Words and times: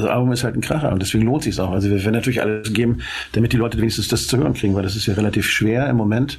das 0.00 0.10
Album 0.10 0.32
ist 0.32 0.44
halt 0.44 0.56
ein 0.56 0.60
Kracher 0.60 0.92
und 0.92 1.00
deswegen 1.00 1.24
lohnt 1.24 1.42
sich 1.42 1.58
auch. 1.60 1.70
Also 1.70 1.88
wir 1.90 2.02
werden 2.02 2.14
natürlich 2.14 2.42
alles 2.42 2.72
geben, 2.72 2.98
damit 3.32 3.52
die 3.52 3.56
Leute 3.56 3.78
wenigstens 3.78 4.08
das 4.08 4.26
zu 4.26 4.38
hören 4.38 4.54
kriegen, 4.54 4.74
weil 4.74 4.82
das 4.82 4.96
ist 4.96 5.06
ja 5.06 5.14
relativ 5.14 5.48
schwer 5.48 5.88
im 5.88 5.96
Moment 5.96 6.38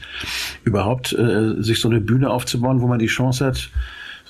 überhaupt 0.63 1.13
äh, 1.13 1.61
sich 1.61 1.80
so 1.80 1.90
eine 1.90 2.01
Bühne 2.01 2.30
aufzubauen, 2.30 2.82
wo 2.82 2.87
man 2.87 3.00
die 3.00 3.08
Chance 3.08 3.45
hat, 3.45 3.69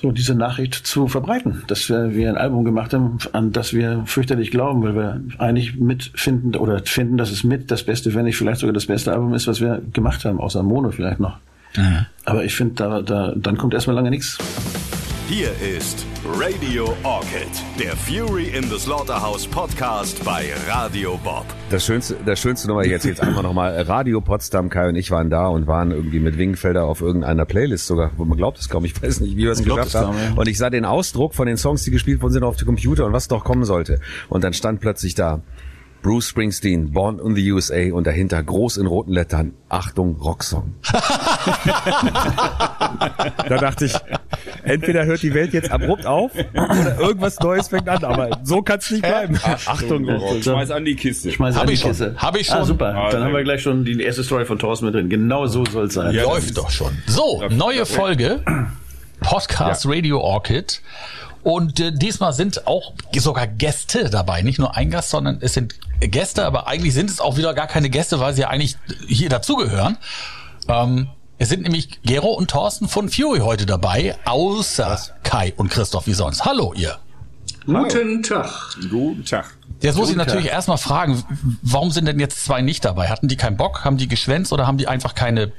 so 0.00 0.12
diese 0.12 0.34
Nachricht 0.34 0.74
zu 0.74 1.08
verbreiten, 1.08 1.62
dass 1.66 1.88
wir, 1.88 2.14
wir 2.14 2.30
ein 2.30 2.38
Album 2.38 2.64
gemacht 2.64 2.94
haben, 2.94 3.18
an 3.32 3.52
das 3.52 3.74
wir 3.74 4.02
fürchterlich 4.06 4.50
glauben, 4.50 4.82
weil 4.82 4.94
wir 4.94 5.20
eigentlich 5.38 5.76
mitfinden 5.76 6.56
oder 6.56 6.80
finden, 6.84 7.18
dass 7.18 7.30
es 7.30 7.44
mit 7.44 7.70
das 7.70 7.84
Beste, 7.84 8.14
wenn 8.14 8.24
nicht 8.24 8.36
vielleicht 8.36 8.60
sogar 8.60 8.72
das 8.72 8.86
beste 8.86 9.12
Album 9.12 9.34
ist, 9.34 9.46
was 9.46 9.60
wir 9.60 9.82
gemacht 9.92 10.24
haben, 10.24 10.40
außer 10.40 10.62
Mono 10.62 10.90
vielleicht 10.90 11.20
noch. 11.20 11.38
Mhm. 11.76 12.06
Aber 12.24 12.44
ich 12.44 12.54
finde, 12.54 12.74
da, 12.74 13.02
da, 13.02 13.34
dann 13.36 13.58
kommt 13.58 13.74
erstmal 13.74 13.96
lange 13.96 14.10
nichts. 14.10 14.38
Hier 15.30 15.52
ist 15.60 16.04
Radio 16.26 16.92
Orchid, 17.04 17.46
der 17.78 17.96
Fury 17.96 18.46
in 18.46 18.64
the 18.64 18.80
Slaughterhouse 18.80 19.46
Podcast 19.46 20.24
bei 20.24 20.46
Radio 20.68 21.20
Bob. 21.22 21.46
Das 21.70 21.86
schönste, 21.86 22.16
das 22.26 22.40
schönste 22.40 22.66
Nummer, 22.66 22.82
ich 22.82 22.90
erzähle 22.90 23.14
es 23.14 23.20
einfach 23.20 23.44
nochmal. 23.44 23.80
Radio 23.82 24.20
Potsdam, 24.20 24.70
Kai 24.70 24.88
und 24.88 24.96
ich 24.96 25.12
waren 25.12 25.30
da 25.30 25.46
und 25.46 25.68
waren 25.68 25.92
irgendwie 25.92 26.18
mit 26.18 26.36
Wingenfelder 26.36 26.84
auf 26.84 27.00
irgendeiner 27.00 27.44
Playlist 27.44 27.86
sogar, 27.86 28.10
wo 28.16 28.24
man 28.24 28.36
glaubt 28.38 28.58
es 28.58 28.68
kaum, 28.68 28.84
ich 28.84 29.00
weiß 29.00 29.20
nicht, 29.20 29.36
wie 29.36 29.44
wir 29.44 29.52
es 29.52 29.62
geschafft 29.62 29.94
haben. 29.94 30.18
Ja. 30.18 30.32
Und 30.34 30.48
ich 30.48 30.58
sah 30.58 30.68
den 30.68 30.84
Ausdruck 30.84 31.36
von 31.36 31.46
den 31.46 31.56
Songs, 31.56 31.84
die 31.84 31.92
gespielt 31.92 32.20
worden 32.22 32.32
sind 32.32 32.42
auf 32.42 32.56
dem 32.56 32.66
Computer 32.66 33.06
und 33.06 33.12
was 33.12 33.28
doch 33.28 33.44
kommen 33.44 33.64
sollte. 33.64 34.00
Und 34.28 34.42
dann 34.42 34.52
stand 34.52 34.80
plötzlich 34.80 35.14
da, 35.14 35.42
Bruce 36.02 36.26
Springsteen, 36.26 36.90
Born 36.90 37.20
in 37.20 37.36
the 37.36 37.52
USA 37.52 37.92
und 37.92 38.04
dahinter 38.04 38.42
groß 38.42 38.78
in 38.78 38.86
roten 38.86 39.12
Lettern, 39.12 39.52
Achtung, 39.68 40.16
Rocksong. 40.16 40.74
da 43.48 43.58
dachte 43.58 43.84
ich, 43.84 43.94
entweder 44.70 45.04
hört 45.04 45.22
die 45.22 45.34
Welt 45.34 45.52
jetzt 45.52 45.70
abrupt 45.70 46.06
auf 46.06 46.32
oder 46.34 46.98
irgendwas 46.98 47.38
Neues 47.40 47.68
fängt 47.68 47.88
an, 47.88 48.04
aber 48.04 48.40
so 48.42 48.62
kann 48.62 48.78
es 48.78 48.90
nicht 48.90 49.02
bleiben. 49.02 49.38
Achtung, 49.42 50.08
Rocksong. 50.08 50.42
Schmeiß 50.42 50.70
an 50.70 50.84
die 50.84 50.96
Kiste. 50.96 51.30
Schmeiß 51.32 51.54
hab 51.54 51.62
an 51.62 51.68
die 51.68 51.74
ich 51.74 51.82
Kiste. 51.82 52.14
Hab 52.16 52.36
ich 52.36 52.46
schon. 52.46 52.56
Ah, 52.56 52.64
super. 52.64 52.94
Ah, 52.94 53.10
Dann 53.10 53.24
haben 53.24 53.34
wir 53.34 53.42
gleich 53.42 53.62
schon 53.62 53.84
die 53.84 54.00
erste 54.00 54.24
Story 54.24 54.44
von 54.44 54.58
Thorsten 54.58 54.86
mit 54.86 54.94
drin. 54.94 55.08
Genau 55.08 55.46
so 55.46 55.64
soll 55.64 55.86
es 55.86 55.94
sein. 55.94 56.14
Ja, 56.14 56.24
Läuft 56.24 56.56
doch 56.56 56.70
schon. 56.70 56.96
So, 57.06 57.42
neue 57.50 57.86
Folge. 57.86 58.42
Podcast 59.20 59.84
ja. 59.84 59.90
Radio 59.90 60.20
Orchid. 60.20 60.80
Und 61.42 61.80
äh, 61.80 61.92
diesmal 61.92 62.32
sind 62.32 62.66
auch 62.66 62.92
sogar 63.16 63.46
Gäste 63.46 64.10
dabei. 64.10 64.42
Nicht 64.42 64.58
nur 64.58 64.76
ein 64.76 64.90
Gast, 64.90 65.10
sondern 65.10 65.38
es 65.40 65.54
sind 65.54 65.74
Gäste, 66.00 66.44
aber 66.44 66.66
eigentlich 66.66 66.94
sind 66.94 67.10
es 67.10 67.20
auch 67.20 67.36
wieder 67.36 67.54
gar 67.54 67.66
keine 67.66 67.88
Gäste, 67.88 68.20
weil 68.20 68.34
sie 68.34 68.42
ja 68.42 68.48
eigentlich 68.48 68.76
hier 69.06 69.28
dazugehören. 69.28 69.96
Ähm, 70.68 71.08
es 71.40 71.48
sind 71.48 71.62
nämlich 71.62 72.02
Gero 72.02 72.34
und 72.34 72.50
Thorsten 72.50 72.86
von 72.86 73.08
Fury 73.08 73.38
heute 73.38 73.64
dabei, 73.64 74.14
außer 74.26 74.90
Was? 74.90 75.14
Kai 75.22 75.54
und 75.56 75.70
Christoph 75.70 76.06
wie 76.06 76.12
sonst. 76.12 76.44
Hallo 76.44 76.74
ihr. 76.76 76.98
Guten 77.64 78.22
Tag. 78.22 78.76
Guten 78.90 79.24
Tag. 79.24 79.46
Jetzt 79.80 79.96
muss 79.96 80.10
ich 80.10 80.16
natürlich 80.16 80.48
erstmal 80.48 80.76
fragen, 80.76 81.24
warum 81.62 81.90
sind 81.92 82.04
denn 82.04 82.20
jetzt 82.20 82.44
zwei 82.44 82.60
nicht 82.60 82.84
dabei? 82.84 83.08
Hatten 83.08 83.26
die 83.26 83.38
keinen 83.38 83.56
Bock? 83.56 83.86
Haben 83.86 83.96
die 83.96 84.06
geschwänzt 84.06 84.52
oder 84.52 84.66
haben 84.66 84.76
die 84.76 84.86
einfach 84.86 85.14
keine 85.14 85.50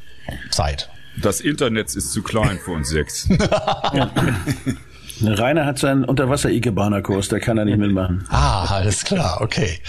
Zeit? 0.51 0.87
Das 1.19 1.41
Internet 1.41 1.95
ist 1.95 2.11
zu 2.11 2.21
klein 2.21 2.59
für 2.63 2.71
uns 2.71 2.89
sechs. 2.89 3.27
Rainer 5.27 5.65
hat 5.65 5.79
seinen 5.79 6.03
Unterwasser-Ikebana-Kurs, 6.05 7.29
da 7.29 7.39
kann 7.39 7.57
er 7.57 7.65
nicht 7.65 7.77
mitmachen. 7.77 8.23
Ah, 8.29 8.65
alles 8.65 9.03
klar, 9.03 9.39
okay. 9.41 9.79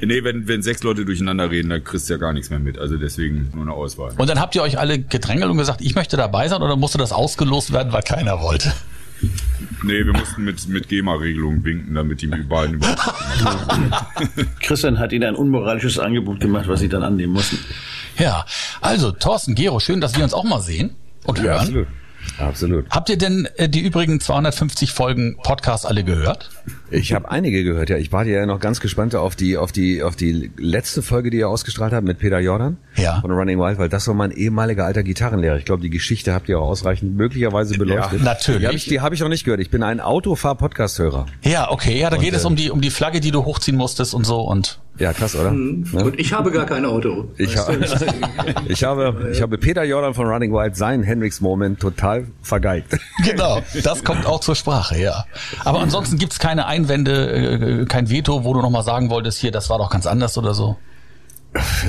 Nee, 0.00 0.22
wenn, 0.22 0.46
wenn 0.48 0.62
sechs 0.62 0.82
Leute 0.82 1.04
durcheinander 1.04 1.50
reden, 1.50 1.70
dann 1.70 1.82
kriegst 1.82 2.08
du 2.08 2.14
ja 2.14 2.18
gar 2.18 2.32
nichts 2.32 2.50
mehr 2.50 2.58
mit. 2.58 2.78
Also 2.78 2.96
deswegen 2.96 3.50
nur 3.54 3.62
eine 3.62 3.72
Auswahl. 3.72 4.12
Und 4.16 4.28
dann 4.28 4.40
habt 4.40 4.54
ihr 4.54 4.62
euch 4.62 4.78
alle 4.78 4.98
gedrängelt 4.98 5.50
und 5.50 5.56
gesagt, 5.56 5.80
ich 5.80 5.94
möchte 5.94 6.16
dabei 6.16 6.48
sein 6.48 6.62
oder 6.62 6.76
musste 6.76 6.98
das 6.98 7.12
ausgelost 7.12 7.72
werden, 7.72 7.92
weil 7.92 8.02
keiner 8.02 8.40
wollte? 8.40 8.72
Nee, 9.82 10.04
wir 10.04 10.12
mussten 10.12 10.44
mit, 10.44 10.68
mit 10.68 10.88
GEMA-Regelungen 10.88 11.64
winken, 11.64 11.94
damit 11.94 12.22
die 12.22 12.26
beiden 12.26 12.76
überhaupt 12.76 13.00
Christian 14.60 14.98
hat 14.98 15.12
ihnen 15.12 15.24
ein 15.24 15.34
unmoralisches 15.34 15.98
Angebot 15.98 16.40
gemacht, 16.40 16.68
was 16.68 16.80
sie 16.80 16.88
dann 16.88 17.02
annehmen 17.02 17.32
mussten. 17.32 17.58
Ja, 18.18 18.44
also 18.80 19.12
Thorsten, 19.12 19.54
Gero, 19.54 19.80
schön, 19.80 20.00
dass 20.00 20.16
wir 20.16 20.24
uns 20.24 20.34
auch 20.34 20.44
mal 20.44 20.60
sehen 20.60 20.96
und 21.24 21.40
hören. 21.40 21.46
Ja, 21.46 21.56
absolut. 21.60 21.86
Absolut. 22.38 22.90
Habt 22.90 23.08
ihr 23.08 23.18
denn 23.18 23.48
äh, 23.56 23.68
die 23.68 23.80
übrigen 23.80 24.20
250 24.20 24.92
Folgen 24.92 25.36
Podcast 25.42 25.86
alle 25.86 26.04
gehört? 26.04 26.50
Ich 26.90 27.12
habe 27.12 27.30
einige 27.30 27.64
gehört, 27.64 27.90
ja. 27.90 27.96
Ich 27.96 28.12
warte 28.12 28.30
ja 28.30 28.46
noch 28.46 28.60
ganz 28.60 28.80
gespannt 28.80 29.14
auf 29.14 29.36
die, 29.36 29.56
auf 29.56 29.72
die, 29.72 30.02
auf 30.02 30.16
die 30.16 30.50
letzte 30.56 31.02
Folge, 31.02 31.30
die 31.30 31.38
ihr 31.38 31.48
ausgestrahlt 31.48 31.92
habt 31.92 32.06
mit 32.06 32.18
Peter 32.18 32.38
Jordan 32.38 32.76
ja. 32.96 33.20
von 33.20 33.30
Running 33.30 33.58
Wild, 33.58 33.78
weil 33.78 33.88
das 33.88 34.06
war 34.06 34.14
mein 34.14 34.30
ehemaliger 34.30 34.84
alter 34.84 35.02
Gitarrenlehrer. 35.02 35.56
Ich 35.56 35.64
glaube, 35.64 35.82
die 35.82 35.90
Geschichte 35.90 36.32
habt 36.32 36.48
ihr 36.48 36.58
auch 36.60 36.68
ausreichend 36.68 37.16
möglicherweise 37.16 37.76
beleuchtet. 37.76 38.20
Ja, 38.20 38.24
natürlich. 38.24 38.60
Die 38.60 38.66
habe 38.66 38.76
ich, 38.76 38.84
die 38.84 39.00
hab 39.00 39.12
ich 39.12 39.20
noch 39.20 39.28
nicht 39.28 39.44
gehört. 39.44 39.60
Ich 39.60 39.70
bin 39.70 39.82
ein 39.82 40.00
Autofahr-Podcast-Hörer. 40.00 41.26
Ja, 41.42 41.70
okay. 41.70 41.98
Ja, 41.98 42.10
da 42.10 42.16
und, 42.16 42.22
geht 42.22 42.34
es 42.34 42.44
um 42.44 42.56
die, 42.56 42.70
um 42.70 42.80
die 42.80 42.90
Flagge, 42.90 43.20
die 43.20 43.30
du 43.30 43.44
hochziehen 43.44 43.76
musstest 43.76 44.14
und 44.14 44.24
so 44.24 44.40
und. 44.40 44.78
Ja, 44.98 45.12
krass, 45.12 45.36
oder? 45.36 45.50
Mhm. 45.50 45.86
Ne? 45.92 46.04
Und 46.04 46.18
ich 46.18 46.32
habe 46.32 46.50
gar 46.50 46.64
kein 46.64 46.86
Auto. 46.86 47.28
Ich, 47.36 47.56
ha 47.56 47.68
ich 48.68 48.84
habe, 48.84 49.30
ich 49.32 49.42
habe 49.42 49.58
Peter 49.58 49.84
Jordan 49.84 50.14
von 50.14 50.26
Running 50.26 50.52
Wild 50.52 50.76
seinen 50.76 51.02
Hendrix 51.02 51.40
Moment 51.40 51.80
total 51.80 52.26
vergeigt. 52.42 52.96
Genau, 53.24 53.60
das 53.82 54.04
kommt 54.04 54.24
auch 54.26 54.40
zur 54.40 54.54
Sprache, 54.54 54.98
ja. 54.98 55.26
Aber 55.64 55.80
ansonsten 55.80 56.16
gibt's 56.18 56.38
keine 56.38 56.66
Einwände, 56.76 57.82
äh, 57.82 57.84
kein 57.86 58.10
Veto, 58.10 58.44
wo 58.44 58.54
du 58.54 58.60
nochmal 58.60 58.82
sagen 58.82 59.10
wolltest, 59.10 59.38
hier, 59.38 59.50
das 59.50 59.70
war 59.70 59.78
doch 59.78 59.90
ganz 59.90 60.06
anders 60.06 60.36
oder 60.38 60.54
so. 60.54 60.76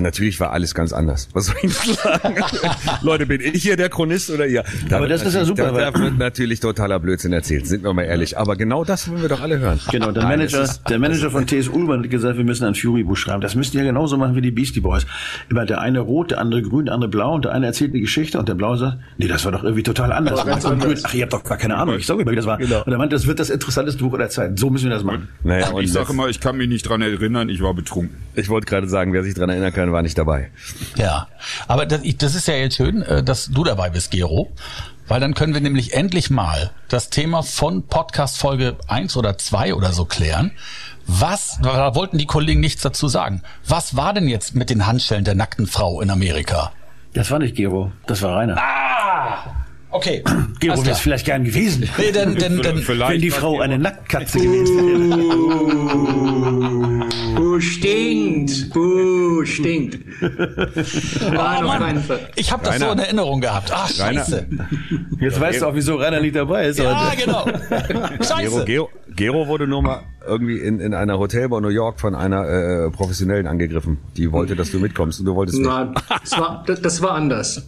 Natürlich 0.01 0.39
war 0.39 0.51
alles 0.51 0.73
ganz 0.75 0.93
anders. 0.93 1.29
Was 1.33 1.47
soll 1.47 1.55
ich 1.61 1.73
sagen? 1.73 2.35
Leute, 3.01 3.25
bin 3.25 3.41
ich 3.41 3.63
hier 3.63 3.75
der 3.75 3.89
Chronist 3.89 4.29
oder 4.29 4.47
ihr? 4.47 4.63
Da 4.89 4.97
Aber 4.97 5.07
das 5.07 5.23
ist 5.23 5.33
ja 5.33 5.45
super. 5.45 5.71
Da, 5.71 5.91
da, 5.91 5.99
wird 5.99 6.17
natürlich 6.17 6.59
totaler 6.59 6.99
Blödsinn 6.99 7.33
erzählt, 7.33 7.67
sind 7.67 7.83
wir 7.83 7.93
mal 7.93 8.03
ehrlich. 8.03 8.37
Aber 8.37 8.55
genau 8.55 8.83
das 8.83 9.09
wollen 9.09 9.21
wir 9.21 9.29
doch 9.29 9.41
alle 9.41 9.59
hören. 9.59 9.79
Genau, 9.91 10.11
der 10.11 10.23
Nein, 10.23 10.39
Manager, 10.39 10.61
ist, 10.61 10.83
der 10.89 10.99
Manager 10.99 11.31
von 11.31 11.45
TS 11.47 11.67
Ullmann 11.69 12.03
hat 12.03 12.09
gesagt, 12.09 12.37
wir 12.37 12.43
müssen 12.43 12.65
ein 12.65 12.75
Fury-Buch 12.75 13.17
schreiben. 13.17 13.41
Das 13.41 13.55
müsst 13.55 13.73
ihr 13.73 13.81
ja 13.81 13.87
genauso 13.87 14.17
machen 14.17 14.35
wie 14.35 14.41
die 14.41 14.51
Beastie 14.51 14.79
Boys. 14.79 15.05
Immer 15.49 15.65
der 15.65 15.81
eine 15.81 15.99
rot, 15.99 16.31
der 16.31 16.39
andere 16.39 16.61
grün, 16.61 16.85
der 16.85 16.93
andere 16.93 17.09
blau 17.09 17.35
und 17.35 17.45
der 17.45 17.53
eine 17.53 17.65
erzählt 17.65 17.91
eine 17.91 18.01
Geschichte 18.01 18.39
und 18.39 18.47
der 18.47 18.55
blaue 18.55 18.77
sagt, 18.77 18.97
nee, 19.17 19.27
das 19.27 19.45
war 19.45 19.51
doch 19.51 19.63
irgendwie 19.63 19.83
total 19.83 20.11
anders. 20.11 20.39
Anders. 20.39 21.03
Ach, 21.05 21.13
ihr 21.13 21.23
habt 21.23 21.33
doch 21.33 21.43
gar 21.43 21.57
keine 21.57 21.77
Ahnung. 21.77 21.95
Ich 21.95 22.05
sage 22.05 22.21
immer, 22.21 22.31
wie 22.31 22.35
das 22.35 22.45
war. 22.45 22.57
Genau. 22.57 22.83
Und 22.83 22.91
er 22.91 22.97
meinte, 22.97 23.15
das 23.15 23.27
wird 23.27 23.39
das 23.39 23.49
interessanteste 23.49 24.03
Buch 24.03 24.17
der 24.17 24.29
Zeit. 24.29 24.57
So 24.57 24.69
müssen 24.69 24.85
wir 24.85 24.91
das 24.91 25.03
machen. 25.03 25.27
Naja, 25.43 25.69
und 25.69 25.83
ich 25.83 25.91
sage 25.91 26.13
immer, 26.13 26.27
ich 26.27 26.39
kann 26.39 26.57
mich 26.57 26.67
nicht 26.67 26.83
dran 26.83 27.01
erinnern, 27.01 27.49
ich 27.49 27.61
war 27.61 27.73
betrunken. 27.73 28.17
Ich 28.35 28.49
wollte 28.49 28.67
gerade 28.67 28.87
sagen, 28.87 29.13
wer 29.13 29.23
sich 29.23 29.33
dran 29.33 29.49
erinnern 29.57 29.73
kann, 29.73 29.91
war 29.91 30.01
nicht 30.01 30.17
dabei. 30.17 30.49
Ja, 30.95 31.27
aber 31.67 31.85
das, 31.85 32.01
das 32.17 32.35
ist 32.35 32.47
ja 32.47 32.55
jetzt 32.55 32.75
schön, 32.75 33.01
äh, 33.01 33.23
dass 33.23 33.47
du 33.47 33.63
dabei 33.63 33.89
bist, 33.89 34.11
Gero. 34.11 34.51
Weil 35.07 35.21
dann 35.21 35.33
können 35.33 35.53
wir 35.53 35.61
nämlich 35.61 35.93
endlich 35.93 36.29
mal 36.29 36.71
das 36.89 37.09
Thema 37.09 37.41
von 37.41 37.83
Podcast 37.83 38.37
Folge 38.37 38.75
1 38.87 39.15
oder 39.15 39.37
2 39.37 39.73
oder 39.73 39.93
so 39.93 40.03
klären. 40.03 40.51
Was, 41.05 41.59
da 41.63 41.95
wollten 41.95 42.17
die 42.17 42.25
Kollegen 42.25 42.59
nichts 42.59 42.81
dazu 42.81 43.07
sagen. 43.07 43.41
Was 43.65 43.95
war 43.95 44.13
denn 44.13 44.27
jetzt 44.27 44.55
mit 44.55 44.69
den 44.69 44.85
Handschellen 44.85 45.23
der 45.23 45.35
nackten 45.35 45.65
Frau 45.65 46.01
in 46.01 46.09
Amerika? 46.09 46.73
Das 47.13 47.31
war 47.31 47.39
nicht 47.39 47.55
Gero, 47.55 47.93
das 48.05 48.21
war 48.21 48.35
Rainer. 48.35 48.57
Ah! 48.57 49.55
Okay. 49.89 50.21
Gero 50.59 50.77
wäre 50.83 50.91
es 50.91 50.99
vielleicht 50.99 51.25
gern 51.25 51.45
gewesen. 51.45 51.89
Nee, 51.97 52.11
denn, 52.11 52.35
denn, 52.35 52.61
denn, 52.61 52.85
wenn 52.85 53.21
die 53.21 53.31
Frau 53.31 53.61
eine 53.61 53.79
Nacktkatze 53.79 54.39
gewesen 54.39 54.75
wäre. 56.99 57.07
Buh, 57.37 57.59
stinkt. 57.59 58.69
Buh, 58.73 59.45
stinkt. 59.45 59.99
Nein, 60.21 61.63
auf 61.63 61.77
keinen 61.77 62.03
Fall. 62.03 62.19
Ich 62.35 62.51
habe 62.51 62.63
das 62.65 62.75
Rainer. 62.75 62.85
so 62.87 62.91
in 62.93 62.99
Erinnerung 62.99 63.41
gehabt. 63.41 63.71
Ach, 63.73 63.89
scheiße. 63.89 64.47
Rainer. 64.49 64.69
Jetzt 65.19 65.39
weißt 65.39 65.61
du 65.61 65.67
auch, 65.67 65.75
wieso 65.75 65.95
Rainer 65.95 66.19
nicht 66.19 66.35
dabei 66.35 66.67
ist. 66.67 66.79
Ja, 66.79 67.13
genau. 67.17 67.45
Scheiße. 68.21 68.65
Gero, 68.65 68.65
Gero, 68.65 68.89
Gero 69.17 69.47
wurde 69.47 69.67
nur 69.67 69.81
mal 69.81 70.03
irgendwie 70.25 70.59
in, 70.59 70.79
in 70.79 70.93
einer 70.93 71.17
Hotelbar 71.17 71.57
in 71.57 71.63
New 71.63 71.71
York 71.71 71.99
von 71.99 72.13
einer 72.13 72.47
äh, 72.47 72.91
Professionellen 72.91 73.47
angegriffen. 73.47 73.97
Die 74.15 74.31
wollte, 74.31 74.55
dass 74.55 74.71
du 74.71 74.79
mitkommst 74.79 75.19
und 75.19 75.25
du 75.25 75.33
wolltest 75.33 75.57
nicht. 75.57 75.67
Nein, 75.67 75.95
das 76.07 76.39
war, 76.39 76.63
das 76.67 77.01
war 77.01 77.11
anders. 77.11 77.67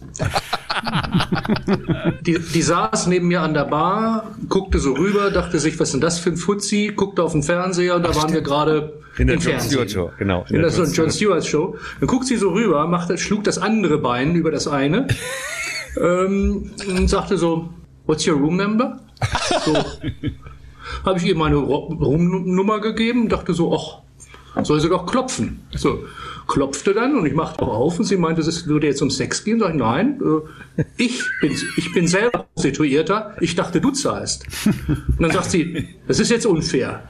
die, 2.24 2.38
die 2.38 2.62
saß 2.62 3.08
neben 3.08 3.26
mir 3.26 3.42
an 3.42 3.52
der 3.52 3.64
Bar, 3.64 4.36
guckte 4.48 4.78
so 4.78 4.92
rüber, 4.92 5.32
dachte 5.32 5.58
sich, 5.58 5.78
was 5.80 5.88
ist 5.88 5.94
denn 5.94 6.00
das 6.00 6.20
für 6.20 6.30
ein 6.30 6.36
Fuzzi, 6.36 6.92
guckte 6.94 7.24
auf 7.24 7.32
den 7.32 7.42
Fernseher 7.42 7.96
und 7.96 8.04
da 8.04 8.14
waren 8.14 8.32
wir 8.32 8.42
gerade 8.42 9.00
in 9.18 9.26
der 9.26 9.36
John 9.38 9.60
Stewart 9.60 9.90
Show, 9.90 10.12
genau. 10.18 10.46
In, 10.50 10.56
in 10.56 10.62
der, 10.62 10.70
der 10.70 10.84
John 10.86 11.10
Stewart 11.10 11.44
Show. 11.44 11.76
Dann 11.98 12.06
guckt 12.06 12.26
sie 12.26 12.36
so 12.36 12.50
rüber, 12.50 12.86
machte, 12.86 13.18
schlug 13.18 13.42
das 13.42 13.58
andere 13.58 13.98
Bein 13.98 14.36
über 14.36 14.52
das 14.52 14.68
eine 14.68 15.08
ähm, 16.00 16.70
und 16.88 17.10
sagte 17.10 17.36
so, 17.36 17.70
what's 18.06 18.24
your 18.26 18.36
room 18.36 18.56
number? 18.56 19.00
So. 19.64 19.74
Habe 21.04 21.18
ich 21.18 21.24
ihr 21.24 21.36
meine 21.36 21.56
Roomnummer 21.56 22.80
gegeben, 22.80 23.28
dachte 23.28 23.54
so, 23.54 23.74
ach, 23.74 24.64
soll 24.64 24.80
sie 24.80 24.88
doch 24.88 25.06
klopfen. 25.06 25.60
So, 25.74 26.04
klopfte 26.46 26.92
dann 26.92 27.16
und 27.16 27.26
ich 27.26 27.34
machte 27.34 27.62
auch 27.62 27.74
auf 27.74 27.98
und 27.98 28.04
sie 28.04 28.16
meinte, 28.16 28.40
es 28.40 28.66
würde 28.66 28.86
jetzt 28.88 29.00
um 29.02 29.10
Sex 29.10 29.44
gehen. 29.44 29.60
Sag 29.60 29.70
ich, 29.70 29.76
nein, 29.76 30.20
äh, 30.76 30.84
ich 30.96 31.22
bin, 31.40 31.56
ich 31.76 31.92
bin 31.92 32.08
selber 32.08 32.46
Prostituierter. 32.54 33.36
Ich 33.40 33.54
dachte, 33.54 33.80
du 33.80 33.90
zahlst. 33.90 34.46
Und 34.66 35.20
dann 35.20 35.30
sagt 35.30 35.50
sie, 35.50 35.88
das 36.08 36.18
ist 36.18 36.30
jetzt 36.30 36.46
unfair. 36.46 37.08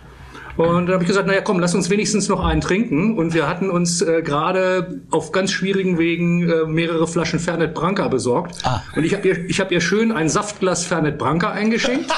Und 0.61 0.87
dann 0.87 0.95
habe 0.95 1.05
ich 1.05 1.09
gesagt, 1.09 1.27
naja, 1.27 1.41
komm, 1.41 1.59
lass 1.59 1.75
uns 1.75 1.89
wenigstens 1.89 2.29
noch 2.29 2.45
einen 2.45 2.61
trinken. 2.61 3.17
Und 3.17 3.33
wir 3.33 3.49
hatten 3.49 3.71
uns 3.71 4.03
äh, 4.03 4.21
gerade 4.21 5.01
auf 5.11 5.33
ganz 5.33 5.53
schwierigen 5.53 5.99
Wegen 5.99 6.51
äh, 6.51 6.67
mehrere 6.67 7.07
Flaschen 7.07 7.39
Fernet 7.39 7.73
Branca 7.73 8.09
besorgt. 8.09 8.57
Ah. 8.63 8.83
Und 8.95 9.05
ich 9.05 9.15
habe 9.15 9.27
ihr, 9.27 9.49
ich 9.49 9.59
hab 9.59 9.73
ihr 9.73 9.81
schön 9.81 10.13
ein 10.13 10.29
Saftglas 10.29 10.85
Fernet 10.85 11.17
Branca 11.17 11.51
eingeschenkt. 11.51 12.11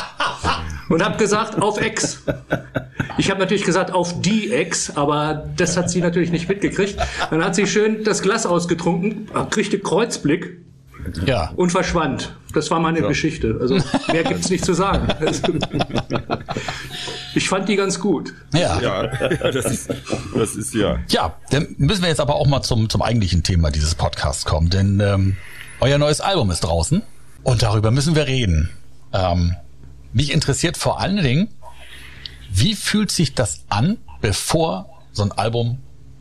und 0.88 1.04
habe 1.04 1.18
gesagt, 1.18 1.62
auf 1.62 1.80
Ex. 1.80 2.24
Ich 3.16 3.30
habe 3.30 3.38
natürlich 3.38 3.64
gesagt, 3.64 3.92
auf 3.92 4.20
die 4.20 4.50
Ex, 4.50 4.96
aber 4.96 5.48
das 5.56 5.76
hat 5.76 5.88
sie 5.88 6.00
natürlich 6.00 6.32
nicht 6.32 6.48
mitgekriegt. 6.48 6.96
Dann 7.30 7.44
hat 7.44 7.54
sie 7.54 7.68
schön 7.68 8.02
das 8.02 8.22
Glas 8.22 8.44
ausgetrunken, 8.44 9.28
kriegte 9.50 9.78
Kreuzblick 9.78 10.58
ja. 11.26 11.52
und 11.54 11.70
verschwand. 11.70 12.34
Das 12.54 12.70
war 12.72 12.80
meine 12.80 13.00
so. 13.00 13.08
Geschichte. 13.08 13.56
Also 13.60 13.78
mehr 14.12 14.24
gibt's 14.24 14.50
nicht 14.50 14.64
zu 14.64 14.74
sagen. 14.74 15.06
ich 17.34 17.48
fand 17.48 17.68
die 17.68 17.76
ganz 17.76 17.98
gut. 18.00 18.34
Ja. 18.52 18.80
ja, 18.80 19.06
das, 19.52 19.66
ist, 19.66 19.90
das 20.34 20.54
ist 20.54 20.74
ja. 20.74 20.98
Ja, 21.08 21.36
dann 21.50 21.74
müssen 21.78 22.02
wir 22.02 22.08
jetzt 22.08 22.20
aber 22.20 22.34
auch 22.36 22.46
mal 22.46 22.62
zum, 22.62 22.88
zum 22.88 23.02
eigentlichen 23.02 23.42
Thema 23.42 23.70
dieses 23.70 23.94
Podcasts 23.94 24.44
kommen, 24.44 24.70
denn 24.70 25.00
ähm, 25.00 25.36
euer 25.80 25.98
neues 25.98 26.20
Album 26.20 26.50
ist 26.50 26.60
draußen 26.60 27.02
und 27.42 27.62
darüber 27.62 27.90
müssen 27.90 28.14
wir 28.14 28.26
reden. 28.26 28.70
Ähm, 29.12 29.56
mich 30.12 30.32
interessiert 30.32 30.76
vor 30.76 31.00
allen 31.00 31.22
Dingen, 31.22 31.48
wie 32.50 32.74
fühlt 32.74 33.10
sich 33.10 33.34
das 33.34 33.64
an, 33.68 33.98
bevor 34.20 34.88
so 35.12 35.22
ein 35.22 35.32
Album 35.32 35.78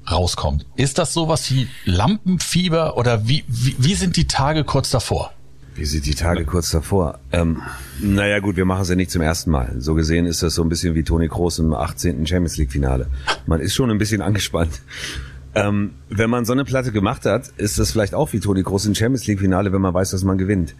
rauskommt? 0.09 0.65
Ist 0.75 0.97
das 0.97 1.13
sowas 1.13 1.51
wie 1.51 1.67
Lampenfieber 1.85 2.97
oder 2.97 3.27
wie, 3.27 3.43
wie, 3.47 3.75
wie 3.77 3.95
sind 3.95 4.15
die 4.15 4.27
Tage 4.27 4.63
kurz 4.63 4.89
davor? 4.89 5.33
Wie 5.75 5.85
sind 5.85 6.06
die 6.06 6.15
Tage 6.15 6.44
kurz 6.44 6.71
davor? 6.71 7.19
Ähm, 7.31 7.62
naja 8.01 8.39
gut, 8.39 8.57
wir 8.57 8.65
machen 8.65 8.81
es 8.81 8.89
ja 8.89 8.95
nicht 8.95 9.09
zum 9.09 9.21
ersten 9.21 9.51
Mal. 9.51 9.75
So 9.79 9.94
gesehen 9.94 10.25
ist 10.25 10.44
das 10.44 10.56
so 10.56 10.63
ein 10.63 10.69
bisschen 10.69 10.95
wie 10.95 11.03
Toni 11.03 11.29
Kroos 11.29 11.59
im 11.59 11.73
18. 11.73 12.27
Champions 12.27 12.57
League 12.57 12.71
Finale. 12.71 13.07
Man 13.45 13.62
ist 13.62 13.73
schon 13.73 13.89
ein 13.89 13.97
bisschen 13.97 14.21
angespannt. 14.21 14.81
Ähm, 15.56 15.91
wenn 16.09 16.29
man 16.29 16.45
so 16.45 16.53
eine 16.53 16.65
Platte 16.65 16.91
gemacht 16.91 17.25
hat, 17.25 17.47
ist 17.57 17.79
das 17.79 17.91
vielleicht 17.91 18.13
auch 18.13 18.33
wie 18.33 18.39
Toni 18.39 18.63
Kroos 18.63 18.85
im 18.85 18.95
Champions 18.95 19.27
League 19.27 19.39
Finale, 19.39 19.71
wenn 19.71 19.81
man 19.81 19.94
weiß, 19.94 20.12
dass 20.12 20.23
man 20.23 20.38
gewinnt. 20.38 20.75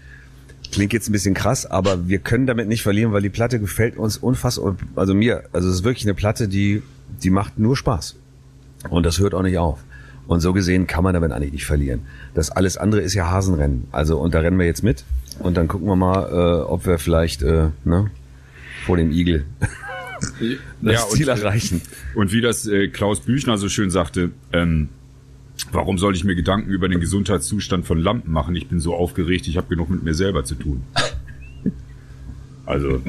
Klingt 0.72 0.94
jetzt 0.94 1.10
ein 1.10 1.14
bisschen 1.14 1.34
krass, 1.34 1.66
aber 1.66 2.08
wir 2.08 2.20
können 2.20 2.46
damit 2.46 2.68
nicht 2.68 2.82
verlieren, 2.82 3.12
weil 3.12 3.22
die 3.22 3.30
Platte 3.30 3.60
gefällt 3.60 3.98
uns 3.98 4.18
unfassbar, 4.18 4.78
also 4.96 5.14
mir, 5.14 5.44
also 5.52 5.68
es 5.68 5.76
ist 5.76 5.84
wirklich 5.84 6.06
eine 6.06 6.14
Platte, 6.14 6.48
die, 6.48 6.82
die 7.24 7.30
macht 7.30 7.60
nur 7.60 7.76
Spaß. 7.76 8.16
Und 8.90 9.06
das 9.06 9.20
hört 9.20 9.34
auch 9.34 9.44
nicht 9.44 9.58
auf. 9.58 9.80
Und 10.32 10.40
so 10.40 10.54
gesehen 10.54 10.88
kann 10.88 11.04
man 11.04 11.14
damit 11.14 11.34
eigentlich 11.34 11.52
nicht 11.52 11.66
verlieren. 11.66 12.04
Das 12.34 12.52
alles 12.52 12.78
andere 12.78 13.02
ist 13.02 13.14
ja 13.14 13.30
Hasenrennen. 13.30 13.90
Also, 13.92 14.18
und 14.18 14.34
da 14.34 14.40
rennen 14.40 14.58
wir 14.58 14.66
jetzt 14.66 14.82
mit. 14.82 15.04
Und 15.40 15.58
dann 15.58 15.68
gucken 15.68 15.90
wir 15.90 15.98
mal, 15.98 16.24
äh, 16.32 16.62
ob 16.62 16.86
wir 16.86 17.00
vielleicht, 17.00 17.42
äh, 17.42 17.68
ne, 17.84 18.10
vor 18.86 18.96
dem 18.96 19.12
Igel 19.12 19.44
das 20.82 20.94
ja, 20.94 21.08
Ziel 21.10 21.30
und, 21.30 21.38
erreichen. 21.38 21.82
Und 22.16 22.32
wie 22.32 22.40
das 22.40 22.66
äh, 22.66 22.88
Klaus 22.88 23.20
Büchner 23.20 23.58
so 23.58 23.68
schön 23.68 23.92
sagte, 23.92 24.32
ähm, 24.54 24.88
Warum 25.74 25.98
soll 25.98 26.16
ich 26.16 26.24
mir 26.24 26.34
Gedanken 26.34 26.72
über 26.72 26.88
den 26.88 27.00
Gesundheitszustand 27.02 27.86
von 27.86 28.00
Lampen 28.00 28.32
machen? 28.32 28.56
Ich 28.56 28.68
bin 28.68 28.80
so 28.80 28.96
aufgeregt, 28.96 29.48
ich 29.48 29.58
habe 29.58 29.68
genug 29.68 29.90
mit 29.90 30.02
mir 30.02 30.16
selber 30.16 30.44
zu 30.44 30.56
tun. 30.56 30.82
Also, 32.66 33.02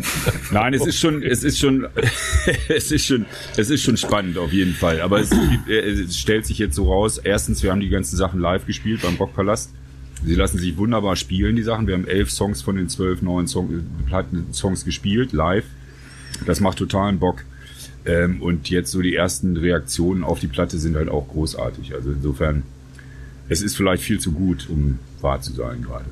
nein, 0.51 0.75
es 0.75 0.87
ist 0.87 0.99
schon, 0.99 1.23
es 1.23 1.45
ist 1.45 1.59
schon, 1.59 1.87
es 2.69 2.91
ist 2.91 3.07
schon, 3.07 3.27
es 3.57 3.71
ist 3.71 3.83
schon 3.83 3.97
spannend 3.97 4.39
auf 4.39 4.53
jeden 4.53 4.75
Fall. 4.75 5.01
Aber 5.01 5.21
es, 5.21 5.31
es 5.69 6.19
stellt 6.19 6.47
sich 6.47 6.59
jetzt 6.59 6.75
so 6.75 6.91
raus. 6.91 7.19
Erstens, 7.19 7.63
wir 7.63 7.71
haben 7.71 7.81
die 7.81 7.91
ganzen 7.91 8.17
Sachen 8.17 8.41
live 8.41 8.67
gespielt 8.67 9.03
beim 9.03 9.17
Rockpalast. 9.17 9.71
Sie 10.25 10.35
lassen 10.35 10.59
sich 10.59 10.77
wunderbar 10.77 11.17
spielen, 11.17 11.57
die 11.57 11.63
Sachen. 11.63 11.87
Wir 11.87 11.95
haben 11.95 12.07
elf 12.07 12.31
Songs 12.31 12.63
von 12.63 12.77
den 12.77 12.89
zwölf 12.89 13.23
neuen 13.23 13.47
Song, 13.47 13.85
Songs 14.53 14.85
gespielt, 14.85 15.33
live. 15.33 15.65
Das 16.47 16.61
macht 16.61 16.79
totalen 16.79 17.19
Bock. 17.19 17.45
Ähm, 18.05 18.41
und 18.41 18.71
jetzt 18.71 18.91
so 18.91 19.01
die 19.03 19.15
ersten 19.15 19.57
Reaktionen 19.57 20.25
auf 20.25 20.41
die 20.41 20.49
Platte 20.49 20.79
sind 20.79 20.97
halt 20.97 21.09
auch 21.09 21.29
großartig. 21.29 21.95
Also 21.95 22.11
insofern, 22.11 22.63
es 23.49 23.63
ist 23.63 23.77
vielleicht 23.77 24.03
viel 24.03 24.19
zu 24.19 24.33
gut, 24.33 24.69
um 24.69 24.99
wahr 25.21 25.41
zu 25.41 25.53
sein 25.53 25.83
gerade. 25.83 26.07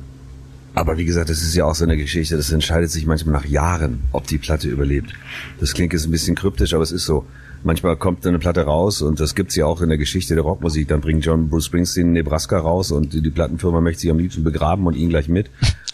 Aber 0.75 0.99
wie 0.99 1.05
gesagt, 1.05 1.31
das 1.31 1.43
ist 1.43 1.55
ja 1.55 1.65
auch 1.65 1.75
so 1.75 1.85
eine 1.85 1.97
Geschichte, 1.97 2.37
das 2.37 2.53
entscheidet 2.53 2.91
sich 2.91 3.07
manchmal 3.07 3.35
nach 3.35 3.45
Jahren, 3.45 4.05
ob 4.13 4.27
die 4.27 4.39
Platte 4.39 4.69
überlebt. 4.69 5.13
Das 5.59 5.75
klingt 5.75 5.93
jetzt 5.93 6.07
ein 6.07 6.11
bisschen 6.11 6.37
kryptisch, 6.37 6.75
aber 6.75 6.83
es 6.83 6.93
ist 6.93 7.05
so. 7.05 7.27
Manchmal 7.63 7.97
kommt 7.97 8.27
eine 8.27 8.39
Platte 8.39 8.63
raus 8.63 9.03
und 9.03 9.21
das 9.21 9.35
gibt's 9.35 9.55
ja 9.55 9.67
auch 9.67 9.83
in 9.83 9.91
der 9.91 9.99
Geschichte 9.99 10.35
der 10.35 10.45
Rockmusik. 10.45 10.89
Dann 10.89 11.03
bringt 11.03 11.27
John 11.27 11.51
Bruce 11.51 11.67
Springsteen 11.67 12.13
Nebraska 12.13 12.59
raus 12.59 12.91
und 12.91 13.13
die, 13.13 13.31
Plattenfirma 13.31 13.83
möchte 13.83 14.01
sich 14.01 14.11
am 14.11 14.19
liebsten 14.19 14.45
begraben 14.45 14.87
und 14.87 14.95
ihn 14.97 15.11
gleich 15.11 15.29
mit. 15.29 15.51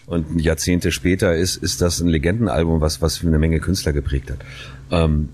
Und 0.06 0.40
Jahrzehnte 0.40 0.92
später 0.92 1.34
ist, 1.34 1.56
ist 1.56 1.80
das 1.80 1.98
ein 2.00 2.06
Legendenalbum, 2.06 2.80
was, 2.80 3.02
was 3.02 3.16
für 3.16 3.26
eine 3.26 3.40
Menge 3.40 3.58
Künstler 3.58 3.92
geprägt 3.92 4.30
hat. 4.30 4.38
Ähm, 4.92 5.30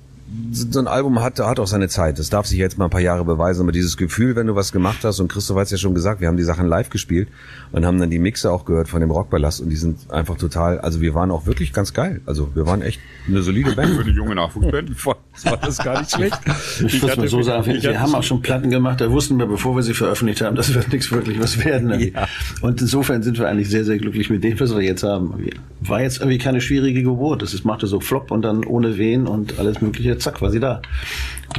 so 0.53 0.79
ein 0.79 0.87
Album 0.87 1.21
hat, 1.21 1.39
hat 1.41 1.59
auch 1.61 1.67
seine 1.67 1.89
Zeit. 1.89 2.19
Das 2.19 2.31
darf 2.31 2.47
sich 2.47 2.59
jetzt 2.59 2.79
mal 2.79 2.85
ein 2.85 2.91
paar 2.91 3.01
Jahre 3.01 3.25
beweisen. 3.25 3.63
Aber 3.63 3.73
dieses 3.73 3.97
Gefühl, 3.97 4.37
wenn 4.37 4.47
du 4.47 4.55
was 4.55 4.73
gemacht 4.73 5.05
hast, 5.05 5.21
und 5.21 5.29
Christoph 5.29 5.57
hat 5.57 5.65
es 5.65 5.71
ja 5.71 5.79
schon 5.79 5.95
gesagt, 5.95 6.21
wir 6.21 6.29
haben 6.29 6.37
die 6.37 6.43
Sachen 6.43 6.67
live 6.67 6.91
gespielt 6.91 7.29
und 7.73 7.85
haben 7.85 7.99
dann 7.99 8.11
die 8.11 8.19
Mixe 8.19 8.51
auch 8.51 8.65
gehört 8.65 8.89
von 8.89 9.01
dem 9.01 9.11
Rockballast 9.11 9.61
und 9.61 9.71
die 9.71 9.77
sind 9.77 10.11
einfach 10.11 10.37
total, 10.37 10.81
also 10.81 11.01
wir 11.01 11.15
waren 11.15 11.31
auch 11.31 11.47
wirklich 11.47 11.73
ganz 11.73 11.93
geil. 11.93 12.21
Also 12.27 12.51
wir 12.55 12.67
waren 12.67 12.83
echt 12.83 13.01
eine 13.27 13.43
solide 13.43 13.73
Band. 13.73 13.95
Für 13.95 14.03
eine 14.03 14.11
junge 14.11 14.35
Nachwuchsband 14.35 14.91
das 15.33 15.45
war 15.47 15.57
das 15.57 15.79
gar 15.79 16.01
nicht 16.01 16.13
schlecht. 16.13 16.39
Ich, 16.87 16.95
ich 16.95 17.03
muss 17.03 17.17
mal 17.17 17.29
so 17.29 17.43
sagen, 17.43 17.67
wir 17.67 18.01
haben 18.01 18.15
auch 18.15 18.23
schon 18.23 18.43
Platten 18.43 18.71
gemacht, 18.71 19.01
da 19.01 19.11
wussten 19.11 19.39
wir, 19.39 19.47
bevor 19.47 19.77
wir 19.77 19.83
sie 19.83 19.95
veröffentlicht 19.95 20.43
haben, 20.43 20.57
das 20.57 20.75
wird 20.75 20.93
nichts 20.93 21.11
wirklich 21.11 21.41
was 21.41 21.65
werden. 21.65 21.99
Ja. 22.01 22.29
Und 22.61 22.81
insofern 22.81 23.23
sind 23.23 23.39
wir 23.39 23.49
eigentlich 23.49 23.69
sehr, 23.69 23.85
sehr 23.85 23.99
glücklich 23.99 24.31
mit 24.31 24.45
dem, 24.45 24.59
was 24.59 24.75
wir 24.75 24.83
jetzt 24.83 25.03
haben. 25.03 25.35
War 25.81 26.03
jetzt 26.03 26.19
irgendwie 26.19 26.39
keine 26.39 26.61
schwierige 26.61 27.03
Geburt. 27.03 27.43
Das 27.43 27.65
machte 27.65 27.87
so 27.87 28.01
flop 28.01 28.31
und 28.31 28.43
dann 28.43 28.65
ohne 28.65 28.99
Wehen 28.99 29.27
und 29.27 29.59
alles 29.59 29.81
mögliche, 29.81 30.19
zack, 30.23 30.41
war 30.41 30.51
sie 30.51 30.61
da. 30.61 30.83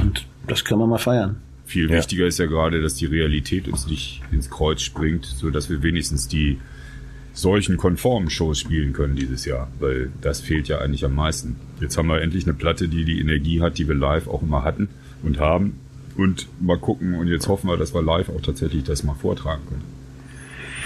Und 0.00 0.26
das 0.46 0.64
können 0.64 0.80
wir 0.80 0.86
mal 0.86 0.98
feiern. 0.98 1.36
Viel 1.66 1.90
ja. 1.90 1.96
wichtiger 1.96 2.26
ist 2.26 2.38
ja 2.38 2.46
gerade, 2.46 2.82
dass 2.82 2.94
die 2.94 3.06
Realität 3.06 3.68
uns 3.68 3.86
nicht 3.86 4.22
ins 4.30 4.50
Kreuz 4.50 4.82
springt, 4.82 5.24
so 5.24 5.50
dass 5.50 5.70
wir 5.70 5.82
wenigstens 5.82 6.28
die 6.28 6.58
solchen 7.32 7.76
konformen 7.76 8.30
Shows 8.30 8.60
spielen 8.60 8.92
können 8.92 9.16
dieses 9.16 9.44
Jahr, 9.44 9.68
weil 9.80 10.10
das 10.20 10.40
fehlt 10.40 10.68
ja 10.68 10.78
eigentlich 10.78 11.04
am 11.04 11.14
meisten. 11.14 11.56
Jetzt 11.80 11.98
haben 11.98 12.08
wir 12.08 12.20
endlich 12.22 12.44
eine 12.44 12.54
Platte, 12.54 12.88
die 12.88 13.04
die 13.04 13.18
Energie 13.18 13.60
hat, 13.60 13.78
die 13.78 13.88
wir 13.88 13.94
live 13.94 14.28
auch 14.28 14.42
immer 14.42 14.62
hatten 14.62 14.88
und 15.22 15.40
haben 15.40 15.80
und 16.16 16.46
mal 16.60 16.78
gucken 16.78 17.14
und 17.14 17.26
jetzt 17.26 17.48
hoffen 17.48 17.68
wir, 17.68 17.76
dass 17.76 17.92
wir 17.92 18.02
live 18.02 18.28
auch 18.28 18.40
tatsächlich 18.40 18.84
das 18.84 19.02
mal 19.02 19.14
vortragen 19.14 19.62
können. 19.68 19.82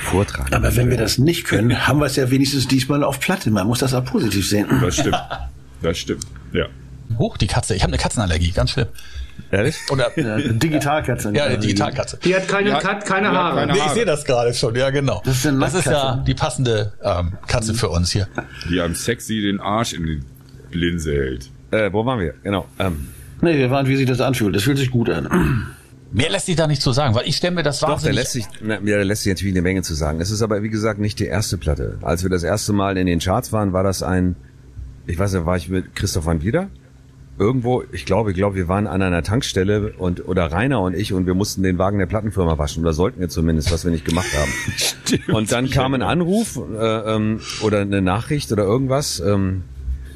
Vortragen. 0.05 0.55
Aber 0.55 0.75
wenn 0.77 0.89
wir 0.89 0.97
das 0.97 1.19
nicht 1.19 1.45
können, 1.45 1.87
haben 1.87 1.99
wir 1.99 2.07
es 2.07 2.17
ja 2.17 2.31
wenigstens 2.31 2.67
diesmal 2.67 3.05
auf 3.05 3.21
Platte. 3.21 3.51
Man 3.51 3.67
muss 3.67 3.81
das 3.81 3.93
auch 3.93 4.05
positiv 4.05 4.49
sehen. 4.49 4.67
Das 4.81 4.95
stimmt. 4.95 5.19
Das 5.83 5.99
stimmt. 5.99 6.25
Ja. 6.53 6.67
Hoch 7.17 7.37
die 7.37 7.47
Katze. 7.47 7.75
Ich 7.75 7.83
habe 7.83 7.93
eine 7.93 8.03
Katzenallergie, 8.03 8.51
ganz 8.51 8.71
schlimm. 8.71 8.89
Ehrlich? 9.51 9.77
Oder 9.91 10.11
eine 10.17 10.55
Digitalkatze. 10.55 11.33
Ja, 11.33 11.45
eine 11.45 11.59
Digitalkatze. 11.59 12.19
Die 12.23 12.35
hat 12.35 12.49
keine, 12.49 12.75
hat, 12.75 13.07
keine 13.07 13.31
Haare. 13.31 13.61
Keine 13.61 13.73
nee, 13.73 13.79
ich 13.87 13.93
sehe 13.93 14.05
das 14.05 14.25
gerade 14.25 14.53
schon, 14.53 14.75
ja 14.75 14.91
genau. 14.91 15.23
Das 15.25 15.37
ist, 15.37 15.47
eine 15.47 15.61
das 15.61 15.75
ist 15.75 15.87
ja 15.87 16.23
die 16.27 16.35
passende 16.35 16.93
ähm, 17.03 17.33
Katze 17.47 17.75
für 17.75 17.89
uns 17.89 18.13
hier. 18.13 18.29
Die 18.69 18.81
am 18.81 18.95
sexy 18.95 19.41
den 19.41 19.61
Arsch 19.61 19.93
in 19.93 20.05
die 20.05 20.21
Linse 20.77 21.13
hält. 21.13 21.51
Äh, 21.71 21.93
wo 21.93 22.05
waren 22.05 22.21
wir? 22.21 22.35
Genau. 22.43 22.67
Ähm. 22.79 23.09
Nee, 23.41 23.57
wir 23.57 23.71
waren, 23.71 23.87
wie 23.87 23.97
sich 23.97 24.07
das 24.07 24.21
anfühlt. 24.21 24.55
Das 24.55 24.65
fühlt 24.65 24.79
sich 24.79 24.91
gut 24.91 25.09
an. 25.09 25.69
Mehr 26.11 26.31
lässt 26.31 26.47
sich 26.47 26.57
da 26.57 26.67
nicht 26.67 26.81
zu 26.81 26.93
sagen, 26.93 27.15
weil 27.15 27.29
ich 27.29 27.37
stelle 27.37 27.55
mir 27.55 27.63
das 27.63 27.81
Doch, 27.81 28.01
da 28.01 28.11
lässt 28.11 28.33
sich, 28.33 28.47
na, 28.63 28.81
ja, 28.83 28.97
da 28.97 29.03
lässt 29.03 29.25
sich 29.25 29.33
natürlich 29.33 29.55
eine 29.55 29.63
Menge 29.63 29.83
zu 29.83 29.95
sagen. 29.95 30.21
Es 30.21 30.31
ist 30.31 30.41
aber, 30.41 30.63
wie 30.63 30.71
gesagt, 30.71 30.99
nicht 30.99 31.19
die 31.19 31.27
erste 31.27 31.59
Platte. 31.59 31.99
Als 32.03 32.23
wir 32.23 32.31
das 32.31 32.43
erste 32.43 32.73
Mal 32.73 32.97
in 32.97 33.07
den 33.07 33.19
Charts 33.19 33.53
waren, 33.53 33.73
war 33.73 33.83
das 33.83 34.03
ein, 34.03 34.35
ich 35.07 35.19
weiß 35.19 35.35
nicht, 35.35 35.47
war 35.47 35.57
ich 35.57 35.69
mit 35.69 35.95
Christoph 35.95 36.25
van 36.25 36.43
Wieder? 36.43 36.69
Irgendwo, 37.39 37.83
ich 37.93 38.05
glaube, 38.05 38.31
ich 38.31 38.37
glaube, 38.37 38.57
wir 38.57 38.69
waren 38.69 38.87
an 38.87 39.03
einer 39.03 39.23
Tankstelle 39.23 39.95
und 39.99 40.27
oder 40.29 40.51
Rainer 40.51 40.81
und 40.81 40.95
ich 40.95 41.13
und 41.13 41.27
wir 41.27 41.35
mussten 41.35 41.63
den 41.63 41.79
Wagen 41.79 41.99
der 41.99 42.07
Plattenfirma 42.07 42.59
waschen 42.59 42.83
oder 42.83 42.93
sollten 42.93 43.21
wir 43.21 43.29
zumindest, 43.29 43.73
was 43.73 43.85
wir 43.85 43.91
nicht 43.91 44.05
gemacht 44.05 44.29
haben. 44.37 44.51
Stimmt, 44.77 45.29
und 45.29 45.53
dann 45.53 45.71
kam 45.71 45.95
ein 45.95 46.03
Anruf 46.03 46.57
äh, 46.57 47.15
ähm, 47.15 47.41
oder 47.63 47.81
eine 47.81 48.03
Nachricht 48.03 48.53
oder 48.53 48.65
irgendwas. 48.65 49.21
Ähm, 49.21 49.63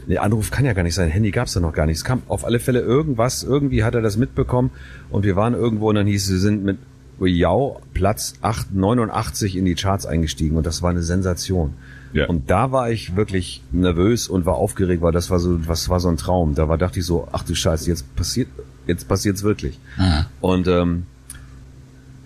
Nee, 0.06 0.18
Anruf 0.18 0.50
kann 0.50 0.64
ja 0.64 0.72
gar 0.72 0.82
nicht 0.82 0.96
sein. 0.96 1.08
Handy 1.08 1.30
gab's 1.30 1.52
da 1.52 1.60
noch 1.60 1.72
gar 1.72 1.86
nicht. 1.86 1.98
Es 1.98 2.04
kam 2.04 2.22
auf 2.26 2.44
alle 2.44 2.58
Fälle 2.58 2.80
irgendwas. 2.80 3.44
Irgendwie 3.44 3.84
hat 3.84 3.94
er 3.94 4.02
das 4.02 4.16
mitbekommen 4.16 4.70
und 5.10 5.24
wir 5.24 5.36
waren 5.36 5.54
irgendwo 5.54 5.90
und 5.90 5.94
dann 5.94 6.08
hieß 6.08 6.24
es, 6.24 6.30
wir 6.32 6.38
sind 6.40 6.64
mit 6.64 6.78
Jau 7.26 7.80
Platz 7.94 8.34
8, 8.42 8.74
89 8.74 9.56
in 9.56 9.64
die 9.64 9.74
Charts 9.74 10.06
eingestiegen 10.06 10.56
und 10.56 10.66
das 10.66 10.82
war 10.82 10.90
eine 10.90 11.02
Sensation. 11.02 11.74
Ja. 12.12 12.26
Und 12.26 12.50
da 12.50 12.72
war 12.72 12.90
ich 12.90 13.16
wirklich 13.16 13.62
nervös 13.72 14.28
und 14.28 14.44
war 14.44 14.56
aufgeregt, 14.56 15.02
weil 15.02 15.12
das 15.12 15.30
war 15.30 15.38
so, 15.38 15.66
was 15.66 15.88
war 15.88 15.98
so 15.98 16.08
ein 16.08 16.18
Traum. 16.18 16.54
Da 16.54 16.68
war 16.68 16.76
dachte 16.76 17.00
ich 17.00 17.06
so, 17.06 17.28
ach 17.32 17.42
du 17.42 17.54
Scheiße, 17.54 17.88
jetzt 17.88 18.14
passiert, 18.16 18.48
jetzt 18.86 19.08
passiert's 19.08 19.42
wirklich. 19.42 19.78
Mhm. 19.96 20.26
Und 20.40 20.68
ähm, 20.68 21.06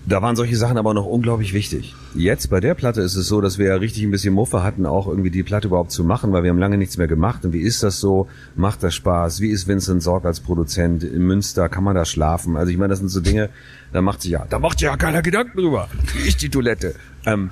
da 0.06 0.22
waren 0.22 0.36
solche 0.36 0.56
Sachen 0.56 0.78
aber 0.78 0.94
noch 0.94 1.06
unglaublich 1.06 1.52
wichtig. 1.52 1.94
Jetzt 2.14 2.48
bei 2.48 2.60
der 2.60 2.74
Platte 2.74 3.00
ist 3.00 3.16
es 3.16 3.26
so, 3.26 3.40
dass 3.40 3.58
wir 3.58 3.66
ja 3.66 3.74
richtig 3.74 4.04
ein 4.04 4.10
bisschen 4.10 4.34
Muffe 4.34 4.62
hatten, 4.62 4.86
auch 4.86 5.08
irgendwie 5.08 5.30
die 5.30 5.42
Platte 5.42 5.68
überhaupt 5.68 5.90
zu 5.90 6.04
machen, 6.04 6.32
weil 6.32 6.44
wir 6.44 6.50
haben 6.50 6.58
lange 6.58 6.78
nichts 6.78 6.96
mehr 6.96 7.08
gemacht. 7.08 7.44
Und 7.44 7.52
wie 7.52 7.60
ist 7.60 7.82
das 7.82 7.98
so? 7.98 8.28
Macht 8.54 8.82
das 8.82 8.94
Spaß? 8.94 9.40
Wie 9.40 9.48
ist 9.48 9.66
Vincent 9.66 10.02
Sorg 10.02 10.24
als 10.24 10.40
Produzent 10.40 11.02
in 11.02 11.22
Münster? 11.22 11.68
Kann 11.68 11.84
man 11.84 11.94
da 11.94 12.04
schlafen? 12.04 12.56
Also 12.56 12.70
ich 12.70 12.78
meine, 12.78 12.90
das 12.90 13.00
sind 13.00 13.08
so 13.08 13.20
Dinge, 13.20 13.50
da 13.92 14.00
macht 14.00 14.22
sich 14.22 14.30
ja, 14.30 14.46
da 14.48 14.58
macht 14.58 14.78
sich 14.78 14.86
ja 14.86 14.96
keiner 14.96 15.22
Gedanken 15.22 15.58
drüber. 15.58 15.88
Wie 16.14 16.28
ist 16.28 16.40
die 16.40 16.48
Toilette? 16.48 16.94
Ähm, 17.24 17.50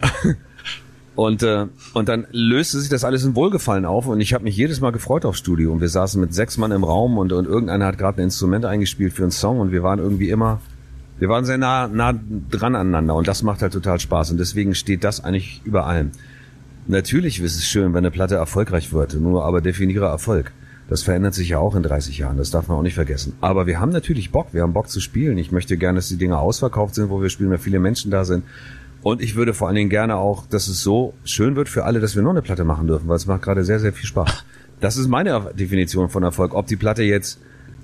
Und, 1.18 1.42
äh, 1.42 1.66
und 1.94 2.08
dann 2.08 2.28
löste 2.30 2.78
sich 2.78 2.90
das 2.90 3.02
alles 3.02 3.24
in 3.24 3.34
Wohlgefallen 3.34 3.86
auf 3.86 4.06
und 4.06 4.20
ich 4.20 4.34
habe 4.34 4.44
mich 4.44 4.56
jedes 4.56 4.80
Mal 4.80 4.92
gefreut 4.92 5.24
aufs 5.24 5.40
Studio. 5.40 5.72
Und 5.72 5.80
wir 5.80 5.88
saßen 5.88 6.20
mit 6.20 6.32
sechs 6.32 6.58
Mann 6.58 6.70
im 6.70 6.84
Raum 6.84 7.18
und, 7.18 7.32
und 7.32 7.44
irgendeiner 7.44 7.86
hat 7.86 7.98
gerade 7.98 8.20
ein 8.20 8.26
Instrument 8.26 8.64
eingespielt 8.64 9.14
für 9.14 9.22
einen 9.22 9.32
Song 9.32 9.58
und 9.58 9.72
wir 9.72 9.82
waren 9.82 9.98
irgendwie 9.98 10.30
immer, 10.30 10.60
wir 11.18 11.28
waren 11.28 11.44
sehr 11.44 11.58
nah, 11.58 11.88
nah 11.88 12.14
dran 12.50 12.74
aneinander 12.74 13.14
und 13.14 13.28
das 13.28 13.42
macht 13.42 13.62
halt 13.62 13.72
total 13.72 13.98
Spaß. 13.98 14.30
Und 14.30 14.38
deswegen 14.38 14.74
steht 14.74 15.04
das 15.04 15.22
eigentlich 15.22 15.62
über 15.64 15.86
allem. 15.86 16.12
Natürlich 16.86 17.40
ist 17.40 17.56
es 17.56 17.66
schön, 17.66 17.92
wenn 17.92 17.98
eine 17.98 18.10
Platte 18.10 18.36
erfolgreich 18.36 18.92
wird. 18.92 19.14
Nur 19.14 19.44
aber 19.44 19.60
definiere 19.60 20.06
Erfolg. 20.06 20.52
Das 20.88 21.02
verändert 21.02 21.34
sich 21.34 21.50
ja 21.50 21.58
auch 21.58 21.74
in 21.74 21.82
30 21.82 22.16
Jahren, 22.16 22.38
das 22.38 22.50
darf 22.50 22.68
man 22.68 22.78
auch 22.78 22.82
nicht 22.82 22.94
vergessen. 22.94 23.34
Aber 23.42 23.66
wir 23.66 23.78
haben 23.78 23.90
natürlich 23.90 24.32
Bock, 24.32 24.48
wir 24.52 24.62
haben 24.62 24.72
Bock 24.72 24.88
zu 24.88 25.00
spielen. 25.00 25.36
Ich 25.36 25.52
möchte 25.52 25.76
gerne, 25.76 25.98
dass 25.98 26.08
die 26.08 26.16
Dinge 26.16 26.38
ausverkauft 26.38 26.94
sind, 26.94 27.10
wo 27.10 27.20
wir 27.20 27.28
spielen, 27.28 27.50
weil 27.50 27.58
viele 27.58 27.78
Menschen 27.78 28.10
da 28.10 28.24
sind. 28.24 28.44
Und 29.02 29.20
ich 29.20 29.36
würde 29.36 29.52
vor 29.52 29.68
allen 29.68 29.76
Dingen 29.76 29.90
gerne 29.90 30.16
auch, 30.16 30.46
dass 30.46 30.66
es 30.66 30.82
so 30.82 31.12
schön 31.24 31.56
wird 31.56 31.68
für 31.68 31.84
alle, 31.84 32.00
dass 32.00 32.16
wir 32.16 32.22
noch 32.22 32.30
eine 32.30 32.42
Platte 32.42 32.64
machen 32.64 32.86
dürfen, 32.86 33.06
weil 33.06 33.16
es 33.16 33.26
macht 33.26 33.42
gerade 33.42 33.64
sehr, 33.64 33.80
sehr 33.80 33.92
viel 33.92 34.06
Spaß. 34.06 34.44
Das 34.80 34.96
ist 34.96 35.08
meine 35.08 35.52
Definition 35.54 36.08
von 36.08 36.22
Erfolg. 36.22 36.54
Ob 36.54 36.66
die 36.66 36.76
Platte 36.76 37.02
jetzt, 37.02 37.38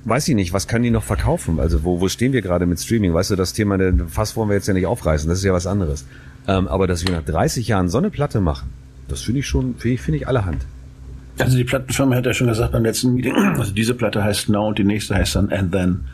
weiß 0.05 0.29
ich 0.29 0.35
nicht, 0.35 0.53
was 0.53 0.69
kann 0.69 0.83
die 0.83 0.91
noch 0.91 1.05
verkaufen? 1.05 1.61
Also 1.61 1.85
wo, 1.85 2.01
wo 2.01 2.09
stehen 2.09 2.33
wir 2.33 2.43
gerade 2.43 2.67
mit 2.67 2.81
Streaming? 2.81 3.15
Weißt 3.15 3.31
du, 3.31 3.37
das 3.37 3.53
Thema, 3.53 3.79
Fass 4.09 4.37
wollen 4.37 4.49
wir 4.49 4.57
jetzt 4.57 4.69
ja 4.69 4.75
nicht 4.75 4.87
aufreißen, 4.87 5.29
das 5.29 5.39
ist 5.39 5.45
ja 5.45 5.53
was 5.53 5.67
anderes. 5.67 6.05
Ähm, 6.47 6.69
aber 6.69 6.87
dass 6.87 7.07
wir 7.07 7.13
nach 7.13 7.25
30 7.25 7.69
Jahren 7.69 7.89
so 7.89 7.99
eine 7.99 8.11
Platte 8.11 8.41
machen, 8.41 8.71
das 9.09 9.23
finde 9.23 9.41
ich 9.41 9.47
schon, 9.47 9.75
finde 9.77 9.95
ich, 9.95 10.01
finde 10.01 10.19
ich 10.19 10.29
allerhand. 10.29 10.63
Also 11.39 11.57
die 11.57 11.65
Plattenfirma 11.65 12.17
hat 12.17 12.27
ja 12.27 12.35
schon 12.35 12.47
gesagt 12.47 12.73
beim 12.73 12.85
letzten 12.85 13.15
Meeting, 13.15 13.35
also 13.59 13.73
diese 13.73 13.95
Platte 13.95 14.23
heißt 14.23 14.49
Now 14.49 14.69
und 14.69 14.79
die 14.79 14.85
nächste 14.85 15.15
heißt 15.15 15.37
dann 15.37 15.51
And 15.51 15.73
Then. 15.73 16.05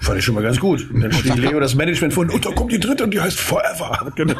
Fand 0.00 0.18
ich 0.18 0.24
schon 0.24 0.34
mal 0.34 0.42
ganz 0.42 0.60
gut. 0.60 0.88
Und 0.90 1.00
dann 1.00 1.12
steht 1.18 1.36
Leo 1.36 1.58
das 1.58 1.74
Management 1.74 2.14
vor 2.14 2.22
und 2.30 2.44
da 2.44 2.50
kommt 2.52 2.72
die 2.72 2.78
dritte 2.78 3.04
und 3.04 3.12
die 3.12 3.20
heißt 3.20 3.38
Forever. 3.38 4.12
Genau. 4.18 4.34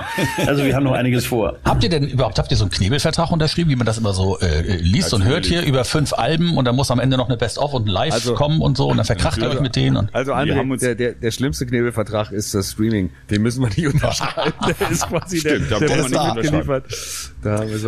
Also 0.47 0.65
wir 0.65 0.75
haben 0.75 0.85
noch 0.85 0.93
einiges 0.93 1.27
vor. 1.27 1.57
Habt 1.65 1.85
ihr 1.85 1.88
denn 1.88 2.09
überhaupt, 2.09 2.38
habt 2.38 2.50
ihr 2.50 2.57
so 2.57 2.65
einen 2.65 2.71
Knebelvertrag 2.71 3.31
unterschrieben, 3.31 3.71
wie 3.71 3.77
man 3.77 3.87
das 3.87 3.99
immer 3.99 4.12
so 4.12 4.38
äh, 4.41 4.77
liest 4.79 5.15
und 5.15 5.25
hört 5.25 5.47
hier 5.47 5.62
über 5.62 5.85
fünf 5.85 6.12
Alben 6.15 6.57
und 6.57 6.65
dann 6.65 6.75
muss 6.75 6.91
am 6.91 6.99
Ende 6.99 7.17
noch 7.17 7.29
eine 7.29 7.37
Best-of 7.37 7.75
und 7.75 7.87
ein 7.87 7.91
Live 7.91 8.15
also, 8.15 8.35
kommen 8.35 8.61
und 8.61 8.77
so 8.77 8.88
und 8.88 8.97
dann 8.97 9.07
verkracht 9.07 9.38
ihr 9.38 9.50
euch 9.50 9.61
mit 9.61 9.77
denen. 9.77 9.97
Und 9.97 10.15
also 10.15 10.33
André, 10.33 10.81
der, 10.81 10.95
der, 10.95 11.12
der 11.12 11.31
schlimmste 11.31 11.67
Knebelvertrag 11.67 12.33
ist 12.33 12.55
das 12.55 12.73
Streaming. 12.73 13.11
Den 13.31 13.43
müssen 13.43 13.62
wir 13.62 13.69
nicht 13.69 13.87
unterschreiben. 13.95 14.53
Der 14.81 14.91
ist 14.91 15.07
quasi 15.09 15.38
Stimmt, 15.38 15.71
der, 15.71 15.79
der, 15.79 15.88
der 15.88 15.99
ist 16.07 16.17
abgeliefert. 16.17 16.85
Da 17.38 17.38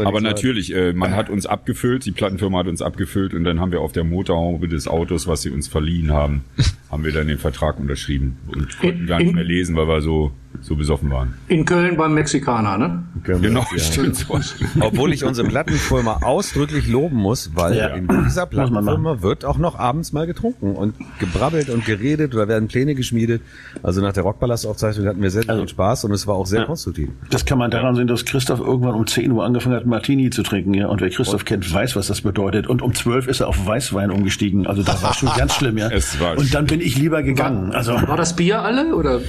Aber 0.07 0.21
natürlich, 0.21 0.75
äh, 0.75 0.93
man 0.93 1.15
hat 1.17 1.29
uns 1.29 1.47
abgefüllt, 1.47 2.05
die 2.05 2.13
Plattenfirma 2.13 2.59
hat 2.59 2.69
uns 2.69 2.83
abgefüllt 2.83 3.35
und 3.35 3.45
dann 3.45 3.61
haben 3.61 3.73
wir 3.73 3.81
auf 3.81 3.93
der 3.93 4.05
Motorhaube 4.05 4.69
des 4.69 4.87
Autos, 4.87 5.27
was 5.27 5.43
sie 5.43 5.51
uns 5.51 5.69
verliehen 5.69 6.13
haben, 6.13 6.45
haben 6.91 7.05
wir 7.05 7.13
dann 7.13 7.27
den 7.27 7.39
Vertrag 7.39 7.79
unterschrieben 7.79 8.37
und 8.47 8.79
konnten 8.79 9.07
gar 9.07 9.19
nicht 9.19 9.35
mehr 9.35 9.45
lesen, 9.45 9.77
weil 9.77 9.89
wir 9.89 10.01
so 10.01 10.33
so 10.63 10.77
besoffen 10.77 11.11
waren. 11.11 11.35
In 11.49 11.65
Köln 11.65 11.97
beim 11.97 12.15
Mexikaner, 12.15 12.77
ne? 12.77 13.05
Genau, 13.25 13.65
ja. 13.73 13.79
stimmt. 13.79 14.27
Obwohl 14.81 15.13
ich 15.13 15.25
unsere 15.25 15.49
Plattenfirma 15.49 16.21
ausdrücklich 16.23 16.89
loben 16.89 17.17
muss, 17.17 17.53
weil 17.55 17.77
ja. 17.77 17.89
in 17.89 18.09
dieser 18.25 18.47
Plattenfirma 18.47 19.23
wird 19.23 19.45
auch 19.45 19.59
noch 19.59 19.79
abends 19.79 20.13
mal 20.13 20.27
getrunken 20.27 20.75
und 20.75 20.95
gebrabbelt 21.19 21.71
und 21.71 21.85
geredet 21.87 22.35
oder 22.35 22.49
werden 22.49 22.69
Pläne 22.69 22.95
geschmiedet. 22.95 23.43
Also 23.83 24.01
nach 24.01 24.13
der 24.13 24.23
Rockpalast-Aufzeichnung 24.25 25.07
hatten 25.07 25.23
wir 25.23 25.31
sehr, 25.31 25.43
sehr 25.43 25.51
also, 25.51 25.63
viel 25.63 25.71
Spaß 25.71 26.05
und 26.05 26.13
es 26.13 26.27
war 26.27 26.35
auch 26.35 26.47
sehr 26.47 26.61
ja. 26.61 26.67
konstruktiv. 26.67 27.09
Das 27.31 27.45
kann 27.47 27.59
man 27.59 27.71
daran 27.71 27.95
sehen, 27.95 28.07
dass 28.07 28.25
Christoph 28.25 28.61
irgendwann 28.61 28.95
um 28.95 29.07
10 29.07 29.31
Uhr 29.33 29.45
angefangen 29.45 29.77
hat, 29.77 29.87
Martini 29.87 30.31
zu 30.31 30.43
trinken. 30.43 30.75
Ja? 30.75 30.89
Und 30.89 31.01
wer 31.01 31.11
Christoph 31.11 31.41
und? 31.41 31.47
kennt, 31.47 31.73
weiß, 31.73 31.97
was 31.97 32.09
das 32.09 32.21
bedeutet. 32.21 32.67
Und 32.67 32.83
um 32.83 32.95
12 32.95 33.29
ist 33.29 33.41
er 33.41 33.49
auf 33.49 33.67
Weißwein 33.67 34.11
umgestiegen. 34.11 34.67
Also 34.67 34.83
das 34.83 35.03
war 35.03 35.15
schon 35.15 35.31
ganz 35.37 35.55
schlimm, 35.55 35.79
ja. 35.79 35.89
Es 35.91 36.21
war 36.21 36.37
und 36.37 36.53
dann 36.55 36.67
bin 36.67 36.81
ich 36.81 36.99
lieber 36.99 37.23
gegangen. 37.23 37.73
Also 37.73 37.93
war 37.93 38.17
das 38.17 38.37
Bier 38.37 38.63
alle 38.63 38.95
oder? 38.95 39.21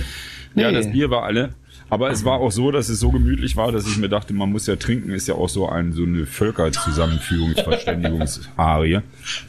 Nee. 0.53 0.63
Ja, 0.63 0.71
das 0.71 0.91
Bier 0.91 1.09
war 1.09 1.23
alle. 1.23 1.53
Aber 1.91 2.09
es 2.09 2.23
war 2.23 2.39
auch 2.39 2.51
so, 2.53 2.71
dass 2.71 2.87
es 2.87 3.01
so 3.01 3.11
gemütlich 3.11 3.57
war, 3.57 3.73
dass 3.73 3.85
ich 3.85 3.97
mir 3.97 4.07
dachte, 4.07 4.33
man 4.33 4.49
muss 4.49 4.65
ja 4.65 4.77
trinken, 4.77 5.11
ist 5.11 5.27
ja 5.27 5.35
auch 5.35 5.49
so 5.49 5.67
ein 5.67 5.91
so 5.91 6.03
eine 6.03 6.25
Völkerzusammenführungsverständigungsarie. 6.25 9.01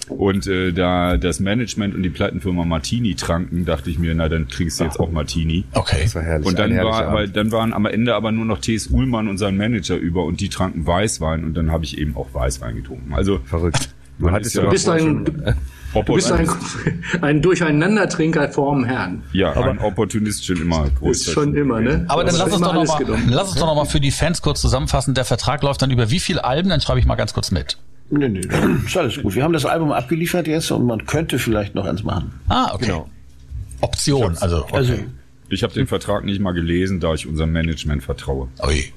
Und 0.08 0.48
äh, 0.48 0.72
da 0.72 1.18
das 1.18 1.38
Management 1.38 1.94
und 1.94 2.02
die 2.02 2.10
Plattenfirma 2.10 2.64
Martini 2.64 3.14
tranken, 3.14 3.64
dachte 3.64 3.90
ich 3.90 4.00
mir, 4.00 4.12
na 4.16 4.28
dann 4.28 4.48
trinkst 4.48 4.80
du 4.80 4.84
jetzt 4.84 4.98
auch 4.98 5.12
Martini. 5.12 5.62
Okay. 5.72 6.00
Das 6.02 6.16
war 6.16 6.22
herrlich. 6.22 6.48
Und 6.48 6.58
dann 6.58 6.76
war, 6.76 7.14
weil 7.14 7.28
dann 7.28 7.52
waren 7.52 7.72
am 7.72 7.86
Ende 7.86 8.16
aber 8.16 8.32
nur 8.32 8.44
noch 8.44 8.58
T.S. 8.58 8.88
Ullmann 8.88 9.28
und 9.28 9.38
sein 9.38 9.56
Manager 9.56 9.94
über 9.94 10.24
und 10.24 10.40
die 10.40 10.48
tranken 10.48 10.84
Weißwein 10.84 11.44
und 11.44 11.54
dann 11.54 11.70
habe 11.70 11.84
ich 11.84 11.96
eben 11.96 12.16
auch 12.16 12.34
Weißwein 12.34 12.74
getrunken. 12.74 13.14
Also 13.14 13.38
verrückt. 13.44 13.90
Du 14.18 14.32
hattest 14.32 14.56
ja 14.56 14.64
bist 14.64 14.88
ein, 14.88 15.54
Du 15.94 16.14
bist 16.14 16.32
ein, 16.32 16.48
ein 17.20 17.42
Durcheinandertrinker 17.42 18.50
vorm 18.50 18.84
Herrn. 18.84 19.22
Ja, 19.32 19.54
aber 19.54 19.70
ein 19.70 19.78
Opportunist 19.78 20.44
schon 20.46 20.60
immer. 20.60 20.90
Ist 21.02 21.30
schon 21.30 21.54
immer, 21.54 21.80
ne? 21.80 22.04
Aber 22.08 22.24
dann 22.24 22.34
lass 22.36 22.52
uns, 22.52 22.62
doch 22.62 22.74
noch 22.74 22.86
mal, 22.86 23.18
lass 23.28 23.50
uns 23.50 23.60
doch 23.60 23.66
noch 23.66 23.76
mal 23.76 23.84
für 23.84 24.00
die 24.00 24.10
Fans 24.10 24.42
kurz 24.42 24.60
zusammenfassen. 24.60 25.14
Der 25.14 25.24
Vertrag 25.24 25.62
läuft 25.62 25.82
dann 25.82 25.90
über 25.90 26.10
wie 26.10 26.20
viele 26.20 26.44
Alben? 26.44 26.70
Dann 26.70 26.80
schreibe 26.80 26.98
ich 26.98 27.06
mal 27.06 27.16
ganz 27.16 27.34
kurz 27.34 27.50
mit. 27.50 27.76
Nee, 28.10 28.28
nee, 28.28 28.40
ist 28.84 28.96
alles 28.96 29.22
gut. 29.22 29.34
Wir 29.34 29.42
haben 29.42 29.52
das 29.52 29.64
Album 29.64 29.90
abgeliefert 29.90 30.46
jetzt 30.46 30.70
und 30.70 30.86
man 30.86 31.06
könnte 31.06 31.38
vielleicht 31.38 31.74
noch 31.74 31.86
eins 31.86 32.02
machen. 32.02 32.32
Ah, 32.48 32.74
okay. 32.74 32.86
Genau. 32.86 33.08
Option, 33.80 34.36
also. 34.38 34.62
Okay. 34.64 34.76
also 34.76 34.94
ich 35.48 35.62
habe 35.62 35.74
den 35.74 35.86
Vertrag 35.86 36.24
nicht 36.24 36.40
mal 36.40 36.52
gelesen, 36.52 37.00
da 37.00 37.14
ich 37.14 37.26
unserem 37.26 37.52
Management 37.52 38.02
vertraue. 38.02 38.48
Ui. 38.66 38.92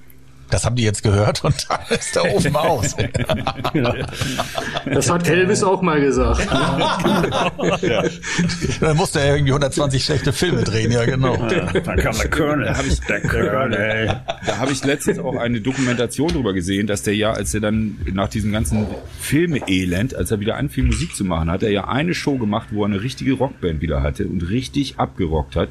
Das 0.49 0.63
haben 0.63 0.75
die 0.75 0.83
jetzt 0.83 1.01
gehört 1.01 1.43
und 1.43 1.55
da 1.69 1.79
ist 1.93 2.15
der 2.15 2.33
Ofen 2.33 2.55
aus. 2.55 2.95
Das 4.85 5.09
hat 5.09 5.27
Elvis 5.27 5.63
auch 5.63 5.81
mal 5.81 5.99
gesagt. 5.99 6.47
ja. 7.81 8.03
Dann 8.79 8.97
musste 8.97 9.19
er 9.21 9.35
irgendwie 9.35 9.51
120 9.51 10.03
schlechte 10.03 10.33
Filme 10.33 10.63
drehen, 10.63 10.91
ja 10.91 11.05
genau. 11.05 11.35
Ja, 11.49 11.71
dann 11.71 11.97
kam 11.97 12.15
der 12.15 12.29
Colonel. 12.29 12.65
Da 12.65 12.77
habe 12.77 12.87
ich, 12.87 12.99
der 13.01 13.21
Colonel. 13.21 14.21
Da 14.45 14.57
habe 14.57 14.71
ich 14.71 14.83
letztens 14.83 15.19
auch 15.19 15.35
eine 15.35 15.61
Dokumentation 15.61 16.29
drüber 16.29 16.53
gesehen, 16.53 16.87
dass 16.87 17.01
der 17.03 17.15
ja, 17.15 17.31
als 17.31 17.53
er 17.53 17.61
dann 17.61 17.97
nach 18.13 18.29
diesem 18.29 18.51
ganzen 18.51 18.85
Filme-Elend, 19.19 20.15
als 20.15 20.31
er 20.31 20.39
wieder 20.39 20.57
anfing 20.57 20.85
Musik 20.85 21.15
zu 21.15 21.25
machen, 21.25 21.49
hat 21.49 21.63
er 21.63 21.71
ja 21.71 21.87
eine 21.87 22.13
Show 22.13 22.37
gemacht, 22.37 22.69
wo 22.71 22.83
er 22.83 22.87
eine 22.87 23.01
richtige 23.01 23.33
Rockband 23.33 23.81
wieder 23.81 24.03
hatte 24.03 24.27
und 24.27 24.49
richtig 24.49 24.99
abgerockt 24.99 25.55
hat. 25.55 25.69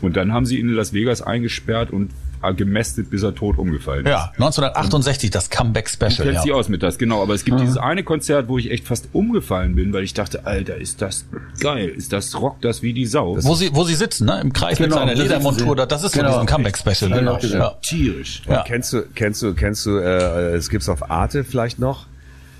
Und 0.00 0.16
dann 0.16 0.32
haben 0.32 0.46
sie 0.46 0.58
ihn 0.58 0.68
in 0.68 0.74
Las 0.74 0.92
Vegas 0.92 1.22
eingesperrt 1.22 1.90
und 1.90 2.10
gemästet, 2.52 3.10
bis 3.10 3.22
er 3.22 3.34
tot 3.34 3.58
umgefallen 3.58 4.04
ist. 4.04 4.10
Ja, 4.10 4.30
1968, 4.34 5.30
das 5.30 5.50
Comeback 5.50 5.88
Special. 5.88 6.10
Du 6.16 6.22
kennst 6.24 6.46
ja. 6.46 6.54
aus 6.54 6.68
mit 6.68 6.82
das, 6.82 6.98
genau. 6.98 7.22
Aber 7.22 7.34
es 7.34 7.44
gibt 7.44 7.58
mhm. 7.58 7.62
dieses 7.62 7.76
eine 7.76 8.02
Konzert, 8.02 8.48
wo 8.48 8.58
ich 8.58 8.70
echt 8.70 8.86
fast 8.86 9.08
umgefallen 9.12 9.74
bin, 9.74 9.92
weil 9.92 10.04
ich 10.04 10.14
dachte, 10.14 10.46
Alter, 10.46 10.76
ist 10.76 11.00
das 11.02 11.24
geil, 11.60 11.88
ist 11.88 12.12
das 12.12 12.40
Rock 12.40 12.60
das 12.60 12.82
wie 12.82 12.92
die 12.92 13.06
Sau. 13.06 13.36
Wo 13.42 13.54
sie, 13.54 13.74
wo 13.74 13.84
sie 13.84 13.94
sitzen, 13.94 14.26
ne? 14.26 14.40
Im 14.40 14.52
Kreis 14.52 14.78
genau, 14.78 14.88
mit 14.88 14.98
seiner 14.98 15.14
Ledermontur, 15.14 15.76
das 15.76 16.02
ist 16.02 16.12
genau. 16.12 16.28
so 16.28 16.34
diesen 16.34 16.46
Comeback 16.46 16.76
Special. 16.76 17.10
Genau. 17.10 17.38
Ja. 17.38 17.70
Tierisch. 17.82 18.42
Ja. 18.48 18.62
Kennst 18.62 18.92
du, 18.92 19.02
kennst 19.14 19.42
du, 19.42 19.54
kennst 19.54 19.86
du, 19.86 19.98
äh, 19.98 20.54
es 20.54 20.68
gibt's 20.68 20.88
auf 20.88 21.10
Arte 21.10 21.44
vielleicht 21.44 21.78
noch? 21.78 22.06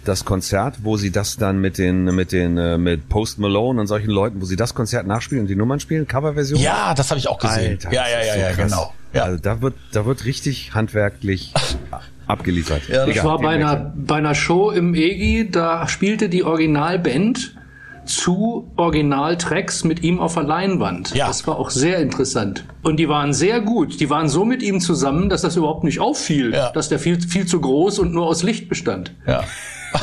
das 0.04 0.24
Konzert, 0.24 0.76
wo 0.82 0.96
sie 0.96 1.10
das 1.10 1.36
dann 1.36 1.58
mit 1.60 1.78
den 1.78 2.04
mit 2.04 2.32
den 2.32 2.58
äh, 2.58 2.78
mit 2.78 3.08
Post 3.08 3.38
Malone 3.38 3.80
und 3.80 3.86
solchen 3.86 4.10
Leuten, 4.10 4.40
wo 4.40 4.44
sie 4.44 4.56
das 4.56 4.74
Konzert 4.74 5.06
nachspielen 5.06 5.44
und 5.44 5.48
die 5.48 5.56
Nummern 5.56 5.80
spielen, 5.80 6.06
Coverversion? 6.06 6.60
Ja, 6.60 6.94
das 6.94 7.10
habe 7.10 7.18
ich 7.18 7.28
auch 7.28 7.38
gesehen. 7.38 7.72
Alter, 7.72 7.92
ja, 7.92 8.08
ja, 8.08 8.24
ja, 8.24 8.34
so 8.34 8.40
ja, 8.40 8.52
genau. 8.52 8.92
Ja. 9.14 9.24
Also 9.24 9.38
da 9.40 9.62
wird, 9.62 9.74
da 9.92 10.06
wird 10.06 10.24
richtig 10.24 10.74
handwerklich 10.74 11.54
abgeliefert. 12.26 12.88
Ja, 12.88 13.06
das 13.06 13.16
Egal, 13.16 13.24
war 13.24 13.38
bei 13.38 13.50
einer, 13.50 13.94
bei 13.96 14.16
einer 14.16 14.34
Show 14.34 14.70
im 14.70 14.94
EGI, 14.94 15.50
da 15.50 15.86
spielte 15.88 16.28
die 16.28 16.42
Originalband 16.44 17.56
zu 18.04 18.70
Originaltracks 18.76 19.84
mit 19.84 20.02
ihm 20.02 20.20
auf 20.20 20.34
der 20.34 20.42
Leinwand. 20.42 21.14
Ja. 21.14 21.26
Das 21.26 21.46
war 21.46 21.58
auch 21.58 21.70
sehr 21.70 21.98
interessant. 22.00 22.64
Und 22.82 22.98
die 22.98 23.08
waren 23.08 23.32
sehr 23.32 23.60
gut. 23.60 23.98
Die 24.00 24.10
waren 24.10 24.28
so 24.28 24.44
mit 24.44 24.62
ihm 24.62 24.80
zusammen, 24.80 25.30
dass 25.30 25.42
das 25.42 25.56
überhaupt 25.56 25.84
nicht 25.84 26.00
auffiel, 26.00 26.52
ja. 26.52 26.70
dass 26.70 26.88
der 26.88 26.98
viel, 26.98 27.20
viel 27.20 27.46
zu 27.46 27.60
groß 27.60 27.98
und 28.00 28.12
nur 28.12 28.26
aus 28.26 28.42
Licht 28.42 28.68
bestand. 28.68 29.14
Ja. 29.26 29.44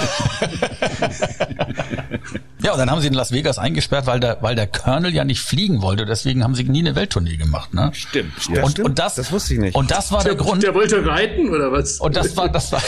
ja, 2.63 2.73
und 2.73 2.79
dann 2.79 2.91
haben 2.91 3.01
sie 3.01 3.07
in 3.07 3.13
Las 3.13 3.31
Vegas 3.31 3.57
eingesperrt, 3.57 4.07
weil 4.07 4.19
der, 4.19 4.37
weil 4.41 4.55
der 4.55 4.67
Colonel 4.67 5.13
ja 5.13 5.23
nicht 5.23 5.41
fliegen 5.41 5.81
wollte. 5.81 6.05
Deswegen 6.05 6.43
haben 6.43 6.55
sie 6.55 6.63
nie 6.63 6.79
eine 6.79 6.95
Welttournee 6.95 7.37
gemacht. 7.37 7.73
Ne? 7.73 7.91
Stimmt. 7.93 8.33
Ja, 8.49 8.63
und, 8.63 8.71
stimmt. 8.71 8.89
und 8.89 8.99
das, 8.99 9.15
das 9.15 9.31
wusste 9.31 9.53
ich 9.55 9.59
nicht. 9.59 9.75
Und 9.75 9.91
das 9.91 10.11
war 10.11 10.23
der, 10.23 10.35
der 10.35 10.43
Grund. 10.43 10.63
Der 10.63 10.73
wollte 10.73 11.05
reiten 11.05 11.49
oder 11.49 11.71
was? 11.71 11.99
Und 11.99 12.15
das 12.15 12.35
war, 12.37 12.49
das 12.49 12.71
war. 12.71 12.81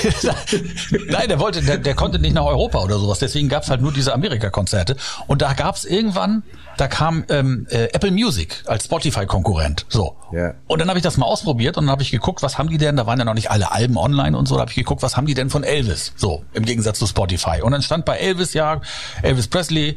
nein, 1.07 1.27
der 1.27 1.39
wollte, 1.39 1.61
der, 1.61 1.77
der 1.77 1.95
konnte 1.95 2.19
nicht 2.19 2.33
nach 2.33 2.45
Europa 2.45 2.79
oder 2.79 2.99
sowas. 2.99 3.19
Deswegen 3.19 3.49
gab's 3.49 3.69
halt 3.69 3.81
nur 3.81 3.91
diese 3.91 4.13
Amerika-Konzerte. 4.13 4.95
Und 5.27 5.41
da 5.41 5.53
gab's 5.53 5.85
irgendwann 5.85 6.43
da 6.77 6.87
kam 6.87 7.23
ähm, 7.29 7.67
äh, 7.69 7.85
Apple 7.93 8.11
Music 8.11 8.63
als 8.65 8.85
Spotify-Konkurrent. 8.85 9.85
So. 9.89 10.15
Yeah. 10.31 10.55
Und 10.67 10.79
dann 10.79 10.89
habe 10.89 10.97
ich 10.97 11.03
das 11.03 11.17
mal 11.17 11.25
ausprobiert 11.25 11.77
und 11.77 11.85
dann 11.85 11.91
habe 11.91 12.01
ich 12.01 12.11
geguckt, 12.11 12.41
was 12.41 12.57
haben 12.57 12.69
die 12.69 12.77
denn? 12.77 12.95
Da 12.95 13.05
waren 13.05 13.19
ja 13.19 13.25
noch 13.25 13.35
nicht 13.35 13.51
alle 13.51 13.71
Alben 13.71 13.97
online 13.97 14.35
und 14.37 14.47
so. 14.47 14.55
Da 14.55 14.61
habe 14.61 14.71
ich 14.71 14.75
geguckt, 14.75 15.03
was 15.03 15.15
haben 15.15 15.27
die 15.27 15.35
denn 15.35 15.49
von 15.49 15.63
Elvis? 15.63 16.13
So, 16.15 16.43
im 16.53 16.65
Gegensatz 16.65 16.99
zu 16.99 17.05
Spotify. 17.05 17.61
Und 17.61 17.71
dann 17.71 17.81
stand 17.81 18.05
bei 18.05 18.17
Elvis, 18.17 18.53
ja, 18.53 18.81
Elvis 19.21 19.47
Presley, 19.47 19.62
äh, 19.71 19.95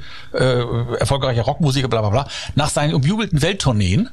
erfolgreicher 0.98 1.42
Rockmusiker, 1.42 1.88
bla 1.88 2.00
bla 2.00 2.10
bla, 2.10 2.28
nach 2.54 2.70
seinen 2.70 2.94
umjubelten 2.94 3.42
Welttourneen 3.42 4.10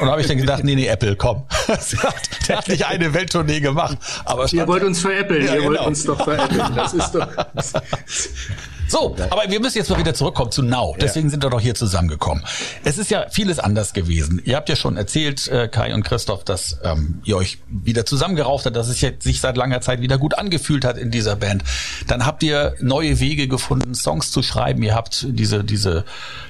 und 0.00 0.06
da 0.06 0.12
habe 0.12 0.20
ich 0.20 0.26
dann 0.26 0.38
gedacht, 0.38 0.64
nee, 0.64 0.74
nee, 0.74 0.86
Apple, 0.86 1.14
komm. 1.16 1.44
Der 2.48 2.56
hat 2.58 2.68
nicht 2.68 2.84
eine 2.86 3.14
Welttournee 3.14 3.60
gemacht. 3.60 3.96
Aber 4.24 4.52
ihr 4.52 4.66
wollt 4.66 4.82
uns 4.82 5.00
veräppeln, 5.00 5.46
ja, 5.46 5.54
ihr 5.54 5.60
genau. 5.60 5.70
wollt 5.70 5.86
uns 5.86 6.04
doch 6.04 6.24
veräppeln. 6.24 6.74
Das 6.74 6.92
ist 6.92 7.12
doch. 7.12 7.28
So, 8.92 9.16
aber 9.30 9.44
wir 9.48 9.58
müssen 9.58 9.78
jetzt 9.78 9.88
mal 9.88 9.98
wieder 9.98 10.12
zurückkommen 10.12 10.50
zu 10.50 10.62
Now. 10.62 10.94
Deswegen 11.00 11.30
sind 11.30 11.42
wir 11.42 11.48
doch 11.48 11.62
hier 11.62 11.74
zusammengekommen. 11.74 12.44
Es 12.84 12.98
ist 12.98 13.10
ja 13.10 13.24
vieles 13.30 13.58
anders 13.58 13.94
gewesen. 13.94 14.42
Ihr 14.44 14.54
habt 14.54 14.68
ja 14.68 14.76
schon 14.76 14.98
erzählt, 14.98 15.48
äh, 15.48 15.66
Kai 15.68 15.94
und 15.94 16.02
Christoph, 16.02 16.44
dass 16.44 16.78
ähm, 16.84 17.22
ihr 17.24 17.38
euch 17.38 17.56
wieder 17.68 18.04
zusammengerauft 18.04 18.66
habt, 18.66 18.76
dass 18.76 18.88
es 18.88 19.00
sich 19.00 19.40
seit 19.40 19.56
langer 19.56 19.80
Zeit 19.80 20.02
wieder 20.02 20.18
gut 20.18 20.36
angefühlt 20.36 20.84
hat 20.84 20.98
in 20.98 21.10
dieser 21.10 21.36
Band. 21.36 21.64
Dann 22.06 22.26
habt 22.26 22.42
ihr 22.42 22.74
neue 22.80 23.18
Wege 23.18 23.48
gefunden, 23.48 23.94
Songs 23.94 24.30
zu 24.30 24.42
schreiben. 24.42 24.82
Ihr 24.82 24.94
habt 24.94 25.24
diese, 25.26 25.64
diese, 25.64 26.04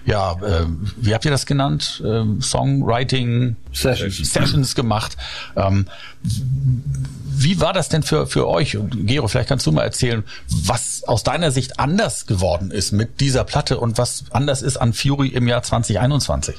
ja, 0.05 0.33
äh, 0.33 0.67
wie 0.97 1.15
habt 1.15 1.25
ihr 1.25 1.31
das 1.31 1.47
genannt? 1.47 2.03
Ähm, 2.05 2.43
Songwriting 2.43 3.55
Sessions, 3.73 4.33
Sessions 4.33 4.75
gemacht. 4.75 5.17
Ähm, 5.55 5.87
wie 6.25 7.61
war 7.61 7.73
das 7.73 7.89
denn 7.89 8.03
für, 8.03 8.27
für 8.27 8.47
euch? 8.49 8.77
Und 8.77 9.07
Gero, 9.07 9.29
vielleicht 9.29 9.49
kannst 9.49 9.67
du 9.67 9.73
mal 9.73 9.83
erzählen, 9.83 10.25
was 10.49 11.03
aus 11.05 11.25
deiner 11.25 11.51
Sicht 11.51 11.81
anders 11.81 12.27
geworden 12.27 12.71
ist 12.71 12.93
mit 12.93 13.21
dieser 13.21 13.45
Platte 13.45 13.79
und 13.79 13.99
was 13.99 14.25
anders 14.31 14.63
ist 14.63 14.77
an 14.77 14.93
Fury 14.93 15.29
im 15.29 15.49
Jahr 15.49 15.63
2021? 15.63 16.55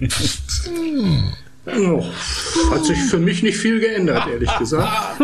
Oh, 1.76 2.04
hat 2.70 2.84
sich 2.84 2.98
für 2.98 3.18
mich 3.18 3.42
nicht 3.42 3.56
viel 3.56 3.80
geändert, 3.80 4.26
ehrlich 4.30 4.58
gesagt. 4.58 5.20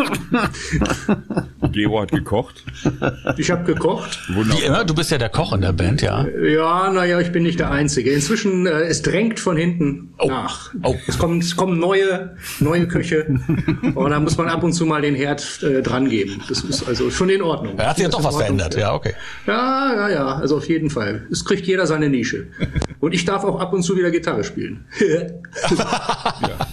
Gero 1.71 2.01
hat 2.01 2.11
gekocht. 2.11 2.63
Ich 3.37 3.51
habe 3.51 3.63
gekocht. 3.63 4.19
Wunderbar. 4.29 4.61
Wie 4.61 4.65
immer, 4.65 4.85
du 4.85 4.93
bist 4.93 5.11
ja 5.11 5.17
der 5.17 5.29
Koch 5.29 5.53
in 5.53 5.61
der 5.61 5.73
Band, 5.73 6.01
ja? 6.01 6.25
Ja, 6.27 6.91
naja, 6.91 7.19
ich 7.19 7.31
bin 7.31 7.43
nicht 7.43 7.59
der 7.59 7.71
Einzige. 7.71 8.11
Inzwischen, 8.11 8.67
äh, 8.67 8.83
es 8.83 9.01
drängt 9.01 9.39
von 9.39 9.57
hinten 9.57 10.13
oh. 10.19 10.27
nach. 10.27 10.73
Oh. 10.83 10.95
Es, 11.07 11.17
kommen, 11.17 11.39
es 11.39 11.55
kommen 11.55 11.79
neue, 11.79 12.35
neue 12.59 12.87
Köche. 12.87 13.25
und 13.95 14.09
da 14.09 14.19
muss 14.19 14.37
man 14.37 14.47
ab 14.47 14.63
und 14.63 14.73
zu 14.73 14.85
mal 14.85 15.01
den 15.01 15.15
Herd 15.15 15.63
äh, 15.63 15.81
dran 15.81 16.09
geben. 16.09 16.41
Das 16.47 16.61
ist 16.61 16.87
also 16.87 17.09
schon 17.09 17.29
in 17.29 17.41
Ordnung. 17.41 17.77
Er 17.77 17.89
hat 17.89 17.97
sich 17.97 18.03
ja 18.03 18.09
doch 18.09 18.23
was 18.23 18.35
verändert, 18.35 18.75
ja, 18.75 18.93
okay. 18.93 19.13
Ja, 19.47 19.93
ja, 19.95 20.09
ja, 20.09 20.25
also 20.35 20.57
auf 20.57 20.67
jeden 20.67 20.89
Fall. 20.89 21.27
Es 21.31 21.43
kriegt 21.43 21.65
jeder 21.65 21.87
seine 21.87 22.09
Nische. 22.09 22.47
Und 22.99 23.13
ich 23.13 23.25
darf 23.25 23.43
auch 23.43 23.59
ab 23.59 23.73
und 23.73 23.83
zu 23.83 23.95
wieder 23.95 24.11
Gitarre 24.11 24.43
spielen. 24.43 24.85
ja. 26.41 26.67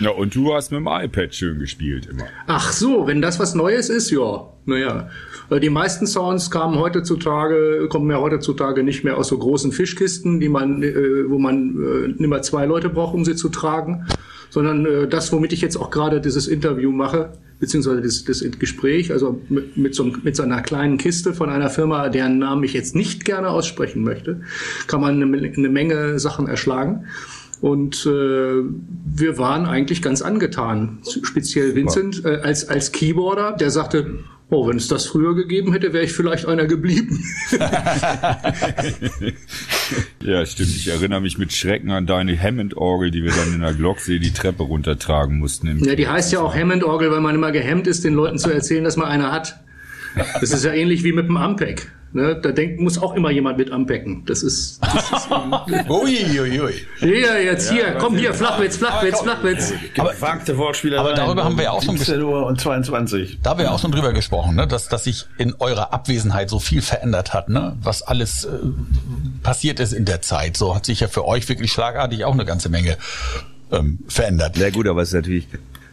ja, 0.00 0.10
und 0.10 0.34
du 0.34 0.54
hast 0.54 0.70
mit 0.70 0.80
dem 0.80 0.88
iPad 0.88 1.34
schön 1.34 1.58
gespielt 1.58 2.06
immer. 2.06 2.24
Ach 2.46 2.72
so, 2.72 3.06
wenn 3.06 3.22
das 3.22 3.38
was 3.38 3.54
Neues 3.54 3.88
ist, 3.88 4.10
ja. 4.10 4.52
Naja. 4.64 5.08
Äh, 5.50 5.60
die 5.60 5.70
meisten 5.70 6.06
Sounds 6.06 6.50
kamen 6.50 6.78
heutzutage, 6.78 7.86
kommen 7.88 8.10
ja 8.10 8.20
heutzutage 8.20 8.82
nicht 8.82 9.04
mehr 9.04 9.16
aus 9.16 9.28
so 9.28 9.38
großen 9.38 9.72
Fischkisten, 9.72 10.40
die 10.40 10.48
man, 10.48 10.82
äh, 10.82 11.28
wo 11.28 11.38
man 11.38 11.76
äh, 12.18 12.22
immer 12.22 12.42
zwei 12.42 12.66
Leute 12.66 12.88
braucht, 12.88 13.14
um 13.14 13.24
sie 13.24 13.36
zu 13.36 13.48
tragen, 13.48 14.06
sondern 14.50 14.86
äh, 14.86 15.08
das, 15.08 15.32
womit 15.32 15.52
ich 15.52 15.60
jetzt 15.60 15.76
auch 15.76 15.90
gerade 15.90 16.20
dieses 16.20 16.48
Interview 16.48 16.90
mache, 16.90 17.32
beziehungsweise 17.58 18.02
das, 18.02 18.24
das 18.24 18.42
Gespräch, 18.58 19.12
also 19.12 19.40
mit, 19.48 19.76
mit, 19.76 19.94
so, 19.94 20.04
mit 20.22 20.36
so 20.36 20.42
einer 20.42 20.62
kleinen 20.62 20.98
Kiste 20.98 21.32
von 21.32 21.48
einer 21.48 21.70
Firma, 21.70 22.08
deren 22.08 22.38
Namen 22.38 22.64
ich 22.64 22.74
jetzt 22.74 22.94
nicht 22.94 23.24
gerne 23.24 23.48
aussprechen 23.48 24.02
möchte, 24.02 24.42
kann 24.86 25.00
man 25.00 25.22
eine, 25.22 25.38
eine 25.38 25.68
Menge 25.68 26.18
Sachen 26.18 26.48
erschlagen. 26.48 27.06
Und 27.60 28.06
äh, 28.06 28.08
wir 28.08 29.38
waren 29.38 29.66
eigentlich 29.66 30.02
ganz 30.02 30.22
angetan, 30.22 30.98
speziell 31.22 31.74
Vincent 31.74 32.24
äh, 32.24 32.40
als, 32.42 32.68
als 32.68 32.92
Keyboarder, 32.92 33.52
der 33.52 33.70
sagte, 33.70 34.18
oh, 34.50 34.68
wenn 34.68 34.76
es 34.76 34.88
das 34.88 35.06
früher 35.06 35.34
gegeben 35.34 35.72
hätte, 35.72 35.92
wäre 35.92 36.04
ich 36.04 36.12
vielleicht 36.12 36.46
einer 36.46 36.66
geblieben. 36.66 37.24
ja, 40.22 40.46
stimmt. 40.46 40.70
Ich 40.70 40.88
erinnere 40.88 41.20
mich 41.20 41.38
mit 41.38 41.52
Schrecken 41.52 41.90
an 41.90 42.06
deine 42.06 42.40
Hammond-Orgel, 42.40 43.10
die 43.10 43.24
wir 43.24 43.32
dann 43.32 43.54
in 43.54 43.60
der 43.60 43.74
Glocksee 43.74 44.18
die 44.18 44.32
Treppe 44.32 44.62
runtertragen 44.62 45.38
mussten. 45.38 45.84
ja, 45.84 45.94
die 45.94 46.08
heißt 46.08 46.32
ja 46.32 46.40
auch 46.40 46.54
Hammond-Orgel, 46.54 47.10
weil 47.10 47.20
man 47.20 47.34
immer 47.34 47.52
gehemmt 47.52 47.86
ist, 47.86 48.04
den 48.04 48.14
Leuten 48.14 48.38
zu 48.38 48.50
erzählen, 48.50 48.84
dass 48.84 48.96
man 48.96 49.08
eine 49.08 49.32
hat. 49.32 49.60
Das 50.40 50.50
ist 50.50 50.64
ja 50.64 50.72
ähnlich 50.72 51.04
wie 51.04 51.12
mit 51.12 51.28
dem 51.28 51.36
Ampeg. 51.36 51.92
Ne, 52.12 52.38
da 52.40 52.52
denkt, 52.52 52.80
muss 52.80 52.96
auch 52.98 53.14
immer 53.14 53.30
jemand 53.30 53.58
mit 53.58 53.70
anpacken. 53.70 54.24
Das 54.26 54.42
ist. 54.42 54.80
Das 54.82 55.10
ist 55.10 55.30
ui, 55.90 56.40
ui, 56.40 56.60
ui. 56.60 56.72
Hier, 57.00 57.42
jetzt 57.42 57.70
hier, 57.70 57.88
ja, 57.88 57.94
komm 57.98 58.16
hier, 58.16 58.32
Flachwitz, 58.32 58.76
Flachwitz, 58.76 59.20
Flachwitz. 59.20 59.72
Gewagte 59.92 60.56
Wortspieler. 60.56 61.00
Aber 61.00 61.14
darüber 61.14 61.44
haben 61.44 61.56
wir 61.56 61.64
ja 61.64 61.70
auch 61.72 61.82
schon 61.82 61.98
17 61.98 62.22
Uhr 62.22 62.46
und 62.46 62.60
22. 62.60 63.40
Da 63.42 63.50
haben 63.50 63.58
wir 63.58 63.72
auch 63.72 63.78
schon 63.80 63.92
drüber 63.92 64.12
gesprochen, 64.12 64.54
ne, 64.54 64.66
dass, 64.66 64.88
dass 64.88 65.04
sich 65.04 65.26
in 65.36 65.54
eurer 65.58 65.92
Abwesenheit 65.92 66.48
so 66.48 66.58
viel 66.58 66.80
verändert 66.80 67.34
hat, 67.34 67.48
ne, 67.48 67.76
was 67.82 68.02
alles 68.02 68.44
äh, 68.44 68.50
passiert 69.42 69.80
ist 69.80 69.92
in 69.92 70.04
der 70.04 70.22
Zeit. 70.22 70.56
So 70.56 70.74
hat 70.74 70.86
sich 70.86 71.00
ja 71.00 71.08
für 71.08 71.26
euch 71.26 71.48
wirklich 71.48 71.72
schlagartig 71.72 72.24
auch 72.24 72.34
eine 72.34 72.46
ganze 72.46 72.68
Menge 72.68 72.96
ähm, 73.72 73.98
verändert. 74.08 74.56
Na 74.58 74.70
gut, 74.70 74.86
aber 74.86 75.02
es 75.02 75.08
ist 75.08 75.14
natürlich, 75.14 75.48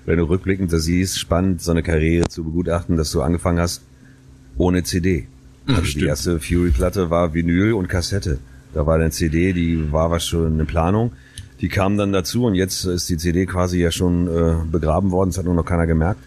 wenn 0.05 0.19
du 0.19 0.25
rückblickend 0.25 0.71
das 0.71 0.83
siehst, 0.83 1.19
spannend, 1.19 1.61
so 1.61 1.71
eine 1.71 1.83
Karriere 1.83 2.29
zu 2.29 2.43
begutachten, 2.43 2.97
dass 2.97 3.11
du 3.11 3.21
angefangen 3.21 3.59
hast 3.59 3.81
ohne 4.57 4.83
CD. 4.83 5.27
Also 5.67 5.99
die 5.99 6.05
erste 6.05 6.39
Fury-Platte 6.39 7.09
war 7.09 7.33
Vinyl 7.33 7.73
und 7.73 7.87
Kassette. 7.87 8.39
Da 8.73 8.85
war 8.85 8.95
eine 8.95 9.11
CD, 9.11 9.53
die 9.53 9.91
war 9.91 10.11
was 10.11 10.25
schon 10.25 10.53
eine 10.53 10.65
Planung. 10.65 11.13
Die 11.61 11.69
kam 11.69 11.97
dann 11.97 12.11
dazu 12.11 12.45
und 12.45 12.55
jetzt 12.55 12.83
ist 12.85 13.09
die 13.09 13.17
CD 13.17 13.45
quasi 13.45 13.79
ja 13.79 13.91
schon 13.91 14.27
äh, 14.27 14.55
begraben 14.69 15.11
worden. 15.11 15.29
Das 15.29 15.37
hat 15.37 15.45
nur 15.45 15.53
noch 15.53 15.65
keiner 15.65 15.87
gemerkt. 15.87 16.21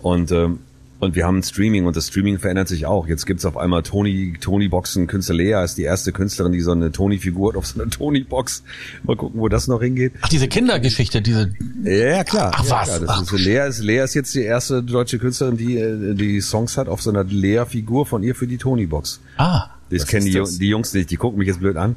Und 0.00 0.30
ähm, 0.32 0.58
und 1.00 1.16
wir 1.16 1.26
haben 1.26 1.42
Streaming 1.42 1.86
und 1.86 1.96
das 1.96 2.08
Streaming 2.08 2.38
verändert 2.38 2.68
sich 2.68 2.86
auch. 2.86 3.06
Jetzt 3.06 3.26
gibt's 3.26 3.44
auf 3.44 3.56
einmal 3.56 3.82
Tony, 3.82 4.34
Tony 4.40 4.68
Boxen. 4.68 5.06
Künstler 5.06 5.34
Lea 5.34 5.64
ist 5.64 5.76
die 5.76 5.82
erste 5.82 6.12
Künstlerin, 6.12 6.52
die 6.52 6.60
so 6.60 6.72
eine 6.72 6.92
Tony-Figur 6.92 7.52
hat 7.52 7.56
auf 7.56 7.66
so 7.66 7.80
einer 7.80 7.90
Tony-Box. 7.90 8.62
Mal 9.02 9.16
gucken, 9.16 9.40
wo 9.40 9.48
das 9.48 9.68
noch 9.68 9.82
hingeht. 9.82 10.12
Ach, 10.22 10.28
diese 10.28 10.48
Kindergeschichte, 10.48 11.20
diese. 11.20 11.52
Ja, 11.82 12.24
klar. 12.24 12.52
Ach, 12.54 12.64
ja, 12.64 12.70
was? 12.70 12.88
Klar. 12.88 13.00
Das 13.00 13.08
Ach. 13.08 13.22
Ist 13.22 13.28
so, 13.28 13.36
Lea, 13.36 13.68
ist, 13.68 13.80
Lea 13.80 13.98
ist 13.98 14.14
jetzt 14.14 14.34
die 14.34 14.42
erste 14.42 14.82
deutsche 14.82 15.18
Künstlerin, 15.18 15.56
die 15.56 15.76
äh, 15.76 16.14
die 16.14 16.40
Songs 16.40 16.78
hat 16.78 16.88
auf 16.88 17.02
so 17.02 17.10
einer 17.10 17.24
Lea-Figur 17.24 18.06
von 18.06 18.22
ihr 18.22 18.34
für 18.34 18.46
die 18.46 18.58
Tony-Box. 18.58 19.20
Ah. 19.36 19.70
Das 19.90 20.06
kennen 20.06 20.26
die, 20.26 20.32
das? 20.32 20.58
die 20.58 20.68
Jungs 20.68 20.94
nicht. 20.94 21.10
Die 21.10 21.16
gucken 21.16 21.38
mich 21.38 21.48
jetzt 21.48 21.60
blöd 21.60 21.76
an. 21.76 21.96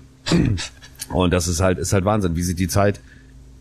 Und 1.09 1.31
das 1.31 1.47
ist 1.47 1.61
halt, 1.61 1.77
ist 1.77 1.93
halt 1.93 2.03
Wahnsinn, 2.05 2.35
wie 2.35 2.43
sich 2.43 2.55
die 2.55 2.67
Zeit 2.67 2.99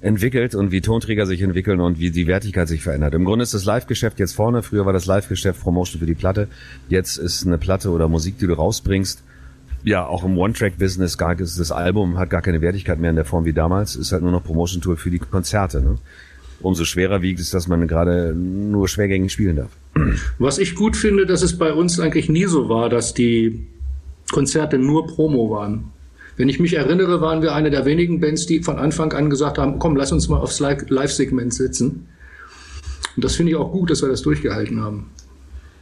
entwickelt 0.06 0.54
und 0.54 0.70
wie 0.70 0.80
Tonträger 0.80 1.26
sich 1.26 1.42
entwickeln 1.42 1.80
und 1.80 1.98
wie 1.98 2.10
die 2.10 2.26
Wertigkeit 2.26 2.68
sich 2.68 2.82
verändert. 2.82 3.14
Im 3.14 3.24
Grunde 3.24 3.42
ist 3.42 3.54
das 3.54 3.64
Live-Geschäft 3.64 4.18
jetzt 4.18 4.34
vorne. 4.34 4.62
Früher 4.62 4.86
war 4.86 4.92
das 4.92 5.06
Live-Geschäft 5.06 5.60
Promotion 5.60 6.00
für 6.00 6.06
die 6.06 6.14
Platte. 6.14 6.48
Jetzt 6.88 7.16
ist 7.16 7.44
eine 7.44 7.58
Platte 7.58 7.90
oder 7.90 8.08
Musik, 8.08 8.38
die 8.38 8.46
du 8.46 8.54
rausbringst. 8.54 9.22
Ja, 9.82 10.06
auch 10.06 10.24
im 10.24 10.38
One-Track-Business 10.38 11.18
gar 11.18 11.34
das 11.34 11.70
Album 11.70 12.18
hat 12.18 12.30
gar 12.30 12.42
keine 12.42 12.60
Wertigkeit 12.60 12.98
mehr 12.98 13.10
in 13.10 13.16
der 13.16 13.24
Form 13.24 13.44
wie 13.44 13.52
damals. 13.52 13.96
Ist 13.96 14.12
halt 14.12 14.22
nur 14.22 14.32
noch 14.32 14.44
Promotion-Tool 14.44 14.96
für 14.96 15.10
die 15.10 15.18
Konzerte. 15.18 15.80
Ne? 15.80 15.98
Umso 16.60 16.84
schwerer 16.84 17.22
wiegt 17.22 17.40
es, 17.40 17.50
dass 17.50 17.68
man 17.68 17.86
gerade 17.86 18.32
nur 18.34 18.88
schwergängig 18.88 19.32
spielen 19.32 19.56
darf. 19.56 19.70
Was 20.38 20.58
ich 20.58 20.74
gut 20.74 20.96
finde, 20.96 21.26
dass 21.26 21.42
es 21.42 21.58
bei 21.58 21.72
uns 21.72 22.00
eigentlich 22.00 22.28
nie 22.28 22.46
so 22.46 22.68
war, 22.68 22.88
dass 22.88 23.12
die 23.12 23.66
Konzerte 24.32 24.78
nur 24.78 25.06
Promo 25.06 25.50
waren. 25.50 25.92
Wenn 26.36 26.48
ich 26.48 26.60
mich 26.60 26.74
erinnere, 26.74 27.20
waren 27.20 27.42
wir 27.42 27.54
eine 27.54 27.70
der 27.70 27.86
wenigen 27.86 28.20
Bands, 28.20 28.46
die 28.46 28.62
von 28.62 28.78
Anfang 28.78 29.12
an 29.12 29.30
gesagt 29.30 29.58
haben, 29.58 29.78
komm, 29.78 29.96
lass 29.96 30.12
uns 30.12 30.28
mal 30.28 30.38
aufs 30.38 30.60
Live-Segment 30.60 31.54
setzen. 31.54 32.08
Und 33.16 33.24
das 33.24 33.36
finde 33.36 33.52
ich 33.52 33.56
auch 33.56 33.72
gut, 33.72 33.90
dass 33.90 34.02
wir 34.02 34.10
das 34.10 34.22
durchgehalten 34.22 34.82
haben. 34.82 35.10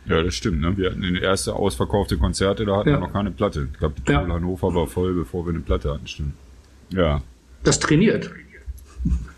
Ja, 0.07 0.23
das 0.23 0.35
stimmt. 0.35 0.61
Ne? 0.61 0.77
Wir 0.77 0.91
hatten 0.91 1.03
die 1.03 1.19
erste 1.19 1.55
ausverkaufte 1.55 2.19
Konzerte, 2.19 2.65
da 2.65 2.77
hatten 2.77 2.91
ja. 2.91 2.97
wir 2.97 3.01
noch 3.01 3.13
keine 3.13 3.31
Platte. 3.31 3.69
Ich 3.73 3.79
glaube, 3.79 3.95
die 4.07 4.13
ja. 4.13 4.27
Hannover 4.27 4.75
war 4.75 4.87
voll, 4.87 5.15
bevor 5.15 5.47
wir 5.47 5.51
eine 5.51 5.61
Platte 5.61 5.93
hatten, 5.93 6.07
stimmt. 6.07 6.35
Ja. 6.91 7.23
Das 7.65 7.81
trainiert. 7.81 8.31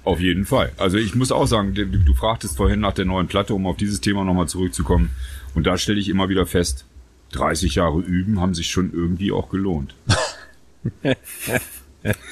Auf 0.05 0.21
jeden 0.21 0.45
Fall. 0.45 0.73
Also 0.77 0.99
ich 0.99 1.15
muss 1.15 1.33
auch 1.33 1.47
sagen, 1.47 1.75
du, 1.75 1.87
du 1.87 2.15
fragtest 2.15 2.57
vorhin 2.57 2.81
nach 2.81 2.93
der 2.93 3.05
neuen 3.05 3.27
Platte, 3.27 3.55
um 3.55 3.67
auf 3.67 3.77
dieses 3.77 4.01
Thema 4.01 4.25
nochmal 4.25 4.49
zurückzukommen. 4.49 5.11
Und 5.55 5.67
da 5.67 5.79
stelle 5.79 5.99
ich 5.99 6.09
immer 6.09 6.29
wieder 6.29 6.47
fest, 6.47 6.85
30 7.33 7.77
Jahre 7.77 8.01
üben 8.01 8.41
haben 8.41 8.55
sich 8.55 8.69
schon 8.69 8.93
irgendwie 8.93 9.33
auch 9.33 9.49
gelohnt. 9.49 9.95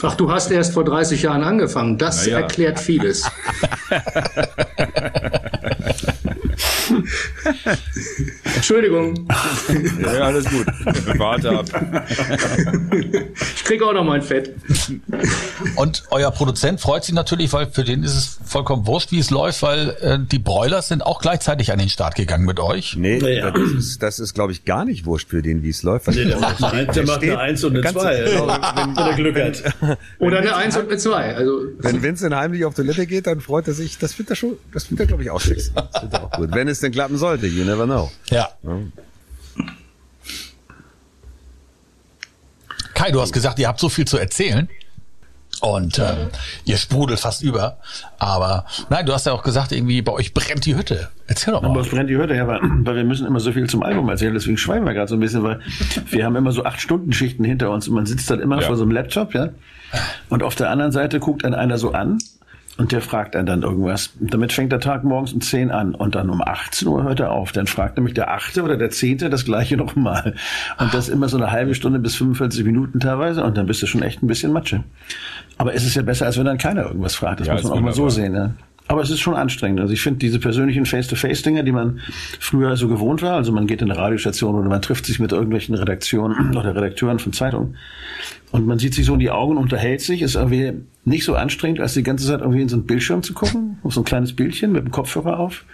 Ach, 0.02 0.14
du 0.16 0.30
hast 0.30 0.50
erst 0.50 0.74
vor 0.74 0.84
30 0.84 1.22
Jahren 1.22 1.42
angefangen. 1.42 1.98
Das 1.98 2.26
ja. 2.26 2.38
erklärt 2.40 2.78
vieles. 2.78 3.28
Entschuldigung. 8.64 9.28
Ja, 10.04 10.26
alles 10.26 10.44
gut. 10.48 10.66
Warte 11.18 11.50
ab. 11.50 11.66
Ich 13.56 13.64
kriege 13.64 13.86
auch 13.86 13.92
noch 13.92 14.04
mein 14.04 14.22
Fett. 14.22 14.54
Und 15.76 16.04
euer 16.10 16.30
Produzent 16.30 16.80
freut 16.80 17.04
sich 17.04 17.14
natürlich, 17.14 17.52
weil 17.52 17.66
für 17.70 17.84
den 17.84 18.02
ist 18.02 18.14
es 18.14 18.38
vollkommen 18.44 18.86
wurscht, 18.86 19.12
wie 19.12 19.18
es 19.18 19.30
läuft, 19.30 19.62
weil 19.62 19.96
äh, 20.00 20.18
die 20.20 20.38
Broilers 20.38 20.88
sind 20.88 21.02
auch 21.02 21.20
gleichzeitig 21.20 21.72
an 21.72 21.78
den 21.78 21.88
Start 21.88 22.14
gegangen 22.14 22.44
mit 22.44 22.60
euch. 22.60 22.96
Nee, 22.96 23.18
ja. 23.18 23.50
das 23.50 23.70
ist, 23.70 24.02
das 24.02 24.18
ist 24.18 24.34
glaube 24.34 24.52
ich, 24.52 24.64
gar 24.64 24.84
nicht 24.84 25.06
wurscht 25.06 25.30
für 25.30 25.42
den, 25.42 25.62
wie 25.62 25.70
es 25.70 25.82
läuft. 25.82 26.08
Nee, 26.08 26.24
der, 26.24 26.38
macht 26.38 26.62
eine, 26.62 26.86
der 26.94 27.06
macht 27.06 27.22
eine 27.22 27.38
1 27.38 27.64
und 27.64 27.76
eine 27.76 27.92
2, 27.92 28.24
wenn, 28.24 28.96
wenn 28.96 28.96
er 28.96 29.14
Glück 29.14 29.36
hat. 29.36 29.62
Oder 30.18 30.38
eine 30.38 30.56
1 30.56 30.76
und 30.76 30.88
eine 30.88 30.98
2. 30.98 31.36
Also, 31.36 31.60
wenn 31.78 32.02
Vincent 32.02 32.34
heimlich 32.34 32.64
auf 32.64 32.74
Toilette 32.74 33.06
geht, 33.06 33.26
dann 33.26 33.40
freut 33.40 33.68
er 33.68 33.74
sich. 33.74 33.98
Das 33.98 34.18
wird 34.18 34.30
er 34.30 34.36
schon, 34.36 34.56
das 34.72 34.90
wird 34.90 35.00
er, 35.00 35.06
glaube 35.06 35.22
ich, 35.22 35.30
auch 35.30 35.40
schick. 35.40 35.58
Das 35.74 36.02
wird 36.02 36.14
auch 36.14 36.30
gut. 36.30 36.50
Wenn 36.52 36.68
es 36.68 36.80
denn 36.80 36.92
klappen 36.92 37.16
sollte, 37.18 37.46
you 37.46 37.64
never 37.64 37.84
know. 37.84 38.10
Ja. 38.30 38.53
Kai, 42.94 43.10
du 43.10 43.20
hast 43.20 43.32
gesagt, 43.32 43.58
ihr 43.58 43.68
habt 43.68 43.80
so 43.80 43.88
viel 43.88 44.06
zu 44.06 44.18
erzählen. 44.18 44.68
Und 45.60 45.98
ähm, 45.98 46.28
ihr 46.64 46.76
sprudelt 46.76 47.20
fast 47.20 47.42
über. 47.42 47.78
Aber 48.18 48.66
nein, 48.90 49.06
du 49.06 49.12
hast 49.12 49.26
ja 49.26 49.32
auch 49.32 49.42
gesagt, 49.42 49.72
irgendwie 49.72 50.02
bei 50.02 50.12
euch 50.12 50.34
brennt 50.34 50.66
die 50.66 50.76
Hütte. 50.76 51.08
Erzähl 51.26 51.54
doch 51.54 51.62
mal. 51.62 51.68
Bei 51.68 51.80
uns 51.80 51.88
brennt 51.88 52.10
die 52.10 52.16
Hütte, 52.16 52.34
ja, 52.34 52.46
weil, 52.46 52.60
weil 52.62 52.96
wir 52.96 53.04
müssen 53.04 53.26
immer 53.26 53.40
so 53.40 53.52
viel 53.52 53.68
zum 53.68 53.82
Album 53.82 54.08
erzählen. 54.08 54.34
Deswegen 54.34 54.58
schweigen 54.58 54.84
wir 54.84 54.94
gerade 54.94 55.08
so 55.08 55.14
ein 55.16 55.20
bisschen, 55.20 55.42
weil 55.42 55.60
wir 56.10 56.24
haben 56.24 56.36
immer 56.36 56.52
so 56.52 56.64
acht 56.64 56.80
Stunden 56.80 57.12
Schichten 57.12 57.44
hinter 57.44 57.70
uns 57.70 57.88
und 57.88 57.94
man 57.94 58.06
sitzt 58.06 58.30
dann 58.30 58.40
immer 58.40 58.60
ja. 58.60 58.66
vor 58.66 58.76
so 58.76 58.82
einem 58.82 58.92
Laptop, 58.92 59.34
ja. 59.34 59.50
Und 60.28 60.42
auf 60.42 60.54
der 60.54 60.70
anderen 60.70 60.92
Seite 60.92 61.20
guckt 61.20 61.44
dann 61.44 61.54
einer 61.54 61.78
so 61.78 61.92
an 61.92 62.18
und 62.76 62.90
der 62.90 63.00
fragt 63.00 63.36
einen 63.36 63.46
dann 63.46 63.62
irgendwas. 63.62 64.12
damit 64.18 64.52
fängt 64.52 64.72
der 64.72 64.80
Tag 64.80 65.04
morgens 65.04 65.32
um 65.32 65.40
10 65.40 65.70
an 65.70 65.94
und 65.94 66.16
dann 66.16 66.28
um 66.28 66.42
18 66.42 66.88
Uhr 66.88 67.04
hört 67.04 67.20
er 67.20 67.30
auf. 67.30 67.52
Dann 67.52 67.68
fragt 67.68 67.96
nämlich 67.96 68.14
der 68.14 68.32
achte 68.32 68.64
oder 68.64 68.76
der 68.76 68.90
zehnte 68.90 69.30
das 69.30 69.44
gleiche 69.44 69.76
nochmal. 69.78 70.34
Und 70.78 70.92
das 70.92 71.08
immer 71.08 71.28
so 71.28 71.36
eine 71.36 71.52
halbe 71.52 71.74
Stunde 71.74 72.00
bis 72.00 72.16
45 72.16 72.64
Minuten 72.64 72.98
teilweise 72.98 73.44
und 73.44 73.56
dann 73.56 73.66
bist 73.66 73.80
du 73.82 73.86
schon 73.86 74.02
echt 74.02 74.22
ein 74.22 74.26
bisschen 74.26 74.52
Matsche. 74.52 74.82
Aber 75.56 75.72
es 75.74 75.84
ist 75.84 75.94
ja 75.94 76.02
besser, 76.02 76.26
als 76.26 76.36
wenn 76.36 76.46
dann 76.46 76.58
keiner 76.58 76.84
irgendwas 76.84 77.14
fragt. 77.14 77.40
Das 77.40 77.46
ja, 77.46 77.54
muss 77.54 77.62
man 77.62 77.72
auch 77.72 77.80
mal 77.80 77.92
so 77.92 78.08
sehen. 78.08 78.32
Ne? 78.32 78.54
Aber 78.88 79.02
es 79.02 79.10
ist 79.10 79.20
schon 79.20 79.34
anstrengend. 79.34 79.80
Also 79.80 79.92
ich 79.92 80.02
finde 80.02 80.18
diese 80.18 80.40
persönlichen 80.40 80.84
Face-to-Face-Dinger, 80.84 81.62
die 81.62 81.72
man 81.72 82.00
früher 82.40 82.76
so 82.76 82.88
gewohnt 82.88 83.22
war, 83.22 83.36
also 83.36 83.52
man 83.52 83.68
geht 83.68 83.82
in 83.82 83.90
eine 83.90 83.98
Radiostation 83.98 84.56
oder 84.56 84.68
man 84.68 84.82
trifft 84.82 85.06
sich 85.06 85.20
mit 85.20 85.30
irgendwelchen 85.30 85.76
Redaktionen 85.76 86.56
oder 86.56 86.74
Redakteuren 86.74 87.20
von 87.20 87.32
Zeitungen 87.32 87.76
und 88.50 88.66
man 88.66 88.78
sieht 88.78 88.94
sich 88.94 89.06
so 89.06 89.14
in 89.14 89.20
die 89.20 89.30
Augen, 89.30 89.56
unterhält 89.56 90.00
sich, 90.00 90.22
ist 90.22 90.34
irgendwie 90.34 90.74
nicht 91.04 91.24
so 91.24 91.34
anstrengend, 91.34 91.80
als 91.80 91.94
die 91.94 92.02
ganze 92.02 92.26
Zeit 92.26 92.40
irgendwie 92.40 92.62
in 92.62 92.68
so 92.68 92.76
einen 92.76 92.86
Bildschirm 92.86 93.22
zu 93.22 93.34
gucken, 93.34 93.78
auf 93.82 93.92
so 93.94 94.00
ein 94.00 94.04
kleines 94.04 94.34
Bildchen 94.34 94.72
mit 94.72 94.84
dem 94.84 94.90
Kopfhörer 94.90 95.38
auf 95.38 95.64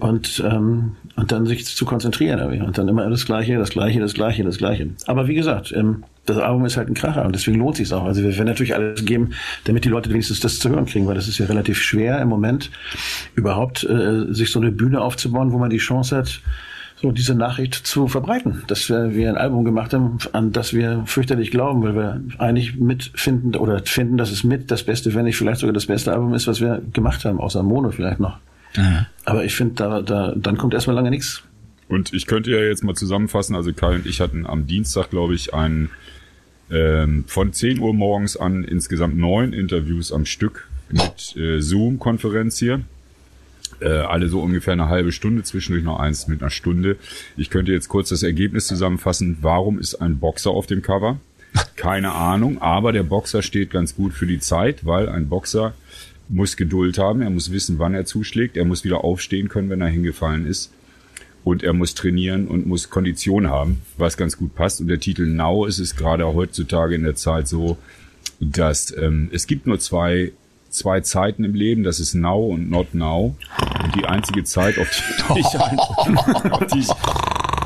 und 0.00 0.42
ähm, 0.46 0.96
und 1.16 1.32
dann 1.32 1.46
sich 1.46 1.64
zu 1.66 1.84
konzentrieren 1.84 2.38
irgendwie. 2.38 2.60
und 2.60 2.78
dann 2.78 2.88
immer 2.88 3.08
das 3.08 3.26
Gleiche, 3.26 3.58
das 3.58 3.70
Gleiche, 3.70 4.00
das 4.00 4.14
Gleiche, 4.14 4.44
das 4.44 4.58
Gleiche. 4.58 4.90
Aber 5.06 5.28
wie 5.28 5.34
gesagt, 5.34 5.72
ähm, 5.72 6.04
das 6.26 6.38
Album 6.38 6.64
ist 6.66 6.76
halt 6.76 6.88
ein 6.88 6.94
Kracher 6.94 7.24
und 7.24 7.34
deswegen 7.34 7.58
lohnt 7.58 7.76
sich 7.76 7.92
auch. 7.92 8.04
Also 8.04 8.22
wir 8.22 8.34
werden 8.34 8.46
natürlich 8.46 8.74
alles 8.74 9.04
geben, 9.04 9.30
damit 9.64 9.84
die 9.84 9.88
Leute 9.88 10.10
wenigstens 10.10 10.40
das 10.40 10.58
zu 10.58 10.68
hören 10.68 10.86
kriegen, 10.86 11.06
weil 11.06 11.14
das 11.14 11.26
ist 11.26 11.38
ja 11.38 11.46
relativ 11.46 11.80
schwer 11.80 12.20
im 12.20 12.28
Moment 12.28 12.70
überhaupt 13.34 13.84
äh, 13.84 14.32
sich 14.32 14.52
so 14.52 14.60
eine 14.60 14.70
Bühne 14.70 15.00
aufzubauen, 15.00 15.52
wo 15.52 15.58
man 15.58 15.70
die 15.70 15.78
Chance 15.78 16.16
hat, 16.16 16.40
so 17.00 17.12
diese 17.12 17.34
Nachricht 17.34 17.74
zu 17.74 18.08
verbreiten, 18.08 18.62
dass 18.66 18.88
wir, 18.88 19.14
wir 19.14 19.28
ein 19.28 19.36
Album 19.36 19.64
gemacht 19.64 19.94
haben, 19.94 20.18
an 20.32 20.52
das 20.52 20.72
wir 20.72 21.04
fürchterlich 21.06 21.50
glauben, 21.50 21.82
weil 21.82 21.94
wir 21.94 22.20
eigentlich 22.38 22.76
mitfinden 22.76 23.54
oder 23.54 23.80
finden, 23.84 24.16
dass 24.16 24.30
es 24.30 24.42
mit 24.42 24.70
das 24.70 24.82
Beste, 24.82 25.14
wenn 25.14 25.24
nicht 25.24 25.36
vielleicht 25.36 25.60
sogar 25.60 25.72
das 25.72 25.86
beste 25.86 26.12
Album 26.12 26.34
ist, 26.34 26.46
was 26.46 26.60
wir 26.60 26.82
gemacht 26.92 27.24
haben, 27.24 27.38
außer 27.38 27.62
Mono 27.62 27.90
vielleicht 27.90 28.20
noch. 28.20 28.38
Mhm. 28.76 29.06
Aber 29.24 29.44
ich 29.44 29.54
finde, 29.54 29.74
da, 29.74 30.02
da, 30.02 30.34
dann 30.36 30.58
kommt 30.58 30.74
erstmal 30.74 30.96
lange 30.96 31.10
nichts. 31.10 31.42
Und 31.88 32.12
ich 32.12 32.26
könnte 32.26 32.50
ja 32.50 32.58
jetzt 32.58 32.84
mal 32.84 32.94
zusammenfassen, 32.94 33.54
also 33.54 33.72
Kai 33.72 33.94
und 33.94 34.06
ich 34.06 34.20
hatten 34.20 34.46
am 34.46 34.66
Dienstag, 34.66 35.10
glaube 35.10 35.34
ich, 35.34 35.54
ein 35.54 35.90
ähm, 36.70 37.24
von 37.26 37.52
10 37.52 37.78
Uhr 37.78 37.94
morgens 37.94 38.36
an 38.36 38.64
insgesamt 38.64 39.16
neun 39.16 39.52
Interviews 39.52 40.12
am 40.12 40.26
Stück 40.26 40.68
mit 40.90 41.36
äh, 41.36 41.60
Zoom-Konferenz 41.60 42.58
hier. 42.58 42.82
Äh, 43.80 43.88
alle 43.88 44.28
so 44.28 44.40
ungefähr 44.40 44.72
eine 44.72 44.88
halbe 44.88 45.12
Stunde, 45.12 45.42
zwischendurch 45.44 45.84
noch 45.84 46.00
eins 46.00 46.26
mit 46.26 46.42
einer 46.42 46.50
Stunde. 46.50 46.96
Ich 47.36 47.50
könnte 47.50 47.72
jetzt 47.72 47.88
kurz 47.88 48.08
das 48.08 48.22
Ergebnis 48.22 48.66
zusammenfassen. 48.66 49.38
Warum 49.40 49.78
ist 49.78 49.94
ein 49.96 50.18
Boxer 50.18 50.50
auf 50.50 50.66
dem 50.66 50.82
Cover? 50.82 51.18
Keine 51.76 52.12
Ahnung, 52.12 52.60
aber 52.60 52.92
der 52.92 53.04
Boxer 53.04 53.42
steht 53.42 53.70
ganz 53.70 53.94
gut 53.94 54.12
für 54.12 54.26
die 54.26 54.40
Zeit, 54.40 54.84
weil 54.84 55.08
ein 55.08 55.28
Boxer 55.28 55.74
muss 56.28 56.56
Geduld 56.56 56.98
haben, 56.98 57.22
er 57.22 57.30
muss 57.30 57.52
wissen, 57.52 57.78
wann 57.78 57.94
er 57.94 58.04
zuschlägt, 58.04 58.56
er 58.56 58.64
muss 58.64 58.84
wieder 58.84 59.02
aufstehen 59.02 59.48
können, 59.48 59.70
wenn 59.70 59.80
er 59.80 59.88
hingefallen 59.88 60.46
ist 60.46 60.72
und 61.44 61.62
er 61.62 61.72
muss 61.72 61.94
trainieren 61.94 62.46
und 62.48 62.66
muss 62.66 62.90
Kondition 62.90 63.48
haben, 63.48 63.80
was 63.96 64.16
ganz 64.16 64.36
gut 64.36 64.54
passt. 64.54 64.80
Und 64.80 64.88
der 64.88 65.00
Titel 65.00 65.26
Now 65.26 65.64
ist 65.64 65.78
es 65.78 65.96
gerade 65.96 66.26
heutzutage 66.26 66.94
in 66.94 67.04
der 67.04 67.14
Zeit 67.14 67.48
so, 67.48 67.78
dass 68.40 68.94
ähm, 68.96 69.30
es 69.32 69.46
gibt 69.46 69.66
nur 69.66 69.78
zwei 69.78 70.32
zwei 70.68 71.00
Zeiten 71.00 71.44
im 71.44 71.54
Leben, 71.54 71.82
das 71.82 72.00
ist 72.00 72.14
Now 72.14 72.46
und 72.46 72.70
Not 72.70 72.94
Now. 72.94 73.36
Und 73.82 73.94
die 73.96 74.04
einzige 74.04 74.44
Zeit, 74.44 74.78
auf 74.78 74.88
die, 75.34 75.40
ich, 75.40 75.46
auf 75.46 76.66
die 76.66 76.78
ich, 76.78 76.90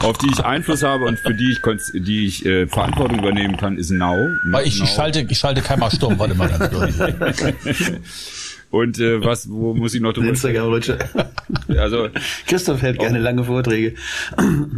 auf 0.02 0.18
die 0.18 0.30
ich 0.32 0.44
Einfluss 0.44 0.82
habe 0.82 1.04
und 1.04 1.18
für 1.18 1.34
die 1.34 1.52
ich, 1.52 1.60
die 1.94 2.26
ich 2.26 2.44
äh, 2.44 2.66
Verantwortung 2.66 3.18
übernehmen 3.18 3.56
kann, 3.56 3.78
ist 3.78 3.90
Now. 3.90 4.16
Ich, 4.64 4.82
ich, 4.82 4.90
schalte, 4.90 5.26
ich 5.28 5.38
schalte 5.38 5.62
keiner 5.62 5.90
Sturm, 5.90 6.18
warte 6.18 6.34
mal 6.34 6.48
ganz 6.48 6.70
durch. 6.70 7.92
Und 8.72 8.98
äh, 8.98 9.22
was, 9.22 9.50
wo 9.50 9.74
muss 9.74 9.92
ich 9.92 10.00
noch 10.00 10.14
drüber? 10.14 10.30
Instagram-Rutsche. 10.30 10.98
Also 11.68 12.08
Christoph 12.46 12.80
hält 12.80 12.98
gerne 12.98 13.18
lange 13.18 13.44
Vorträge 13.44 13.94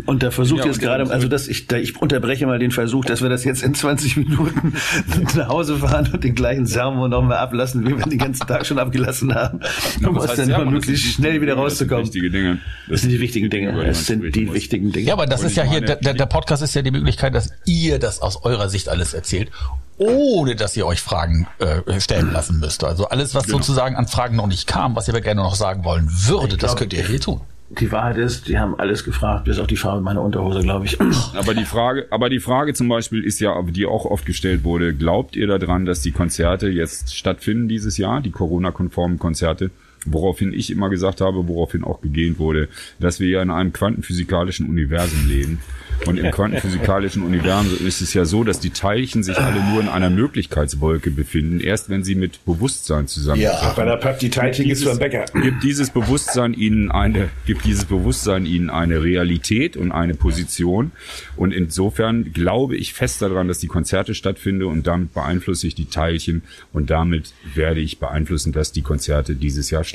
und 0.06 0.22
da 0.24 0.32
versucht 0.32 0.60
ja, 0.60 0.66
jetzt 0.66 0.80
gerade, 0.80 1.08
also 1.08 1.28
dass 1.28 1.46
ich, 1.46 1.68
da 1.68 1.76
ich 1.76 2.00
unterbreche 2.00 2.46
mal 2.46 2.58
den 2.58 2.72
Versuch, 2.72 3.04
dass 3.04 3.22
wir 3.22 3.28
das 3.28 3.44
jetzt 3.44 3.62
in 3.62 3.74
20 3.74 4.16
Minuten 4.16 4.72
nach 5.36 5.48
Hause 5.48 5.76
fahren 5.76 6.10
und 6.12 6.24
den 6.24 6.34
gleichen 6.34 6.66
Sermon 6.66 7.08
nochmal 7.08 7.38
ablassen, 7.38 7.86
wie 7.86 7.96
wir 7.96 8.04
den 8.04 8.18
ganzen 8.18 8.46
Tag 8.48 8.66
schon 8.66 8.80
abgelassen 8.80 9.32
haben, 9.32 9.60
um 10.04 10.18
aus 10.18 10.34
dann 10.34 10.48
immer 10.50 10.64
möglichst 10.64 11.14
schnell 11.14 11.40
wieder 11.40 11.54
rauszukommen. 11.54 12.04
Das 12.04 12.12
sind 12.12 12.22
wichtige 12.22 12.30
Dinge. 12.30 12.58
Das 12.88 13.00
sind 13.02 13.10
die 13.10 13.20
wichtigen 13.20 13.50
Dinge. 13.50 13.84
Das 13.84 14.06
sind 14.06 14.34
die 14.34 14.52
wichtigen 14.52 14.90
Dinge. 14.90 15.06
Ja, 15.06 15.14
aber 15.14 15.26
das 15.26 15.44
ist 15.44 15.56
ja 15.56 15.62
hier, 15.62 15.80
der, 15.80 16.14
der 16.14 16.26
Podcast 16.26 16.64
ist 16.64 16.74
ja 16.74 16.82
die 16.82 16.90
Möglichkeit, 16.90 17.34
dass 17.34 17.52
ihr 17.64 18.00
das 18.00 18.20
aus 18.20 18.44
eurer 18.44 18.68
Sicht 18.68 18.88
alles 18.88 19.14
erzählt 19.14 19.50
ohne 19.98 20.56
dass 20.56 20.76
ihr 20.76 20.86
euch 20.86 21.00
Fragen 21.00 21.46
äh, 21.58 22.00
stellen 22.00 22.32
lassen 22.32 22.58
müsst. 22.60 22.84
Also 22.84 23.08
alles, 23.08 23.34
was 23.34 23.44
genau. 23.44 23.58
sozusagen 23.58 23.96
an 23.96 24.08
Fragen 24.08 24.36
noch 24.36 24.46
nicht 24.46 24.66
kam, 24.66 24.96
was 24.96 25.08
ihr 25.08 25.14
aber 25.14 25.20
gerne 25.20 25.42
noch 25.42 25.54
sagen 25.54 25.84
wollen 25.84 26.08
würde, 26.10 26.56
das 26.56 26.76
könnt 26.76 26.92
ihr 26.92 27.06
hier 27.06 27.20
tun. 27.20 27.40
Die 27.70 27.90
Wahrheit 27.90 28.18
ist, 28.18 28.46
die 28.46 28.58
haben 28.58 28.78
alles 28.78 29.04
gefragt, 29.04 29.46
bis 29.46 29.58
auf 29.58 29.66
die 29.66 29.76
Farbe 29.76 30.00
meiner 30.00 30.20
Unterhose, 30.22 30.60
glaube 30.60 30.84
ich. 30.84 30.98
Aber 31.34 31.54
die 31.54 31.64
Frage, 31.64 32.06
aber 32.10 32.28
die 32.28 32.38
Frage 32.38 32.74
zum 32.74 32.88
Beispiel 32.88 33.24
ist 33.24 33.40
ja, 33.40 33.60
die 33.62 33.86
auch 33.86 34.04
oft 34.04 34.26
gestellt 34.26 34.64
wurde, 34.64 34.94
glaubt 34.94 35.34
ihr 35.34 35.46
daran, 35.46 35.84
dass 35.86 36.02
die 36.02 36.12
Konzerte 36.12 36.68
jetzt 36.68 37.16
stattfinden 37.16 37.66
dieses 37.66 37.96
Jahr, 37.96 38.20
die 38.20 38.30
Corona-konformen 38.30 39.18
Konzerte? 39.18 39.70
Woraufhin 40.06 40.52
ich 40.52 40.70
immer 40.70 40.90
gesagt 40.90 41.20
habe, 41.20 41.48
woraufhin 41.48 41.84
auch 41.84 42.00
gegähnt 42.00 42.38
wurde, 42.38 42.68
dass 42.98 43.20
wir 43.20 43.28
ja 43.28 43.42
in 43.42 43.50
einem 43.50 43.72
quantenphysikalischen 43.72 44.68
Universum 44.68 45.28
leben. 45.28 45.60
Und 46.06 46.18
im 46.18 46.30
quantenphysikalischen 46.30 47.22
Universum 47.22 47.86
ist 47.86 48.00
es 48.00 48.12
ja 48.14 48.24
so, 48.24 48.44
dass 48.44 48.60
die 48.60 48.70
Teilchen 48.70 49.22
sich 49.22 49.38
alle 49.38 49.62
nur 49.70 49.80
in 49.80 49.88
einer 49.88 50.10
Möglichkeitswolke 50.10 51.10
befinden, 51.10 51.60
erst 51.60 51.88
wenn 51.88 52.04
sie 52.04 52.14
mit 52.14 52.44
Bewusstsein 52.44 53.06
zusammentreffen. 53.06 53.68
Ja, 53.68 53.74
bei 53.74 53.84
der 53.84 53.96
Papp, 53.96 54.18
die 54.18 54.28
Teilchen 54.28 54.66
gibt 54.66 54.84
beim 54.84 54.98
Bäcker. 54.98 55.24
Gibt 55.40 55.62
dieses 55.62 55.90
Bewusstsein 55.90 56.52
ihnen 56.52 56.90
eine, 56.90 57.30
gibt 57.46 57.64
dieses 57.64 57.84
Bewusstsein 57.84 58.44
ihnen 58.44 58.70
eine 58.70 59.02
Realität 59.02 59.76
und 59.76 59.92
eine 59.92 60.14
Position. 60.14 60.90
Und 61.36 61.52
insofern 61.52 62.32
glaube 62.32 62.76
ich 62.76 62.92
fest 62.92 63.22
daran, 63.22 63.48
dass 63.48 63.58
die 63.58 63.68
Konzerte 63.68 64.14
stattfinden 64.14 64.64
und 64.64 64.86
damit 64.86 65.14
beeinflusse 65.14 65.66
ich 65.66 65.74
die 65.74 65.86
Teilchen 65.86 66.42
und 66.72 66.90
damit 66.90 67.32
werde 67.54 67.80
ich 67.80 67.98
beeinflussen, 67.98 68.52
dass 68.52 68.72
die 68.72 68.82
Konzerte 68.82 69.34
dieses 69.34 69.70
Jahr 69.70 69.84
stattfinden. 69.84 69.93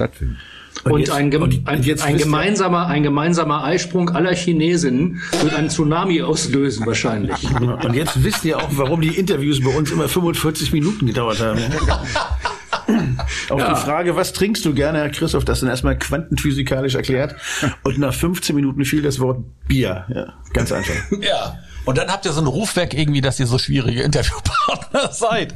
Und, 0.84 0.94
und, 0.94 1.00
jetzt, 1.02 1.12
ein, 1.12 1.36
und 1.36 1.68
ein, 1.68 2.00
ein, 2.02 2.18
gemeinsamer, 2.18 2.88
ein 2.88 3.04
gemeinsamer 3.04 3.64
Eisprung 3.64 4.10
aller 4.12 4.34
Chinesinnen 4.34 5.22
wird 5.42 5.54
einen 5.54 5.70
Tsunami 5.70 6.22
auslösen 6.22 6.86
wahrscheinlich. 6.86 7.36
Und 7.60 7.94
jetzt 7.96 8.24
wisst 8.24 8.46
ihr 8.46 8.58
auch, 8.58 8.70
warum 8.72 9.02
die 9.02 9.10
Interviews 9.10 9.62
bei 9.62 9.76
uns 9.76 9.92
immer 9.92 10.08
45 10.08 10.72
Minuten 10.72 11.06
gedauert 11.06 11.42
haben. 11.42 11.60
Auf 13.50 13.60
ja. 13.60 13.74
die 13.74 13.80
Frage, 13.82 14.16
was 14.16 14.34
trinkst 14.34 14.64
du 14.64 14.74
gerne, 14.74 15.00
Herr 15.00 15.10
Christoph, 15.10 15.44
das 15.44 15.60
dann 15.60 15.70
erstmal 15.70 15.98
quantenphysikalisch 15.98 16.96
erklärt. 16.96 17.36
Und 17.84 17.98
nach 17.98 18.14
15 18.14 18.56
Minuten 18.56 18.86
fiel 18.86 19.02
das 19.02 19.20
Wort 19.20 19.44
Bier. 19.68 20.06
Ja, 20.14 20.34
ganz 20.54 20.72
einfach. 20.72 20.96
Ja. 21.22 21.60
Und 21.90 21.98
dann 21.98 22.12
habt 22.12 22.24
ihr 22.24 22.34
so 22.34 22.38
einen 22.38 22.46
Ruf 22.46 22.76
weg 22.76 22.94
irgendwie, 22.94 23.20
dass 23.20 23.40
ihr 23.40 23.48
so 23.48 23.58
schwierige 23.58 24.04
Interviewpartner 24.04 25.12
seid. 25.12 25.56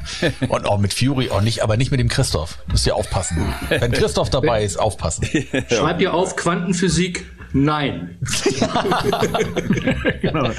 Und 0.50 0.66
auch 0.66 0.80
mit 0.80 0.92
Fury 0.92 1.30
auch 1.30 1.42
nicht, 1.42 1.62
aber 1.62 1.78
nicht 1.78 1.92
mit 1.92 2.00
dem 2.00 2.08
Christoph. 2.08 2.58
Müsst 2.66 2.88
ihr 2.88 2.96
aufpassen. 2.96 3.54
Wenn 3.70 3.92
Christoph 3.92 4.32
dabei 4.32 4.64
ist, 4.64 4.78
aufpassen. 4.78 5.28
Schreibt 5.70 6.02
ihr 6.02 6.12
auf 6.12 6.36
Quantenphysik 6.36 7.24
Nein. 7.54 8.18
genau. 10.22 10.50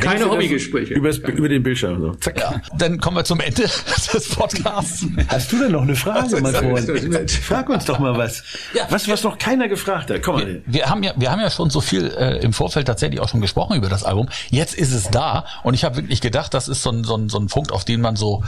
Keine 0.00 0.28
Hobbygespräche. 0.28 0.94
Über, 0.94 1.10
über 1.28 1.48
den 1.48 1.62
Bildschirm. 1.62 2.00
So. 2.00 2.14
Zack. 2.14 2.40
Ja. 2.40 2.60
Dann 2.76 2.98
kommen 2.98 3.16
wir 3.16 3.24
zum 3.24 3.40
Ende 3.40 3.62
des 3.62 4.28
Podcasts. 4.30 5.06
Hast 5.28 5.52
du 5.52 5.60
denn 5.60 5.72
noch 5.72 5.82
eine 5.82 5.94
Frage, 5.94 6.40
mein 6.40 6.52
Freund? 6.52 7.30
Frag 7.30 7.68
uns 7.68 7.84
doch 7.84 8.00
mal 8.00 8.18
was. 8.18 8.42
Ja. 8.74 8.86
Was, 8.90 9.08
was 9.08 9.22
noch 9.22 9.38
keiner 9.38 9.68
gefragt 9.68 10.10
hat. 10.10 10.22
Komm 10.22 10.36
mal. 10.36 10.46
Wir, 10.46 10.62
wir, 10.66 10.86
haben 10.86 11.02
ja, 11.04 11.12
wir 11.16 11.30
haben 11.30 11.40
ja 11.40 11.50
schon 11.50 11.70
so 11.70 11.80
viel 11.80 12.08
äh, 12.08 12.38
im 12.38 12.52
Vorfeld 12.52 12.86
tatsächlich 12.86 13.20
auch 13.20 13.28
schon 13.28 13.40
gesprochen 13.40 13.76
über 13.76 13.88
das 13.88 14.02
Album. 14.02 14.28
Jetzt 14.50 14.74
ist 14.74 14.92
es 14.92 15.10
da 15.10 15.46
und 15.62 15.74
ich 15.74 15.84
habe 15.84 15.96
wirklich 15.96 16.20
gedacht, 16.20 16.52
das 16.52 16.66
ist 16.66 16.82
so 16.82 16.90
ein, 16.90 17.04
so, 17.04 17.16
ein, 17.16 17.28
so 17.28 17.38
ein 17.38 17.46
Punkt, 17.46 17.70
auf 17.70 17.84
den 17.84 18.00
man 18.00 18.16
so 18.16 18.42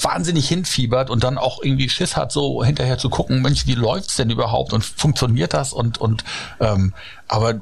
wahnsinnig 0.00 0.48
hinfiebert 0.48 1.10
und 1.10 1.24
dann 1.24 1.38
auch 1.38 1.62
irgendwie 1.62 1.88
Schiss 1.88 2.16
hat, 2.16 2.30
so 2.30 2.64
hinterher 2.64 2.98
zu 2.98 3.10
gucken, 3.10 3.42
Mensch, 3.42 3.66
wie 3.66 3.74
läuft's 3.74 4.16
denn 4.16 4.30
überhaupt 4.30 4.72
und 4.72 4.84
funktioniert 4.84 5.52
das 5.52 5.72
und 5.72 5.98
und 5.98 6.24
ähm, 6.60 6.92
aber 7.28 7.60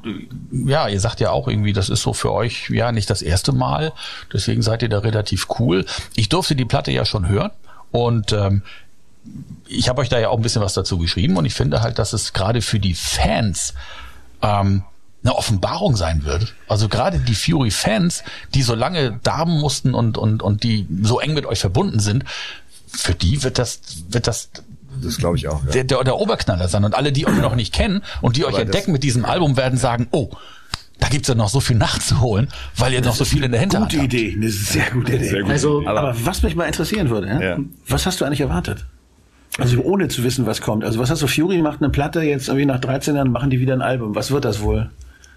ja, 0.51 0.87
ihr 0.87 0.99
sagt 0.99 1.19
ja 1.19 1.31
auch 1.31 1.47
irgendwie, 1.47 1.73
das 1.73 1.89
ist 1.89 2.01
so 2.01 2.13
für 2.13 2.31
euch 2.31 2.69
ja 2.69 2.91
nicht 2.91 3.09
das 3.09 3.21
erste 3.21 3.53
Mal. 3.53 3.93
Deswegen 4.31 4.61
seid 4.61 4.81
ihr 4.81 4.89
da 4.89 4.99
relativ 4.99 5.47
cool. 5.59 5.85
Ich 6.15 6.29
durfte 6.29 6.55
die 6.55 6.65
Platte 6.65 6.91
ja 6.91 7.05
schon 7.05 7.27
hören 7.27 7.51
und 7.91 8.33
ähm, 8.33 8.63
ich 9.67 9.87
habe 9.87 10.01
euch 10.01 10.09
da 10.09 10.19
ja 10.19 10.29
auch 10.29 10.37
ein 10.37 10.41
bisschen 10.43 10.61
was 10.61 10.73
dazu 10.73 10.97
geschrieben 10.97 11.37
und 11.37 11.45
ich 11.45 11.53
finde 11.53 11.81
halt, 11.81 11.97
dass 11.97 12.13
es 12.13 12.33
gerade 12.33 12.61
für 12.61 12.79
die 12.79 12.93
Fans 12.93 13.73
ähm, 14.41 14.83
eine 15.23 15.35
Offenbarung 15.35 15.95
sein 15.95 16.25
wird. 16.25 16.53
Also 16.67 16.89
gerade 16.89 17.19
die 17.19 17.35
Fury-Fans, 17.35 18.23
die 18.53 18.61
so 18.61 18.75
lange 18.75 19.19
darben 19.23 19.59
mussten 19.59 19.93
und, 19.93 20.17
und, 20.17 20.43
und 20.43 20.63
die 20.63 20.85
so 21.01 21.19
eng 21.19 21.33
mit 21.33 21.45
euch 21.45 21.59
verbunden 21.59 21.99
sind, 21.99 22.25
für 22.87 23.15
die 23.15 23.41
wird 23.43 23.57
das, 23.57 23.79
wird 24.09 24.27
das 24.27 24.49
das 25.03 25.17
glaube 25.17 25.37
ich 25.37 25.47
auch. 25.47 25.63
Ja. 25.65 25.71
Der, 25.71 25.83
der, 25.83 26.03
der 26.03 26.17
Oberknaller 26.17 26.67
sein. 26.67 26.83
Und 26.83 26.95
alle, 26.95 27.11
die 27.11 27.27
euch 27.27 27.37
noch 27.37 27.55
nicht 27.55 27.73
kennen 27.73 28.01
und 28.21 28.37
die 28.37 28.45
euch 28.45 28.57
entdecken 28.57 28.91
mit 28.91 29.03
diesem 29.03 29.25
Album, 29.25 29.57
werden 29.57 29.77
sagen, 29.77 30.07
oh, 30.11 30.29
da 30.99 31.09
gibt's 31.09 31.27
ja 31.27 31.35
noch 31.35 31.49
so 31.49 31.59
viel 31.59 31.75
nachzuholen, 31.75 32.47
weil 32.77 32.93
ihr 32.93 33.01
noch 33.01 33.15
so 33.15 33.25
viel 33.25 33.43
in 33.43 33.51
der 33.51 33.59
Hinterhand 33.59 33.91
Gute 33.91 34.03
habt. 34.03 34.13
Idee, 34.13 34.33
eine 34.35 34.49
sehr 34.49 34.89
gute 34.91 35.13
Idee. 35.15 35.29
Sehr 35.29 35.41
gut. 35.41 35.51
Also, 35.51 35.81
aber, 35.85 35.99
aber, 35.99 36.25
was 36.25 36.43
mich 36.43 36.55
mal 36.55 36.65
interessieren 36.65 37.09
würde, 37.09 37.27
ja? 37.27 37.41
ja. 37.41 37.57
was 37.87 38.05
hast 38.05 38.21
du 38.21 38.25
eigentlich 38.25 38.41
erwartet? 38.41 38.85
Also 39.59 39.81
ohne 39.81 40.07
zu 40.07 40.23
wissen, 40.23 40.45
was 40.45 40.61
kommt. 40.61 40.83
Also 40.83 40.99
was 40.99 41.09
hast 41.11 41.21
du, 41.21 41.27
Fury 41.27 41.61
macht 41.61 41.81
eine 41.81 41.89
Platte, 41.89 42.21
jetzt 42.21 42.47
irgendwie 42.47 42.65
nach 42.65 42.79
13 42.79 43.15
Jahren 43.15 43.31
machen 43.31 43.49
die 43.49 43.59
wieder 43.59 43.73
ein 43.73 43.81
Album. 43.81 44.15
Was 44.15 44.31
wird 44.31 44.45
das 44.45 44.61
wohl? 44.61 44.89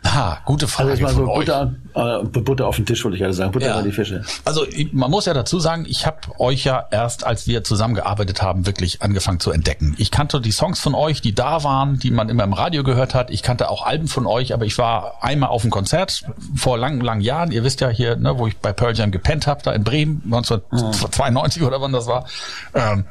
Ah, 0.02 0.38
gute 0.44 0.68
Frage. 0.68 0.90
Also 0.90 1.02
mal 1.02 1.14
so 1.14 1.24
Butter, 1.26 1.74
äh, 1.94 2.24
Butter 2.24 2.66
auf 2.66 2.76
den 2.76 2.86
Tisch, 2.86 3.04
wollte 3.04 3.16
ich 3.16 3.22
gerade 3.22 3.34
sagen. 3.34 3.52
Butter 3.52 3.66
ja. 3.66 3.82
die 3.82 3.92
Fische. 3.92 4.22
Also 4.44 4.64
man 4.92 5.10
muss 5.10 5.26
ja 5.26 5.34
dazu 5.34 5.58
sagen, 5.58 5.84
ich 5.88 6.06
habe 6.06 6.18
euch 6.38 6.64
ja 6.64 6.86
erst, 6.90 7.24
als 7.24 7.46
wir 7.46 7.64
zusammengearbeitet 7.64 8.40
haben, 8.40 8.66
wirklich 8.66 9.02
angefangen 9.02 9.40
zu 9.40 9.50
entdecken. 9.50 9.94
Ich 9.98 10.10
kannte 10.10 10.40
die 10.40 10.52
Songs 10.52 10.80
von 10.80 10.94
euch, 10.94 11.20
die 11.20 11.34
da 11.34 11.64
waren, 11.64 11.98
die 11.98 12.10
man 12.10 12.28
immer 12.28 12.44
im 12.44 12.52
Radio 12.52 12.82
gehört 12.84 13.14
hat. 13.14 13.30
Ich 13.30 13.42
kannte 13.42 13.68
auch 13.68 13.84
Alben 13.84 14.08
von 14.08 14.26
euch, 14.26 14.54
aber 14.54 14.64
ich 14.64 14.78
war 14.78 15.22
einmal 15.22 15.50
auf 15.50 15.62
einem 15.62 15.70
Konzert 15.70 16.24
vor 16.54 16.78
langen, 16.78 17.00
langen 17.00 17.20
Jahren. 17.20 17.50
Ihr 17.50 17.64
wisst 17.64 17.80
ja 17.80 17.88
hier, 17.88 18.16
ne, 18.16 18.38
wo 18.38 18.46
ich 18.46 18.56
bei 18.58 18.72
Pearl 18.72 18.94
Jam 18.94 19.10
gepennt 19.10 19.46
habe, 19.46 19.62
da 19.62 19.72
in 19.72 19.84
Bremen, 19.84 20.22
1992 20.24 21.62
oder 21.62 21.80
wann 21.80 21.92
das 21.92 22.06
war. 22.06 22.26
Ähm, 22.74 23.04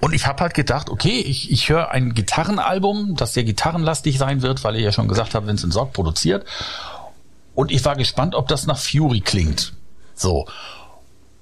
und 0.00 0.14
ich 0.14 0.26
habe 0.26 0.40
halt 0.40 0.54
gedacht, 0.54 0.90
okay, 0.90 1.20
ich, 1.20 1.50
ich 1.50 1.68
höre 1.68 1.90
ein 1.90 2.14
Gitarrenalbum, 2.14 3.16
das 3.16 3.34
sehr 3.34 3.44
gitarrenlastig 3.44 4.18
sein 4.18 4.42
wird, 4.42 4.64
weil 4.64 4.76
ihr 4.76 4.82
ja 4.82 4.92
schon 4.92 5.08
gesagt 5.08 5.34
habt, 5.34 5.46
Vincent 5.46 5.72
Sorg 5.72 5.92
produziert. 5.92 6.44
Und 7.54 7.70
ich 7.70 7.84
war 7.84 7.96
gespannt, 7.96 8.34
ob 8.34 8.48
das 8.48 8.66
nach 8.66 8.78
Fury 8.78 9.20
klingt. 9.20 9.72
So. 10.14 10.46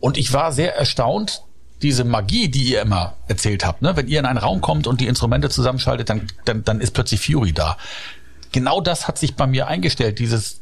Und 0.01 0.19
ich 0.19 0.33
war 0.33 0.53
sehr 0.53 0.77
erstaunt, 0.77 1.43
diese 1.83 2.05
Magie, 2.05 2.49
die 2.49 2.65
ihr 2.65 2.83
immer 2.83 3.15
erzählt 3.27 3.67
habt, 3.67 3.83
ne? 3.83 3.97
wenn 3.97 4.07
ihr 4.07 4.21
in 4.21 4.27
einen 4.27 4.39
Raum 4.39 4.61
kommt 4.61 4.87
und 4.87 5.01
die 5.01 5.09
Instrumente 5.09 5.51
zusammenschaltet, 5.51 6.09
dann, 6.09 6.29
dann, 6.45 6.65
dann 6.65 6.81
ist 6.81 6.93
plötzlich 6.93 7.21
Fury 7.21 7.53
da. 7.53 7.77
Genau 8.53 8.81
das 8.81 9.09
hat 9.09 9.19
sich 9.19 9.35
bei 9.35 9.47
mir 9.47 9.67
eingestellt, 9.67 10.19
dieses, 10.19 10.61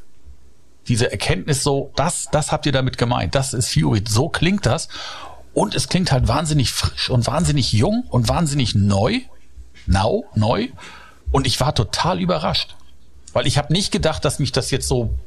diese 0.88 1.10
Erkenntnis 1.10 1.62
so, 1.62 1.92
das, 1.96 2.28
das 2.32 2.52
habt 2.52 2.64
ihr 2.64 2.72
damit 2.72 2.96
gemeint, 2.96 3.34
das 3.34 3.52
ist 3.52 3.72
Fury, 3.72 4.02
so 4.08 4.28
klingt 4.28 4.64
das. 4.64 4.88
Und 5.60 5.74
es 5.74 5.90
klingt 5.90 6.10
halt 6.10 6.26
wahnsinnig 6.26 6.72
frisch 6.72 7.10
und 7.10 7.26
wahnsinnig 7.26 7.70
jung 7.74 8.04
und 8.08 8.30
wahnsinnig 8.30 8.74
neu. 8.74 9.20
Now, 9.84 10.24
neu. 10.34 10.68
Und 11.32 11.46
ich 11.46 11.60
war 11.60 11.74
total 11.74 12.18
überrascht. 12.18 12.76
Weil 13.34 13.46
ich 13.46 13.58
habe 13.58 13.70
nicht 13.70 13.92
gedacht, 13.92 14.24
dass 14.24 14.38
mich 14.38 14.52
das 14.52 14.70
jetzt 14.70 14.88
so 14.88 15.18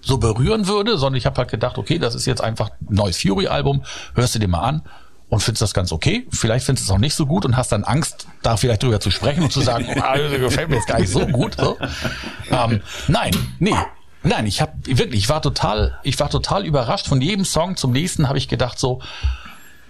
so 0.00 0.16
berühren 0.16 0.68
würde, 0.68 0.96
sondern 0.96 1.18
ich 1.18 1.26
habe 1.26 1.36
halt 1.36 1.50
gedacht, 1.50 1.76
okay, 1.76 1.98
das 1.98 2.14
ist 2.14 2.24
jetzt 2.24 2.40
einfach 2.40 2.70
ein 2.70 2.94
neues 2.94 3.18
Fury-Album, 3.18 3.84
hörst 4.14 4.34
du 4.34 4.38
dir 4.38 4.48
mal 4.48 4.62
an 4.62 4.82
und 5.28 5.40
findest 5.40 5.60
das 5.60 5.74
ganz 5.74 5.92
okay. 5.92 6.26
Vielleicht 6.30 6.64
findest 6.64 6.88
du 6.88 6.90
es 6.90 6.96
auch 6.96 7.00
nicht 7.00 7.14
so 7.14 7.26
gut 7.26 7.44
und 7.44 7.54
hast 7.54 7.72
dann 7.72 7.84
Angst, 7.84 8.28
da 8.40 8.56
vielleicht 8.56 8.82
drüber 8.82 9.00
zu 9.00 9.10
sprechen 9.10 9.42
und 9.42 9.52
zu 9.52 9.60
sagen, 9.60 9.86
das 9.94 10.30
gefällt 10.30 10.70
mir 10.70 10.76
jetzt 10.76 10.88
gar 10.88 10.98
nicht 10.98 11.12
so 11.12 11.26
gut. 11.26 11.56
So. 11.58 11.76
Ähm, 12.50 12.80
nein, 13.06 13.36
nee, 13.58 13.76
Nein, 14.24 14.46
ich 14.46 14.60
habe 14.60 14.72
wirklich, 14.84 15.22
ich 15.22 15.28
war 15.28 15.42
total, 15.42 15.98
ich 16.04 16.18
war 16.20 16.30
total 16.30 16.64
überrascht. 16.64 17.08
Von 17.08 17.20
jedem 17.20 17.44
Song 17.44 17.76
zum 17.76 17.90
nächsten 17.90 18.28
habe 18.28 18.38
ich 18.38 18.46
gedacht 18.46 18.78
so, 18.78 19.00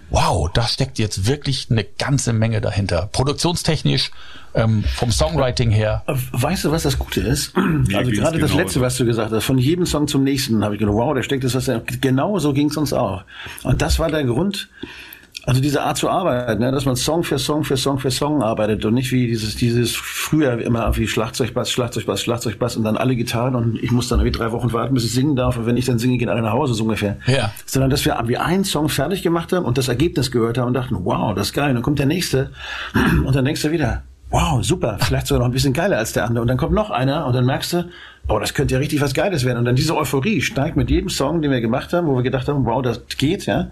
wow, 0.09 0.49
da 0.53 0.67
steckt 0.67 0.99
jetzt 0.99 1.27
wirklich 1.27 1.67
eine 1.69 1.83
ganze 1.83 2.33
Menge 2.33 2.61
dahinter. 2.61 3.09
Produktionstechnisch, 3.11 4.11
ähm, 4.55 4.83
vom 4.95 5.11
Songwriting 5.11 5.71
her. 5.71 6.03
Weißt 6.31 6.65
du, 6.65 6.71
was 6.71 6.83
das 6.83 6.99
Gute 6.99 7.21
ist? 7.21 7.53
Ja, 7.87 7.99
also 7.99 8.11
gerade 8.11 8.39
das 8.39 8.53
Letzte, 8.53 8.81
was 8.81 8.97
du 8.97 9.05
gesagt 9.05 9.31
hast, 9.31 9.43
von 9.43 9.57
jedem 9.57 9.85
Song 9.85 10.07
zum 10.07 10.23
nächsten 10.23 10.63
habe 10.63 10.75
ich 10.75 10.79
gedacht, 10.79 10.95
wow, 10.95 11.13
da 11.15 11.23
steckt 11.23 11.43
jetzt 11.43 11.55
was. 11.55 11.69
Genau 12.01 12.37
so 12.39 12.53
ging 12.53 12.69
es 12.69 12.77
uns 12.77 12.93
auch. 12.93 13.23
Und 13.63 13.81
das 13.81 13.99
war 13.99 14.09
der 14.09 14.23
Grund, 14.23 14.69
also 15.45 15.59
diese 15.59 15.81
Art 15.81 15.97
zu 15.97 16.09
arbeiten, 16.09 16.61
ne, 16.61 16.71
dass 16.71 16.85
man 16.85 16.95
Song 16.95 17.23
für 17.23 17.37
Song 17.37 17.65
für 17.65 17.75
Song 17.75 17.99
für 17.99 18.11
Song 18.11 18.41
arbeitet 18.41 18.85
und 18.85 18.93
nicht 18.93 19.11
wie 19.11 19.27
dieses, 19.27 19.55
dieses 19.57 19.93
früher 19.93 20.57
immer 20.59 20.95
wie 20.95 21.07
Schlagzeugbass, 21.07 21.69
Schlagzeugbass, 21.69 22.21
Schlagzeugbass 22.21 22.77
und 22.77 22.85
dann 22.85 22.95
alle 22.95 23.15
Gitarren 23.15 23.55
und 23.55 23.75
ich 23.83 23.91
muss 23.91 24.07
dann 24.07 24.19
irgendwie 24.19 24.37
drei 24.37 24.51
Wochen 24.53 24.71
warten, 24.71 24.93
bis 24.93 25.03
ich 25.03 25.11
singen 25.11 25.35
darf 25.35 25.57
und 25.57 25.65
wenn 25.65 25.75
ich 25.75 25.85
dann 25.85 25.99
singe, 25.99 26.17
gehen 26.17 26.29
alle 26.29 26.41
nach 26.41 26.53
Hause, 26.53 26.73
so 26.73 26.83
ungefähr. 26.83 27.17
Ja. 27.27 27.51
Sondern 27.65 27.89
dass 27.89 28.05
wir 28.05 28.17
wie 28.25 28.37
einen 28.37 28.63
Song 28.63 28.87
fertig 28.87 29.21
gemacht 29.21 29.51
haben 29.51 29.65
und 29.65 29.77
das 29.77 29.89
Ergebnis 29.89 30.31
gehört 30.31 30.57
haben 30.57 30.67
und 30.67 30.73
dachten, 30.73 30.97
wow, 31.03 31.35
das 31.35 31.47
ist 31.47 31.53
geil. 31.53 31.69
Und 31.69 31.75
dann 31.75 31.83
kommt 31.83 31.99
der 31.99 32.05
nächste 32.05 32.51
und 33.25 33.35
dann 33.35 33.43
denkst 33.43 33.61
du 33.63 33.71
wieder, 33.71 34.03
wow, 34.29 34.63
super, 34.63 34.97
vielleicht 34.99 35.27
sogar 35.27 35.39
noch 35.39 35.47
ein 35.47 35.53
bisschen 35.53 35.73
geiler 35.73 35.97
als 35.97 36.13
der 36.13 36.25
andere. 36.25 36.41
Und 36.41 36.47
dann 36.47 36.57
kommt 36.57 36.73
noch 36.73 36.89
einer 36.89 37.25
und 37.27 37.33
dann 37.33 37.45
merkst 37.45 37.73
du, 37.73 37.85
oh, 38.27 38.39
das 38.39 38.53
könnte 38.53 38.73
ja 38.73 38.79
richtig 38.79 39.01
was 39.01 39.13
Geiles 39.13 39.45
werden. 39.45 39.59
Und 39.59 39.65
dann 39.65 39.75
diese 39.75 39.95
Euphorie 39.95 40.41
steigt 40.41 40.77
mit 40.77 40.89
jedem 40.89 41.09
Song, 41.09 41.41
den 41.41 41.51
wir 41.51 41.61
gemacht 41.61 41.91
haben, 41.93 42.07
wo 42.07 42.15
wir 42.15 42.23
gedacht 42.23 42.47
haben, 42.47 42.65
wow, 42.65 42.81
das 42.81 43.01
geht, 43.17 43.45
ja. 43.45 43.71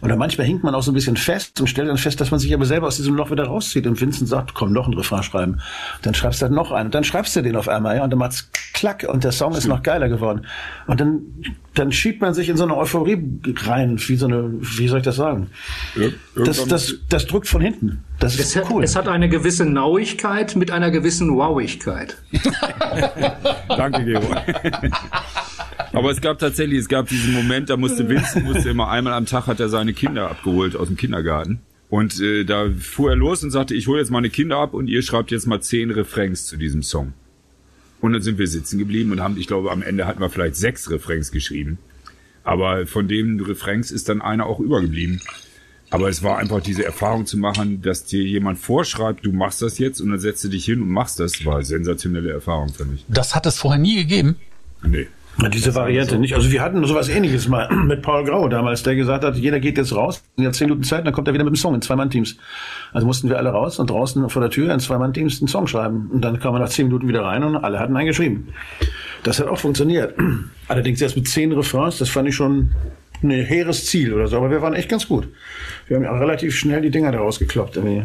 Dann 0.00 0.18
manchmal 0.18 0.46
hinkt 0.46 0.64
man 0.64 0.74
auch 0.74 0.82
so 0.82 0.90
ein 0.90 0.94
bisschen 0.94 1.16
fest 1.16 1.60
und 1.60 1.68
stellt 1.68 1.88
dann 1.88 1.96
fest, 1.96 2.20
dass 2.20 2.30
man 2.30 2.40
sich 2.40 2.52
aber 2.52 2.66
selber 2.66 2.88
aus 2.88 2.96
diesem 2.96 3.14
Loch 3.14 3.30
wieder 3.30 3.44
rauszieht. 3.44 3.86
Und 3.86 4.00
Vincent 4.00 4.28
sagt, 4.28 4.54
komm, 4.54 4.72
noch 4.72 4.88
ein 4.88 4.94
Refrain 4.94 5.22
schreiben. 5.22 5.60
Dann 6.02 6.14
schreibst 6.14 6.42
du 6.42 6.46
dann 6.46 6.54
noch 6.54 6.72
einen. 6.72 6.86
Und 6.86 6.94
dann 6.94 7.04
schreibst 7.04 7.36
du 7.36 7.42
den 7.42 7.56
auf 7.56 7.68
einmal, 7.68 7.96
ja. 7.96 8.04
Und 8.04 8.10
dann 8.10 8.18
macht's 8.18 8.48
klack 8.72 9.06
und 9.08 9.24
der 9.24 9.32
Song 9.32 9.54
ist 9.54 9.66
noch 9.66 9.82
geiler 9.82 10.08
geworden. 10.08 10.46
Und 10.86 11.00
dann, 11.00 11.20
dann 11.74 11.92
schiebt 11.92 12.20
man 12.20 12.34
sich 12.34 12.48
in 12.48 12.56
so 12.56 12.64
eine 12.64 12.76
Euphorie 12.76 13.22
rein, 13.64 13.98
wie 14.06 14.16
so 14.16 14.26
eine, 14.26 14.52
wie 14.60 14.88
soll 14.88 14.98
ich 14.98 15.04
das 15.04 15.16
sagen? 15.16 15.48
Ja, 15.96 16.08
das, 16.44 16.66
das, 16.66 16.94
das 17.08 17.26
drückt 17.26 17.48
von 17.48 17.60
hinten. 17.60 18.04
Das 18.18 18.38
ist 18.38 18.56
es 18.56 18.70
cool. 18.70 18.84
es 18.84 18.96
hat 18.96 19.08
eine 19.08 19.28
gewisse 19.28 19.64
Nauigkeit 19.64 20.56
mit 20.56 20.70
einer 20.70 20.90
gewissen 20.90 21.36
Wowigkeit. 21.36 22.16
Danke, 23.68 24.04
Gero. 24.04 24.34
Aber 25.92 26.10
es 26.10 26.20
gab 26.20 26.38
tatsächlich, 26.38 26.78
es 26.78 26.88
gab 26.88 27.08
diesen 27.08 27.34
Moment, 27.34 27.68
da 27.68 27.76
musste 27.76 28.08
Vincent, 28.08 28.46
musste 28.46 28.70
immer 28.70 28.88
einmal 28.88 29.12
am 29.12 29.26
Tag 29.26 29.46
hat 29.46 29.60
er 29.60 29.68
seine 29.68 29.92
Kinder 29.92 30.30
abgeholt 30.30 30.74
aus 30.74 30.88
dem 30.88 30.96
Kindergarten. 30.96 31.60
Und 31.90 32.18
äh, 32.20 32.44
da 32.44 32.70
fuhr 32.80 33.10
er 33.10 33.16
los 33.16 33.44
und 33.44 33.50
sagte, 33.50 33.74
ich 33.74 33.86
hole 33.86 33.98
jetzt 33.98 34.10
meine 34.10 34.30
Kinder 34.30 34.56
ab 34.56 34.72
und 34.72 34.88
ihr 34.88 35.02
schreibt 35.02 35.30
jetzt 35.30 35.46
mal 35.46 35.60
zehn 35.60 35.90
Refrains 35.90 36.46
zu 36.46 36.56
diesem 36.56 36.82
Song. 36.82 37.12
Und 38.02 38.12
dann 38.12 38.22
sind 38.22 38.36
wir 38.36 38.48
sitzen 38.48 38.78
geblieben 38.78 39.12
und 39.12 39.20
haben, 39.20 39.38
ich 39.38 39.46
glaube, 39.46 39.70
am 39.70 39.80
Ende 39.80 40.06
hatten 40.06 40.20
wir 40.20 40.28
vielleicht 40.28 40.56
sechs 40.56 40.90
Refrains 40.90 41.30
geschrieben. 41.30 41.78
Aber 42.42 42.86
von 42.86 43.06
den 43.06 43.40
Refrains 43.40 43.92
ist 43.92 44.08
dann 44.08 44.20
einer 44.20 44.46
auch 44.46 44.58
übergeblieben. 44.58 45.22
Aber 45.88 46.08
es 46.08 46.22
war 46.22 46.38
einfach 46.38 46.60
diese 46.60 46.84
Erfahrung 46.84 47.26
zu 47.26 47.38
machen, 47.38 47.80
dass 47.80 48.04
dir 48.04 48.24
jemand 48.24 48.58
vorschreibt, 48.58 49.24
du 49.24 49.30
machst 49.30 49.62
das 49.62 49.78
jetzt 49.78 50.00
und 50.00 50.10
dann 50.10 50.18
setzt 50.18 50.42
du 50.42 50.48
dich 50.48 50.64
hin 50.64 50.82
und 50.82 50.88
machst 50.88 51.20
das, 51.20 51.44
war 51.44 51.56
eine 51.56 51.64
sensationelle 51.64 52.32
Erfahrung 52.32 52.70
für 52.70 52.86
mich. 52.86 53.04
Das 53.08 53.36
hat 53.36 53.46
es 53.46 53.58
vorher 53.58 53.78
nie 53.78 53.94
gegeben? 53.94 54.36
Nee. 54.82 55.06
Diese 55.52 55.74
Variante 55.74 56.18
nicht. 56.18 56.34
Also 56.34 56.52
wir 56.52 56.60
hatten 56.60 56.84
sowas 56.84 57.08
ähnliches 57.08 57.48
mal 57.48 57.68
mit 57.86 58.02
Paul 58.02 58.24
Grau 58.24 58.48
damals, 58.48 58.82
der 58.82 58.94
gesagt 58.94 59.24
hat, 59.24 59.36
jeder 59.36 59.60
geht 59.60 59.78
jetzt 59.78 59.94
raus, 59.94 60.22
jetzt 60.36 60.58
zehn 60.58 60.66
Minuten 60.68 60.84
Zeit, 60.84 61.06
dann 61.06 61.12
kommt 61.12 61.26
er 61.28 61.34
wieder 61.34 61.44
mit 61.44 61.54
dem 61.54 61.56
Song 61.56 61.74
in 61.74 61.82
Zwei-Mann-Teams. 61.82 62.36
Also 62.92 63.06
mussten 63.06 63.28
wir 63.28 63.38
alle 63.38 63.50
raus 63.50 63.78
und 63.78 63.90
draußen 63.90 64.28
vor 64.28 64.42
der 64.42 64.50
Tür 64.50 64.72
in 64.72 64.80
Zwei-Mann-Teams 64.80 65.40
einen 65.40 65.48
Song 65.48 65.66
schreiben. 65.66 66.10
Und 66.12 66.22
dann 66.22 66.38
kam 66.38 66.52
man 66.52 66.62
nach 66.62 66.68
zehn 66.68 66.86
Minuten 66.86 67.08
wieder 67.08 67.24
rein 67.24 67.42
und 67.42 67.56
alle 67.56 67.80
hatten 67.80 67.96
einen 67.96 68.06
geschrieben. 68.06 68.48
Das 69.22 69.40
hat 69.40 69.48
auch 69.48 69.58
funktioniert. 69.58 70.14
Allerdings 70.68 71.00
erst 71.00 71.16
mit 71.16 71.28
zehn 71.28 71.52
Refrains, 71.52 71.98
das 71.98 72.10
fand 72.10 72.28
ich 72.28 72.34
schon 72.34 72.72
ein 73.22 73.30
hehres 73.30 73.86
Ziel 73.86 74.12
oder 74.12 74.26
so, 74.26 74.36
aber 74.36 74.50
wir 74.50 74.62
waren 74.62 74.74
echt 74.74 74.88
ganz 74.88 75.06
gut. 75.06 75.28
Wir 75.86 75.96
haben 75.96 76.04
ja 76.04 76.12
relativ 76.12 76.54
schnell 76.56 76.82
die 76.82 76.90
Dinger 76.90 77.12
da 77.12 77.18
rausgekloppt. 77.18 77.76
Irgendwie. 77.76 78.04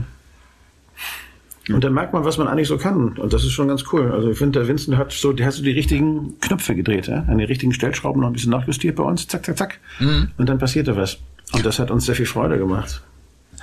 Und 1.76 1.84
dann 1.84 1.94
merkt 1.94 2.14
man, 2.14 2.24
was 2.24 2.38
man 2.38 2.48
eigentlich 2.48 2.68
so 2.68 2.78
kann. 2.78 3.18
Und 3.18 3.34
das 3.34 3.44
ist 3.44 3.52
schon 3.52 3.68
ganz 3.68 3.84
cool. 3.92 4.12
Also 4.12 4.32
ich 4.32 4.38
finde, 4.38 4.60
der 4.60 4.68
Vincent 4.68 4.98
hat 4.98 5.12
so, 5.12 5.34
der 5.34 5.48
hat 5.48 5.54
so 5.54 5.64
die 5.64 5.72
richtigen 5.72 6.40
Knöpfe 6.40 6.76
gedreht, 6.76 7.08
ja? 7.08 7.26
an 7.28 7.38
die 7.38 7.44
richtigen 7.44 7.74
Stellschrauben 7.74 8.22
noch 8.22 8.28
ein 8.28 8.34
bisschen 8.34 8.52
nachjustiert 8.52 8.96
bei 8.96 9.04
uns. 9.04 9.28
Zack, 9.28 9.46
zack, 9.46 9.58
zack. 9.58 9.80
Mhm. 10.00 10.32
Und 10.38 10.48
dann 10.48 10.60
passierte 10.60 10.96
was. 10.96 11.18
Und 11.52 11.66
das 11.66 11.80
hat 11.80 11.92
uns 11.92 12.06
sehr 12.06 12.16
viel 12.16 12.26
Freude 12.26 12.58
gemacht. 12.58 13.02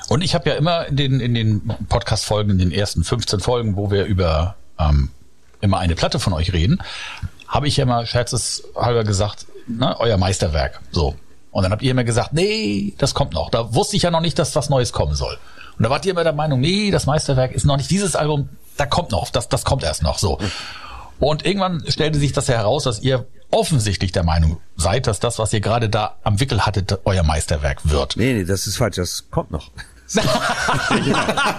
Und 0.08 0.22
ich 0.22 0.34
habe 0.34 0.50
ja 0.50 0.56
immer 0.56 0.86
in 0.86 0.96
den, 0.96 1.20
in 1.20 1.34
den 1.34 1.62
Podcast-Folgen, 1.88 2.50
in 2.50 2.58
den 2.58 2.72
ersten 2.72 3.04
15 3.04 3.40
Folgen, 3.40 3.76
wo 3.76 3.90
wir 3.90 4.04
über 4.04 4.56
ähm, 4.78 5.10
immer 5.60 5.78
eine 5.78 5.94
Platte 5.94 6.18
von 6.18 6.32
euch 6.32 6.52
reden, 6.52 6.82
habe 7.48 7.68
ich 7.68 7.76
ja 7.76 7.84
immer 7.84 8.04
scherzeshalber 8.04 9.04
gesagt, 9.04 9.46
ne, 9.66 9.96
euer 9.98 10.18
Meisterwerk. 10.18 10.80
So. 10.90 11.14
Und 11.50 11.62
dann 11.62 11.72
habt 11.72 11.82
ihr 11.82 11.92
immer 11.92 12.04
gesagt, 12.04 12.32
nee, 12.32 12.94
das 12.98 13.14
kommt 13.14 13.32
noch. 13.32 13.48
Da 13.48 13.74
wusste 13.74 13.96
ich 13.96 14.02
ja 14.02 14.10
noch 14.10 14.20
nicht, 14.20 14.38
dass 14.38 14.56
was 14.56 14.68
Neues 14.68 14.92
kommen 14.92 15.14
soll. 15.14 15.38
Und 15.78 15.82
da 15.84 15.90
wart 15.90 16.04
ihr 16.04 16.12
immer 16.12 16.24
der 16.24 16.32
Meinung, 16.32 16.60
nee, 16.60 16.90
das 16.90 17.06
Meisterwerk 17.06 17.52
ist 17.52 17.64
noch 17.64 17.76
nicht 17.76 17.90
dieses 17.90 18.16
Album, 18.16 18.48
da 18.76 18.86
kommt 18.86 19.10
noch, 19.10 19.30
das, 19.30 19.48
das 19.48 19.64
kommt 19.64 19.82
erst 19.82 20.02
noch 20.02 20.18
so. 20.18 20.38
Und 21.20 21.44
irgendwann 21.46 21.84
stellte 21.88 22.18
sich 22.18 22.32
das 22.32 22.48
ja 22.48 22.56
heraus, 22.56 22.84
dass 22.84 23.00
ihr 23.00 23.26
offensichtlich 23.50 24.12
der 24.12 24.24
Meinung 24.24 24.60
seid, 24.76 25.06
dass 25.06 25.20
das, 25.20 25.38
was 25.38 25.52
ihr 25.52 25.60
gerade 25.60 25.88
da 25.88 26.16
am 26.24 26.40
Wickel 26.40 26.66
hattet, 26.66 26.98
euer 27.04 27.22
Meisterwerk 27.22 27.80
wird. 27.84 28.16
Nee, 28.16 28.34
nee, 28.34 28.44
das 28.44 28.66
ist 28.66 28.76
falsch, 28.76 28.96
das 28.96 29.30
kommt 29.30 29.50
noch. 29.50 29.70
And 30.14 31.04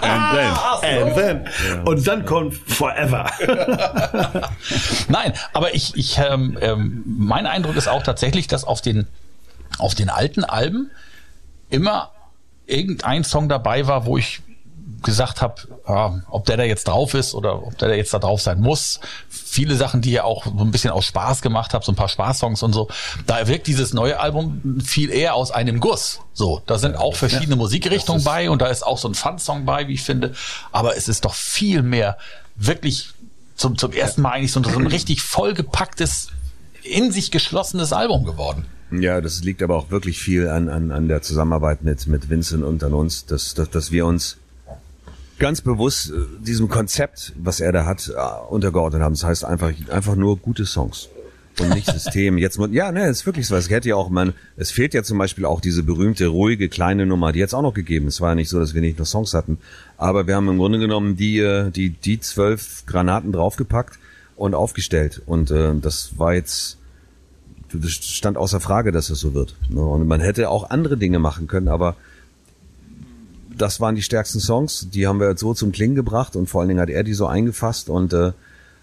then. 0.02 0.52
And 0.82 1.14
then. 1.14 1.44
Und 1.84 2.06
dann 2.06 2.24
kommt 2.24 2.54
Forever. 2.54 3.28
Nein, 5.08 5.32
aber 5.52 5.74
ich, 5.74 5.96
ich 5.96 6.18
ähm, 6.18 6.56
ähm, 6.60 7.02
mein 7.06 7.46
Eindruck 7.46 7.76
ist 7.76 7.88
auch 7.88 8.02
tatsächlich, 8.02 8.46
dass 8.46 8.64
auf 8.64 8.80
den 8.80 9.08
auf 9.78 9.94
den 9.94 10.08
alten 10.08 10.44
Alben 10.44 10.90
immer 11.70 12.12
irgendein 12.66 13.24
Song 13.24 13.48
dabei 13.48 13.86
war, 13.86 14.06
wo 14.06 14.18
ich 14.18 14.42
gesagt 15.02 15.40
habe, 15.40 15.54
ja, 15.88 16.20
ob 16.30 16.46
der 16.46 16.56
da 16.56 16.64
jetzt 16.64 16.88
drauf 16.88 17.14
ist 17.14 17.34
oder 17.34 17.66
ob 17.66 17.78
der 17.78 17.88
da 17.88 17.94
jetzt 17.94 18.12
da 18.12 18.18
drauf 18.18 18.40
sein 18.40 18.60
muss. 18.60 19.00
Viele 19.28 19.76
Sachen, 19.76 20.00
die 20.00 20.10
ihr 20.10 20.24
auch 20.24 20.44
so 20.44 20.58
ein 20.58 20.70
bisschen 20.70 20.90
aus 20.90 21.04
Spaß 21.04 21.42
gemacht 21.42 21.74
habt, 21.74 21.84
so 21.84 21.92
ein 21.92 21.96
paar 21.96 22.08
Spaßsongs 22.08 22.62
und 22.62 22.72
so. 22.72 22.88
Da 23.26 23.46
wirkt 23.46 23.66
dieses 23.66 23.92
neue 23.92 24.18
Album 24.18 24.80
viel 24.84 25.10
eher 25.10 25.34
aus 25.34 25.50
einem 25.50 25.80
Guss. 25.80 26.20
So, 26.32 26.62
da 26.66 26.78
sind 26.78 26.96
auch 26.96 27.14
verschiedene 27.14 27.52
ja, 27.52 27.56
Musikrichtungen 27.56 28.24
bei 28.24 28.50
und 28.50 28.62
da 28.62 28.66
ist 28.66 28.84
auch 28.84 28.98
so 28.98 29.08
ein 29.08 29.14
Fun-Song 29.14 29.64
bei, 29.64 29.86
wie 29.88 29.94
ich 29.94 30.02
finde. 30.02 30.34
Aber 30.72 30.96
es 30.96 31.08
ist 31.08 31.24
doch 31.24 31.34
viel 31.34 31.82
mehr 31.82 32.18
wirklich 32.56 33.10
zum, 33.56 33.78
zum 33.78 33.92
ersten 33.92 34.22
Mal 34.22 34.32
eigentlich 34.32 34.52
so 34.52 34.60
ein 34.60 34.86
richtig 34.86 35.22
vollgepacktes, 35.22 36.28
in 36.90 37.12
sich 37.12 37.30
geschlossenes 37.30 37.92
Album 37.92 38.24
geworden. 38.24 38.64
Ja, 38.90 39.20
das 39.20 39.42
liegt 39.42 39.62
aber 39.62 39.76
auch 39.76 39.90
wirklich 39.90 40.20
viel 40.20 40.48
an, 40.48 40.68
an, 40.68 40.92
an 40.92 41.08
der 41.08 41.22
Zusammenarbeit 41.22 41.82
mit, 41.82 42.06
mit 42.06 42.30
Vincent 42.30 42.62
und 42.62 42.84
an 42.84 42.94
uns, 42.94 43.26
dass, 43.26 43.54
dass, 43.54 43.68
dass 43.70 43.90
wir 43.90 44.06
uns 44.06 44.38
ganz 45.38 45.60
bewusst 45.60 46.10
äh, 46.10 46.14
diesem 46.40 46.68
Konzept, 46.68 47.32
was 47.36 47.60
er 47.60 47.72
da 47.72 47.84
hat, 47.84 48.08
äh, 48.08 48.50
untergeordnet 48.50 49.02
haben. 49.02 49.14
Das 49.14 49.24
heißt 49.24 49.44
einfach, 49.44 49.72
einfach 49.90 50.14
nur 50.14 50.36
gute 50.38 50.66
Songs 50.66 51.08
und 51.60 51.70
nicht 51.70 51.86
System. 51.90 52.38
Jetzt 52.38 52.58
ja, 52.70 52.92
ne, 52.92 53.08
ist 53.08 53.26
wirklich 53.26 53.46
so. 53.46 53.56
Es 53.56 53.70
hätte 53.70 53.88
ja 53.88 53.96
auch 53.96 54.08
man, 54.08 54.34
es 54.56 54.70
fehlt 54.70 54.94
ja 54.94 55.02
zum 55.02 55.18
Beispiel 55.18 55.44
auch 55.44 55.60
diese 55.60 55.82
berühmte 55.82 56.28
ruhige 56.28 56.68
kleine 56.68 57.06
Nummer, 57.06 57.32
die 57.32 57.40
jetzt 57.40 57.54
auch 57.54 57.62
noch 57.62 57.74
gegeben. 57.74 58.06
Es 58.06 58.20
war 58.20 58.30
ja 58.30 58.34
nicht 58.36 58.48
so, 58.48 58.58
dass 58.58 58.74
wir 58.74 58.80
nicht 58.80 58.98
noch 58.98 59.06
Songs 59.06 59.34
hatten, 59.34 59.58
aber 59.96 60.26
wir 60.26 60.36
haben 60.36 60.48
im 60.48 60.58
Grunde 60.58 60.78
genommen 60.78 61.16
die 61.16 61.38
äh, 61.38 61.70
die 61.70 61.90
die 61.90 62.20
zwölf 62.20 62.84
Granaten 62.86 63.32
draufgepackt 63.32 63.98
und 64.36 64.54
aufgestellt 64.54 65.22
und 65.26 65.50
äh, 65.50 65.74
das 65.80 66.18
war 66.18 66.34
jetzt 66.34 66.78
das 67.72 67.92
stand 67.92 68.36
außer 68.36 68.60
Frage, 68.60 68.92
dass 68.92 69.10
es 69.10 69.20
so 69.20 69.34
wird. 69.34 69.56
Ne? 69.68 69.80
Und 69.80 70.06
man 70.06 70.20
hätte 70.20 70.50
auch 70.50 70.70
andere 70.70 70.96
Dinge 70.96 71.18
machen 71.18 71.46
können, 71.46 71.68
aber 71.68 71.96
das 73.56 73.80
waren 73.80 73.94
die 73.94 74.02
stärksten 74.02 74.40
Songs. 74.40 74.88
Die 74.90 75.06
haben 75.06 75.18
wir 75.18 75.30
jetzt 75.30 75.40
so 75.40 75.54
zum 75.54 75.72
Klingen 75.72 75.94
gebracht 75.94 76.36
und 76.36 76.48
vor 76.48 76.60
allen 76.60 76.68
Dingen 76.68 76.80
hat 76.80 76.90
er 76.90 77.02
die 77.02 77.14
so 77.14 77.26
eingefasst 77.26 77.88
und 77.88 78.12
äh, 78.12 78.32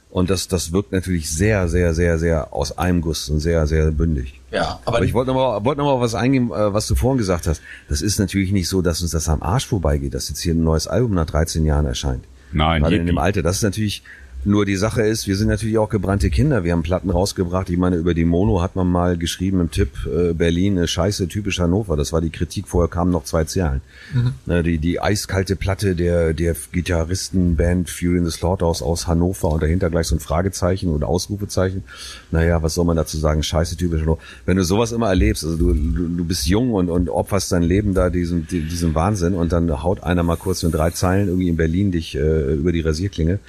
und 0.09 0.29
das, 0.29 0.47
das 0.47 0.71
wirkt 0.71 0.91
natürlich 0.91 1.31
sehr, 1.31 1.67
sehr, 1.67 1.95
sehr, 1.95 2.19
sehr 2.19 2.53
aus 2.53 2.77
einem 2.77 3.01
Guss 3.01 3.29
und 3.29 3.39
sehr, 3.39 3.65
sehr 3.65 3.89
bündig. 3.89 4.39
Ja, 4.51 4.79
aber, 4.85 4.97
aber 4.97 5.05
ich 5.05 5.15
wollte 5.15 5.31
noch 5.31 5.37
mal, 5.37 5.65
wollte 5.65 5.81
noch 5.81 5.95
mal 5.95 6.01
was 6.01 6.13
eingehen, 6.13 6.51
äh, 6.51 6.71
was 6.71 6.85
du 6.85 6.93
vorhin 6.93 7.17
gesagt 7.17 7.47
hast. 7.47 7.63
Das 7.89 8.03
ist 8.03 8.19
natürlich 8.19 8.51
nicht 8.51 8.69
so, 8.69 8.83
dass 8.83 9.01
uns 9.01 9.09
das 9.09 9.27
am 9.27 9.41
Arsch 9.41 9.65
vorbeigeht, 9.65 10.13
dass 10.13 10.29
jetzt 10.29 10.39
hier 10.39 10.53
ein 10.53 10.63
neues 10.63 10.87
Album 10.87 11.15
nach 11.15 11.25
13 11.25 11.65
Jahren 11.65 11.87
erscheint. 11.87 12.25
Nein, 12.51 12.83
Gerade 12.83 12.97
in 12.97 13.07
dem 13.07 13.17
Alter. 13.17 13.41
Das 13.41 13.55
ist 13.55 13.63
natürlich 13.63 14.03
nur 14.45 14.65
die 14.65 14.75
Sache 14.75 15.01
ist, 15.03 15.27
wir 15.27 15.35
sind 15.35 15.47
natürlich 15.47 15.77
auch 15.77 15.89
gebrannte 15.89 16.29
Kinder. 16.29 16.63
Wir 16.63 16.73
haben 16.73 16.83
Platten 16.83 17.09
rausgebracht. 17.09 17.69
Ich 17.69 17.77
meine, 17.77 17.95
über 17.95 18.13
die 18.13 18.25
Mono 18.25 18.61
hat 18.61 18.75
man 18.75 18.87
mal 18.87 19.17
geschrieben 19.17 19.61
im 19.61 19.71
Tipp 19.71 19.89
äh, 20.05 20.33
Berlin, 20.33 20.77
äh, 20.77 20.87
Scheiße, 20.87 21.27
typisch 21.27 21.59
Hannover. 21.59 21.95
Das 21.95 22.11
war 22.11 22.21
die 22.21 22.29
Kritik. 22.29 22.67
Vorher 22.67 22.89
kamen 22.89 23.11
noch 23.11 23.23
zwei 23.23 23.45
Zahlen. 23.45 23.81
Mhm. 24.13 24.51
Äh, 24.51 24.63
die, 24.63 24.77
die 24.79 24.99
eiskalte 24.99 25.55
Platte 25.55 25.95
der, 25.95 26.33
der 26.33 26.55
Gitarristenband 26.71 27.89
Fury 27.89 28.17
in 28.17 28.25
the 28.25 28.31
Slaughterhouse 28.31 28.81
aus 28.81 29.07
Hannover 29.07 29.49
und 29.49 29.63
dahinter 29.63 29.89
gleich 29.89 30.07
so 30.07 30.15
ein 30.15 30.19
Fragezeichen 30.19 30.89
oder 30.89 31.07
Ausrufezeichen. 31.07 31.83
Naja, 32.31 32.61
was 32.61 32.73
soll 32.73 32.85
man 32.85 32.97
dazu 32.97 33.17
sagen? 33.17 33.43
Scheiße, 33.43 33.77
typisch 33.77 34.01
Hannover. 34.01 34.21
Wenn 34.45 34.57
du 34.57 34.63
sowas 34.63 34.91
immer 34.91 35.07
erlebst, 35.07 35.45
also 35.45 35.57
du, 35.57 35.73
du, 35.73 36.07
du 36.07 36.25
bist 36.25 36.47
jung 36.47 36.73
und, 36.73 36.89
und 36.89 37.09
opferst 37.09 37.51
dein 37.51 37.63
Leben 37.63 37.93
da 37.93 38.09
diesem, 38.09 38.47
diesem 38.47 38.93
Wahnsinn 38.93 39.35
und 39.35 39.51
dann 39.51 39.83
haut 39.83 40.03
einer 40.03 40.23
mal 40.23 40.37
kurz 40.37 40.63
mit 40.63 40.73
drei 40.73 40.91
Zeilen 40.91 41.27
irgendwie 41.27 41.49
in 41.49 41.57
Berlin 41.57 41.91
dich 41.91 42.15
äh, 42.15 42.53
über 42.53 42.71
die 42.71 42.81
Rasierklinge 42.81 43.39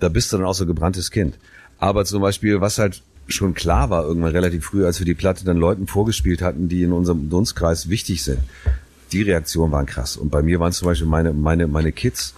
da 0.00 0.08
bist 0.08 0.32
du 0.32 0.38
dann 0.38 0.46
auch 0.46 0.54
so 0.54 0.66
gebranntes 0.66 1.10
Kind. 1.10 1.36
Aber 1.78 2.04
zum 2.04 2.20
Beispiel, 2.20 2.60
was 2.60 2.78
halt 2.78 3.02
schon 3.28 3.54
klar 3.54 3.90
war, 3.90 4.04
irgendwann 4.04 4.32
relativ 4.32 4.66
früh, 4.66 4.84
als 4.84 4.98
wir 4.98 5.06
die 5.06 5.14
Platte 5.14 5.44
dann 5.44 5.56
Leuten 5.56 5.86
vorgespielt 5.86 6.42
hatten, 6.42 6.68
die 6.68 6.82
in 6.82 6.92
unserem 6.92 7.30
Dunstkreis 7.30 7.88
wichtig 7.88 8.24
sind, 8.24 8.40
die 9.12 9.22
Reaktionen 9.22 9.72
waren 9.72 9.86
krass. 9.86 10.16
Und 10.16 10.30
bei 10.30 10.42
mir 10.42 10.60
waren 10.60 10.72
zum 10.72 10.86
Beispiel 10.86 11.06
meine, 11.06 11.32
meine, 11.32 11.66
meine 11.66 11.92
Kids, 11.92 12.34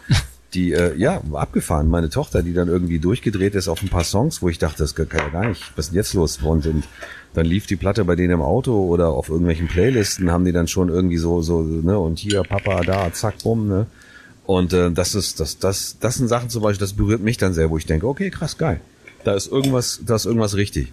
die, 0.54 0.72
äh, 0.72 0.94
ja, 0.96 1.20
abgefahren. 1.32 1.88
Meine 1.88 2.10
Tochter, 2.10 2.42
die 2.42 2.52
dann 2.52 2.68
irgendwie 2.68 2.98
durchgedreht 2.98 3.54
ist 3.54 3.68
auf 3.68 3.82
ein 3.82 3.88
paar 3.88 4.04
Songs, 4.04 4.42
wo 4.42 4.48
ich 4.48 4.58
dachte, 4.58 4.78
das 4.78 4.94
kann 4.94 5.08
ja 5.12 5.28
gar 5.28 5.48
nicht, 5.48 5.62
was 5.76 5.86
ist 5.86 5.90
denn 5.92 5.96
jetzt 5.96 6.14
los? 6.14 6.38
Und, 6.42 6.66
und 6.66 6.84
dann 7.34 7.46
lief 7.46 7.66
die 7.66 7.76
Platte 7.76 8.04
bei 8.04 8.16
denen 8.16 8.34
im 8.34 8.42
Auto 8.42 8.86
oder 8.86 9.08
auf 9.08 9.28
irgendwelchen 9.28 9.68
Playlisten, 9.68 10.30
haben 10.30 10.44
die 10.44 10.52
dann 10.52 10.68
schon 10.68 10.88
irgendwie 10.88 11.16
so, 11.16 11.40
so, 11.40 11.62
ne, 11.62 11.98
und 11.98 12.18
hier, 12.18 12.42
Papa, 12.42 12.82
da, 12.82 13.12
zack, 13.12 13.42
bumm, 13.42 13.68
ne. 13.68 13.86
Und 14.44 14.72
äh, 14.72 14.90
das 14.90 15.14
ist, 15.14 15.40
das, 15.40 15.58
das, 15.58 15.98
das 16.00 16.16
sind 16.16 16.28
Sachen 16.28 16.50
zum 16.50 16.62
Beispiel, 16.62 16.80
das 16.80 16.94
berührt 16.94 17.22
mich 17.22 17.36
dann 17.36 17.54
sehr, 17.54 17.70
wo 17.70 17.78
ich 17.78 17.86
denke, 17.86 18.06
okay, 18.06 18.30
krass, 18.30 18.58
geil. 18.58 18.80
Da 19.24 19.34
ist 19.34 19.50
irgendwas, 19.50 20.00
da 20.04 20.16
ist 20.16 20.26
irgendwas 20.26 20.56
richtig. 20.56 20.92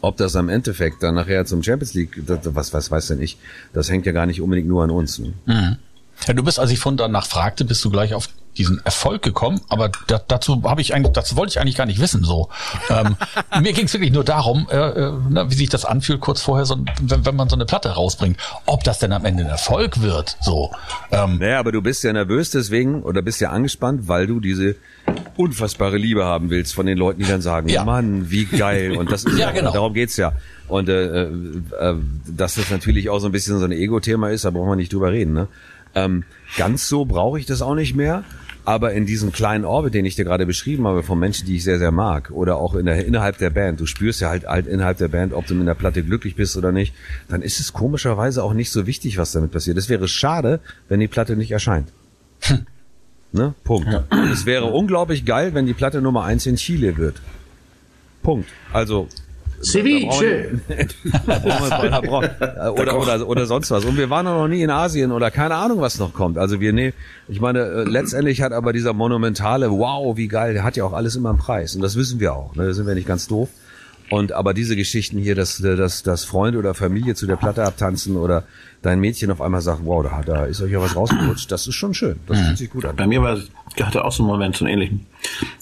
Ob 0.00 0.16
das 0.16 0.36
am 0.36 0.48
Endeffekt 0.48 1.02
dann 1.02 1.14
nachher 1.14 1.46
zum 1.46 1.62
Champions 1.62 1.94
League, 1.94 2.22
das, 2.26 2.40
was, 2.42 2.72
was 2.72 2.90
weiß 2.90 3.08
denn 3.08 3.22
ich, 3.22 3.38
das 3.72 3.90
hängt 3.90 4.06
ja 4.06 4.12
gar 4.12 4.26
nicht 4.26 4.40
unbedingt 4.40 4.68
nur 4.68 4.82
an 4.82 4.90
uns. 4.90 5.18
Ne? 5.18 5.32
Mhm. 5.46 5.76
Ja, 6.26 6.34
du 6.34 6.42
bist, 6.42 6.58
als 6.58 6.70
ich 6.70 6.78
von 6.78 6.96
danach 6.96 7.26
fragte, 7.26 7.64
bist 7.64 7.84
du 7.84 7.90
gleich 7.90 8.14
auf 8.14 8.28
diesen 8.56 8.84
Erfolg 8.84 9.22
gekommen, 9.22 9.60
aber 9.68 9.90
da, 10.06 10.20
dazu 10.26 10.62
habe 10.64 10.80
ich 10.80 10.94
eigentlich, 10.94 11.12
dazu 11.12 11.36
wollte 11.36 11.50
ich 11.50 11.60
eigentlich 11.60 11.76
gar 11.76 11.86
nicht 11.86 12.00
wissen. 12.00 12.24
So, 12.24 12.48
ähm, 12.88 13.16
mir 13.62 13.72
ging 13.72 13.86
es 13.86 13.92
wirklich 13.92 14.12
nur 14.12 14.24
darum, 14.24 14.68
äh, 14.70 14.76
äh, 14.76 15.12
ne, 15.28 15.46
wie 15.48 15.54
sich 15.54 15.68
das 15.68 15.84
anfühlt 15.84 16.20
kurz 16.20 16.40
vorher, 16.40 16.64
so, 16.64 16.78
wenn, 17.02 17.26
wenn 17.26 17.36
man 17.36 17.48
so 17.48 17.56
eine 17.56 17.66
Platte 17.66 17.90
rausbringt, 17.90 18.38
ob 18.66 18.84
das 18.84 18.98
denn 18.98 19.12
am 19.12 19.24
Ende 19.24 19.44
ein 19.44 19.50
Erfolg 19.50 20.02
wird. 20.02 20.36
So. 20.40 20.70
Ähm, 21.10 21.38
naja, 21.38 21.58
aber 21.58 21.72
du 21.72 21.82
bist 21.82 22.04
ja 22.04 22.12
nervös 22.12 22.50
deswegen 22.50 23.02
oder 23.02 23.22
bist 23.22 23.40
ja 23.40 23.50
angespannt, 23.50 24.08
weil 24.08 24.26
du 24.26 24.40
diese 24.40 24.76
unfassbare 25.36 25.98
Liebe 25.98 26.24
haben 26.24 26.50
willst 26.50 26.74
von 26.74 26.86
den 26.86 26.96
Leuten, 26.96 27.20
die 27.20 27.28
dann 27.28 27.42
sagen, 27.42 27.68
ja. 27.68 27.84
Mann, 27.84 28.30
wie 28.30 28.44
geil. 28.44 28.96
Und 28.96 29.10
das 29.10 29.24
ist 29.24 29.36
ja, 29.36 29.50
genau. 29.50 29.72
darum 29.72 29.94
geht's 29.94 30.16
ja. 30.16 30.32
Und 30.68 30.88
äh, 30.88 31.24
äh, 31.24 31.94
dass 32.26 32.54
das 32.54 32.70
natürlich 32.70 33.10
auch 33.10 33.18
so 33.18 33.26
ein 33.26 33.32
bisschen 33.32 33.58
so 33.58 33.64
ein 33.64 33.72
Ego-Thema 33.72 34.30
ist, 34.30 34.44
da 34.44 34.50
brauchen 34.50 34.68
wir 34.68 34.76
nicht 34.76 34.92
drüber 34.92 35.12
reden. 35.12 35.34
Ne? 35.34 35.48
Ähm, 35.94 36.24
ganz 36.56 36.88
so 36.88 37.04
brauche 37.04 37.38
ich 37.38 37.46
das 37.46 37.62
auch 37.62 37.74
nicht 37.74 37.94
mehr. 37.94 38.24
Aber 38.66 38.94
in 38.94 39.04
diesem 39.04 39.30
kleinen 39.30 39.66
Orbit, 39.66 39.92
den 39.92 40.06
ich 40.06 40.16
dir 40.16 40.24
gerade 40.24 40.46
beschrieben 40.46 40.86
habe, 40.86 41.02
von 41.02 41.18
Menschen, 41.18 41.46
die 41.46 41.56
ich 41.56 41.64
sehr, 41.64 41.78
sehr 41.78 41.90
mag, 41.90 42.30
oder 42.30 42.56
auch 42.56 42.74
in 42.74 42.86
der, 42.86 43.04
innerhalb 43.04 43.36
der 43.36 43.50
Band, 43.50 43.78
du 43.78 43.84
spürst 43.84 44.22
ja 44.22 44.30
halt, 44.30 44.46
halt 44.46 44.66
innerhalb 44.66 44.96
der 44.96 45.08
Band, 45.08 45.34
ob 45.34 45.46
du 45.46 45.54
mit 45.54 45.68
der 45.68 45.74
Platte 45.74 46.02
glücklich 46.02 46.34
bist 46.34 46.56
oder 46.56 46.72
nicht, 46.72 46.94
dann 47.28 47.42
ist 47.42 47.60
es 47.60 47.74
komischerweise 47.74 48.42
auch 48.42 48.54
nicht 48.54 48.70
so 48.70 48.86
wichtig, 48.86 49.18
was 49.18 49.32
damit 49.32 49.50
passiert. 49.50 49.76
Es 49.76 49.90
wäre 49.90 50.08
schade, 50.08 50.60
wenn 50.88 50.98
die 50.98 51.08
Platte 51.08 51.36
nicht 51.36 51.50
erscheint. 51.50 51.88
Hm. 52.40 52.66
Ne? 53.32 53.54
Punkt. 53.64 53.88
Ja. 53.88 54.04
Es 54.32 54.46
wäre 54.46 54.66
unglaublich 54.66 55.24
geil, 55.24 55.52
wenn 55.54 55.66
die 55.66 55.74
Platte 55.74 56.00
Nummer 56.00 56.24
eins 56.24 56.46
in 56.46 56.56
Chile 56.56 56.96
wird. 56.96 57.20
Punkt. 58.22 58.48
Also 58.72 59.08
Ceviche. 59.64 60.60
oder, 62.76 62.98
oder, 62.98 63.28
oder 63.28 63.46
sonst 63.46 63.70
was. 63.70 63.84
Und 63.84 63.96
wir 63.96 64.10
waren 64.10 64.24
noch 64.24 64.48
nie 64.48 64.62
in 64.62 64.70
Asien 64.70 65.12
oder 65.12 65.30
keine 65.30 65.56
Ahnung, 65.56 65.80
was 65.80 65.98
noch 65.98 66.12
kommt. 66.12 66.38
Also 66.38 66.60
wir, 66.60 66.72
nee, 66.72 66.92
ich 67.28 67.40
meine, 67.40 67.60
äh, 67.60 67.84
letztendlich 67.84 68.42
hat 68.42 68.52
aber 68.52 68.72
dieser 68.72 68.92
monumentale, 68.92 69.70
wow, 69.70 70.16
wie 70.16 70.28
geil, 70.28 70.54
der 70.54 70.64
hat 70.64 70.76
ja 70.76 70.84
auch 70.84 70.92
alles 70.92 71.16
immer 71.16 71.30
einen 71.30 71.38
Preis. 71.38 71.74
Und 71.74 71.82
das 71.82 71.96
wissen 71.96 72.20
wir 72.20 72.34
auch. 72.34 72.54
Ne? 72.54 72.66
Da 72.66 72.72
sind 72.72 72.86
wir 72.86 72.94
nicht 72.94 73.08
ganz 73.08 73.26
doof. 73.26 73.48
Und 74.10 74.32
aber 74.32 74.52
diese 74.52 74.76
Geschichten 74.76 75.18
hier, 75.18 75.34
dass, 75.34 75.58
dass, 75.58 76.02
dass 76.02 76.24
Freunde 76.24 76.58
oder 76.58 76.74
Familie 76.74 77.14
zu 77.14 77.26
der 77.26 77.36
Platte 77.36 77.64
abtanzen 77.64 78.16
oder 78.16 78.44
dein 78.82 79.00
Mädchen 79.00 79.30
auf 79.30 79.40
einmal 79.40 79.62
sagt, 79.62 79.80
wow, 79.84 80.04
da, 80.04 80.20
da 80.24 80.44
ist 80.44 80.60
euch 80.60 80.72
ja 80.72 80.80
was 80.80 80.94
rausgerutscht, 80.94 81.50
das 81.50 81.66
ist 81.66 81.74
schon 81.74 81.94
schön. 81.94 82.20
Das 82.26 82.38
fühlt 82.38 82.58
sich 82.58 82.70
gut 82.70 82.84
an. 82.84 82.96
Bei 82.96 83.06
mir 83.06 83.22
war 83.22 83.38
hatte 83.82 84.04
auch 84.04 84.12
so 84.12 84.22
einen 84.22 84.30
Moment, 84.30 84.56
so 84.56 84.64
einen 84.64 84.74
ähnlichen. 84.74 85.06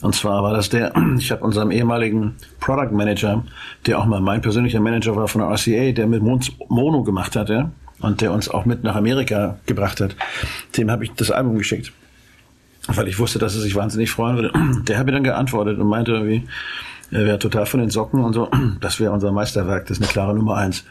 Und 0.03 0.15
zwar 0.15 0.43
war 0.43 0.53
das 0.53 0.69
der, 0.69 0.93
ich 1.19 1.31
habe 1.31 1.45
unserem 1.45 1.71
ehemaligen 1.71 2.35
Product 2.61 2.93
Manager, 2.93 3.45
der 3.87 3.99
auch 3.99 4.05
mal 4.05 4.21
mein 4.21 4.43
persönlicher 4.43 4.81
Manager 4.81 5.17
war 5.17 5.29
von 5.29 5.41
der 5.41 5.51
RCA, 5.51 5.93
der 5.93 6.07
mit 6.07 6.23
Mono 6.23 7.03
gemacht 7.03 7.37
hat, 7.37 7.49
ja, 7.49 7.71
und 8.01 8.21
der 8.21 8.33
uns 8.33 8.49
auch 8.49 8.65
mit 8.65 8.85
nach 8.85 8.97
Amerika 8.97 9.59
gebracht 9.67 10.01
hat, 10.01 10.17
dem 10.77 10.91
habe 10.91 11.05
ich 11.05 11.13
das 11.13 11.31
Album 11.31 11.57
geschickt. 11.57 11.93
Weil 12.89 13.07
ich 13.07 13.19
wusste, 13.19 13.39
dass 13.39 13.55
er 13.55 13.61
sich 13.61 13.77
wahnsinnig 13.77 14.11
freuen 14.11 14.37
würde. 14.37 14.53
Der 14.89 14.99
hat 14.99 15.07
mir 15.07 15.13
dann 15.13 15.23
geantwortet 15.23 15.79
und 15.79 15.87
meinte 15.87 16.11
irgendwie, 16.11 16.49
er 17.13 17.27
wäre 17.27 17.39
total 17.39 17.65
von 17.65 17.79
den 17.79 17.91
Socken 17.91 18.25
und 18.25 18.33
so. 18.33 18.51
Das 18.81 18.99
wäre 18.99 19.13
unser 19.13 19.31
Meisterwerk, 19.31 19.87
das 19.87 19.99
ist 19.99 20.03
eine 20.03 20.13
klare 20.13 20.35
Nummer 20.35 20.57
eins. 20.57 20.85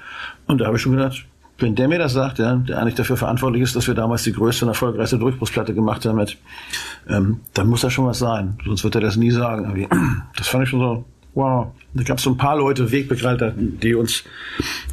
Und 0.47 0.59
da 0.59 0.67
habe 0.67 0.77
ich 0.77 0.81
schon 0.81 0.93
gedacht, 0.93 1.25
wenn 1.61 1.75
der 1.75 1.87
mir 1.87 1.99
das 1.99 2.13
sagt, 2.13 2.39
ja, 2.39 2.55
der 2.55 2.79
eigentlich 2.79 2.95
dafür 2.95 3.17
verantwortlich 3.17 3.61
ist, 3.61 3.75
dass 3.75 3.87
wir 3.87 3.93
damals 3.93 4.23
die 4.23 4.33
größte 4.33 4.65
und 4.65 4.69
erfolgreichste 4.69 5.19
Durchbruchsplatte 5.19 5.73
gemacht 5.73 6.05
haben, 6.05 6.17
mit, 6.17 6.37
ähm, 7.07 7.41
dann 7.53 7.67
muss 7.67 7.81
das 7.81 7.93
schon 7.93 8.05
was 8.05 8.19
sein. 8.19 8.57
Sonst 8.65 8.83
wird 8.83 8.95
er 8.95 9.01
das 9.01 9.15
nie 9.15 9.31
sagen. 9.31 9.87
Das 10.35 10.47
fand 10.47 10.63
ich 10.63 10.69
schon 10.69 10.79
so, 10.79 11.05
wow. 11.33 11.67
Da 11.93 12.03
gab 12.03 12.17
es 12.17 12.23
so 12.23 12.31
ein 12.31 12.37
paar 12.37 12.57
Leute, 12.57 12.91
Wegbegleiter, 12.91 13.53
die 13.55 13.95
uns 13.95 14.23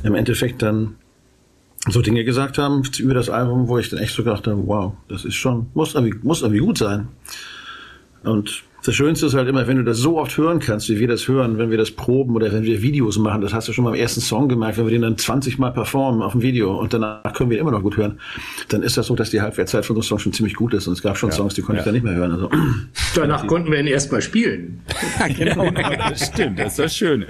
im 0.02 0.14
Endeffekt 0.14 0.62
dann 0.62 0.96
so 1.88 2.02
Dinge 2.02 2.24
gesagt 2.24 2.58
haben 2.58 2.82
über 2.98 3.14
das 3.14 3.30
Album, 3.30 3.68
wo 3.68 3.78
ich 3.78 3.88
dann 3.88 4.00
echt 4.00 4.14
so 4.14 4.24
gedacht 4.24 4.46
habe, 4.46 4.66
wow, 4.66 4.94
das 5.08 5.24
ist 5.24 5.36
schon, 5.36 5.68
muss 5.74 5.94
irgendwie, 5.94 6.18
muss 6.22 6.42
irgendwie 6.42 6.60
gut 6.60 6.78
sein. 6.78 7.08
Und 8.24 8.64
das 8.88 8.94
Schönste 8.94 9.26
ist 9.26 9.34
halt 9.34 9.46
immer, 9.48 9.66
wenn 9.66 9.76
du 9.76 9.84
das 9.84 9.98
so 9.98 10.18
oft 10.18 10.34
hören 10.38 10.60
kannst, 10.60 10.88
wie 10.88 10.98
wir 10.98 11.08
das 11.08 11.28
hören, 11.28 11.58
wenn 11.58 11.70
wir 11.70 11.76
das 11.76 11.90
proben 11.90 12.34
oder 12.34 12.50
wenn 12.54 12.62
wir 12.62 12.80
Videos 12.80 13.18
machen. 13.18 13.42
Das 13.42 13.52
hast 13.52 13.68
du 13.68 13.74
schon 13.74 13.84
beim 13.84 13.92
ersten 13.92 14.22
Song 14.22 14.48
gemerkt, 14.48 14.78
wenn 14.78 14.86
wir 14.86 14.92
den 14.92 15.02
dann 15.02 15.18
20 15.18 15.58
Mal 15.58 15.72
performen 15.72 16.22
auf 16.22 16.32
dem 16.32 16.40
Video 16.40 16.74
und 16.74 16.94
danach 16.94 17.34
können 17.34 17.50
wir 17.50 17.58
immer 17.58 17.70
noch 17.70 17.82
gut 17.82 17.98
hören, 17.98 18.18
dann 18.68 18.82
ist 18.82 18.96
das 18.96 19.08
so, 19.08 19.14
dass 19.14 19.28
die 19.28 19.42
Halbwertszeit 19.42 19.84
von 19.84 19.94
so 19.94 20.00
einem 20.00 20.04
Song 20.04 20.18
schon 20.20 20.32
ziemlich 20.32 20.54
gut 20.54 20.72
ist. 20.72 20.86
Und 20.86 20.94
es 20.94 21.02
gab 21.02 21.18
schon 21.18 21.28
ja. 21.28 21.36
Songs, 21.36 21.52
die 21.52 21.60
konnte 21.60 21.76
ja. 21.76 21.80
ich 21.80 21.84
dann 21.84 21.92
nicht 21.92 22.02
mehr 22.02 22.14
hören. 22.14 22.32
Also. 22.32 22.50
Danach 23.14 23.46
konnten 23.46 23.70
wir 23.70 23.78
ihn 23.78 23.88
erst 23.88 24.10
mal 24.10 24.22
spielen. 24.22 24.80
genau, 25.36 25.70
das 26.08 26.28
stimmt, 26.28 26.58
das 26.58 26.68
ist 26.68 26.78
das 26.78 26.96
Schöne. 26.96 27.26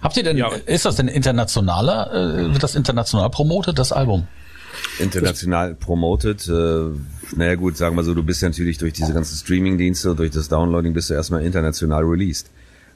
Habt 0.00 0.16
ihr 0.16 0.24
denn, 0.24 0.36
ja. 0.36 0.48
ist 0.66 0.86
das 0.86 0.96
denn 0.96 1.06
internationaler, 1.06 2.12
äh, 2.12 2.52
wird 2.52 2.64
das 2.64 2.74
international 2.74 3.30
promotet, 3.30 3.78
das 3.78 3.92
Album? 3.92 4.26
International 5.02 5.74
promoted. 5.74 6.48
Äh, 6.48 7.36
naja 7.36 7.54
gut, 7.56 7.76
sagen 7.76 7.96
wir 7.96 8.04
so, 8.04 8.14
du 8.14 8.22
bist 8.22 8.42
ja 8.42 8.48
natürlich 8.48 8.78
durch 8.78 8.92
diese 8.92 9.12
ganzen 9.12 9.36
Streaming-Dienste 9.36 10.10
und 10.10 10.18
durch 10.18 10.30
das 10.30 10.48
Downloading 10.48 10.92
bist 10.92 11.10
du 11.10 11.14
erstmal 11.14 11.44
international 11.44 12.04
released. 12.04 12.50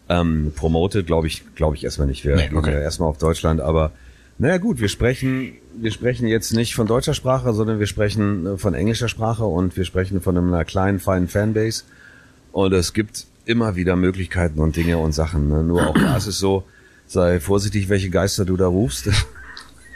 Ähm, 0.09 0.53
promoted 0.55 1.07
glaube 1.07 1.27
ich, 1.27 1.43
glaube 1.57 1.77
ich 1.77 1.85
erstmal 1.85 2.07
nicht. 2.07 2.25
Wir 2.25 2.37
Nee, 2.37 2.51
okay. 2.55 2.71
gehen 2.71 2.75
ja 2.75 2.81
erstmal 2.81 3.09
auf 3.09 3.19
Deutschland, 3.19 3.61
aber 3.61 3.93
naja 4.39 4.59
gut, 4.59 4.81
wir 4.81 4.89
sprechen, 4.89 5.55
wir 5.77 5.91
sprechen 5.91 6.27
jetzt 6.27 6.53
nicht 6.53 6.75
von 6.75 6.87
deutscher 6.87 7.15
Sprache, 7.15 7.53
sondern 7.55 7.79
wir 7.79 7.87
sprechen 7.87 8.47
äh, 8.47 8.57
von 8.59 8.75
englischer 8.75 9.09
Sprache 9.09 9.45
und 9.45 9.77
wir 9.77 9.85
sprechen 9.85 10.21
von 10.21 10.37
einer 10.37 10.65
kleinen, 10.65 11.01
feinen 11.01 11.29
Fanbase. 11.29 11.85
Und 12.53 12.73
es 12.73 12.93
gibt 12.93 13.27
immer 13.47 13.77
wieder 13.77 13.97
Möglichkeiten 13.97 14.61
und 14.61 14.77
Dinge 14.77 14.99
und 14.99 15.13
Sachen. 15.13 15.49
Ne? 15.49 15.63
Nur 15.63 15.87
auch 15.89 15.95
da 15.95 16.17
ist 16.17 16.27
es 16.27 16.39
so, 16.39 16.65
sei 17.07 17.41
vorsichtig, 17.41 17.89
welche 17.89 18.11
Geister 18.11 18.45
du 18.45 18.57
da 18.57 18.67
rufst. 18.67 19.09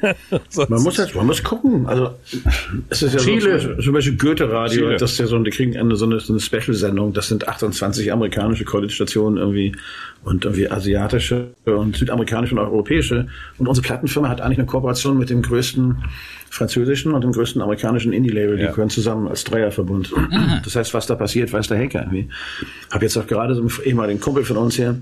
Man 0.69 0.83
muss 0.83 0.97
jetzt, 0.97 1.15
man 1.15 1.27
muss 1.27 1.43
gucken. 1.43 1.87
Also 1.87 2.11
es 2.89 3.03
ist 3.03 3.15
ja 3.15 3.21
Chile. 3.21 3.41
so 3.61 3.67
zum 3.69 3.75
Beispiel, 3.75 3.85
zum 3.85 3.93
Beispiel 3.95 4.17
Goethe-Radio, 4.17 4.91
das 4.99 5.13
ist 5.13 5.19
ja 5.19 5.27
so, 5.27 5.39
die 5.39 5.51
kriegen 5.51 5.77
eine, 5.77 5.97
so 5.97 6.07
eine, 6.07 6.21
so 6.21 6.33
eine 6.33 6.41
Special-Sendung. 6.41 7.13
Das 7.13 7.29
sind 7.29 7.47
28 7.49 8.13
amerikanische 8.13 8.65
College-Stationen 8.65 9.37
irgendwie 9.37 9.73
und 10.25 10.45
irgendwie 10.45 10.71
asiatische 10.71 11.49
und 11.65 11.97
südamerikanische 11.97 12.55
und 12.55 12.61
europäische. 12.61 13.29
Und 13.59 13.69
unsere 13.69 13.87
Plattenfirma 13.87 14.29
hat 14.29 14.41
eigentlich 14.41 14.59
eine 14.59 14.67
Kooperation 14.67 15.19
mit 15.19 15.31
dem 15.31 15.43
größten 15.43 15.97
französischen 16.51 17.13
und 17.13 17.23
dem 17.23 17.33
größten 17.33 17.63
amerikanischen 17.63 18.13
Indie-Label. 18.13 18.57
Die 18.57 18.63
Ja. 18.65 18.71
gehören 18.71 18.91
zusammen 18.91 19.29
als 19.29 19.45
Dreierverbund. 19.45 20.13
Das 20.65 20.75
heißt, 20.77 20.93
was 20.95 21.07
da 21.07 21.15
passiert, 21.15 21.53
weiß 21.53 21.69
der 21.69 21.79
Hacker 21.79 22.01
irgendwie. 22.01 22.29
Hab 22.91 23.03
jetzt 23.03 23.17
auch 23.17 23.27
gerade 23.27 23.55
so 23.55 23.61
einen 23.61 23.71
ehemaligen 23.85 24.21
Kumpel 24.21 24.45
von 24.45 24.57
uns 24.57 24.75
hier, 24.77 24.99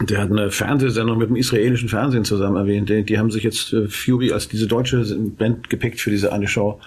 der 0.00 0.20
hat 0.22 0.30
eine 0.30 0.50
Fernsehsendung 0.50 1.18
mit 1.18 1.28
dem 1.28 1.36
israelischen 1.36 1.88
Fernsehen 1.88 2.24
zusammen 2.24 2.56
erwähnt. 2.56 2.88
Die, 2.88 3.02
die 3.02 3.18
haben 3.18 3.30
sich 3.30 3.42
jetzt 3.42 3.72
äh, 3.72 3.88
Fury 3.88 4.32
als 4.32 4.48
diese 4.48 4.66
deutsche 4.68 5.04
Band 5.36 5.68
gepickt 5.70 6.00
für 6.00 6.10
diese 6.10 6.32
eine 6.32 6.46
Show. 6.46 6.80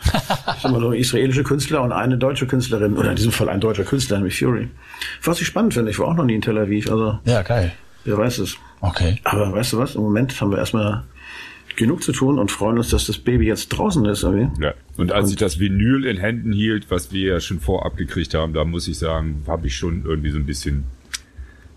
Das 0.45 0.57
ist 0.57 0.65
immer 0.65 0.79
nur 0.79 0.95
israelische 0.95 1.43
Künstler 1.43 1.81
und 1.83 1.91
eine 1.91 2.17
deutsche 2.17 2.47
Künstlerin. 2.47 2.95
Oder 2.97 3.09
in 3.09 3.15
diesem 3.17 3.31
Fall 3.33 3.49
ein 3.49 3.59
deutscher 3.59 3.83
Künstler, 3.83 4.17
nämlich 4.17 4.39
Fury. 4.39 4.69
Was 5.23 5.41
ich 5.41 5.47
spannend 5.47 5.73
finde. 5.73 5.91
Ich 5.91 5.99
war 5.99 6.07
auch 6.07 6.15
noch 6.15 6.25
nie 6.25 6.35
in 6.35 6.41
Tel 6.41 6.57
Aviv. 6.57 6.89
Also, 6.89 7.19
Ja, 7.25 7.41
geil. 7.41 7.73
wer 8.05 8.17
weiß 8.17 8.37
es. 8.39 8.55
Okay. 8.79 9.17
Aber 9.25 9.51
weißt 9.51 9.73
du 9.73 9.77
was? 9.77 9.95
Im 9.95 10.01
Moment 10.01 10.39
haben 10.39 10.51
wir 10.51 10.57
erstmal 10.57 11.03
genug 11.75 12.03
zu 12.03 12.11
tun 12.13 12.39
und 12.39 12.49
freuen 12.51 12.77
uns, 12.77 12.89
dass 12.89 13.07
das 13.07 13.17
Baby 13.17 13.45
jetzt 13.45 13.69
draußen 13.69 14.05
ist. 14.05 14.23
Irgendwie. 14.23 14.63
Ja. 14.63 14.73
Und 14.97 15.11
als 15.11 15.29
ich 15.31 15.35
das 15.35 15.59
Vinyl 15.59 16.05
in 16.05 16.17
Händen 16.17 16.51
hielt, 16.53 16.89
was 16.89 17.11
wir 17.11 17.33
ja 17.33 17.39
schon 17.39 17.59
vorab 17.59 17.97
gekriegt 17.97 18.33
haben, 18.33 18.53
da 18.53 18.63
muss 18.65 18.87
ich 18.87 18.97
sagen, 18.97 19.43
habe 19.47 19.67
ich 19.67 19.75
schon 19.75 20.03
irgendwie 20.05 20.29
so 20.31 20.37
ein 20.37 20.45
bisschen 20.45 20.83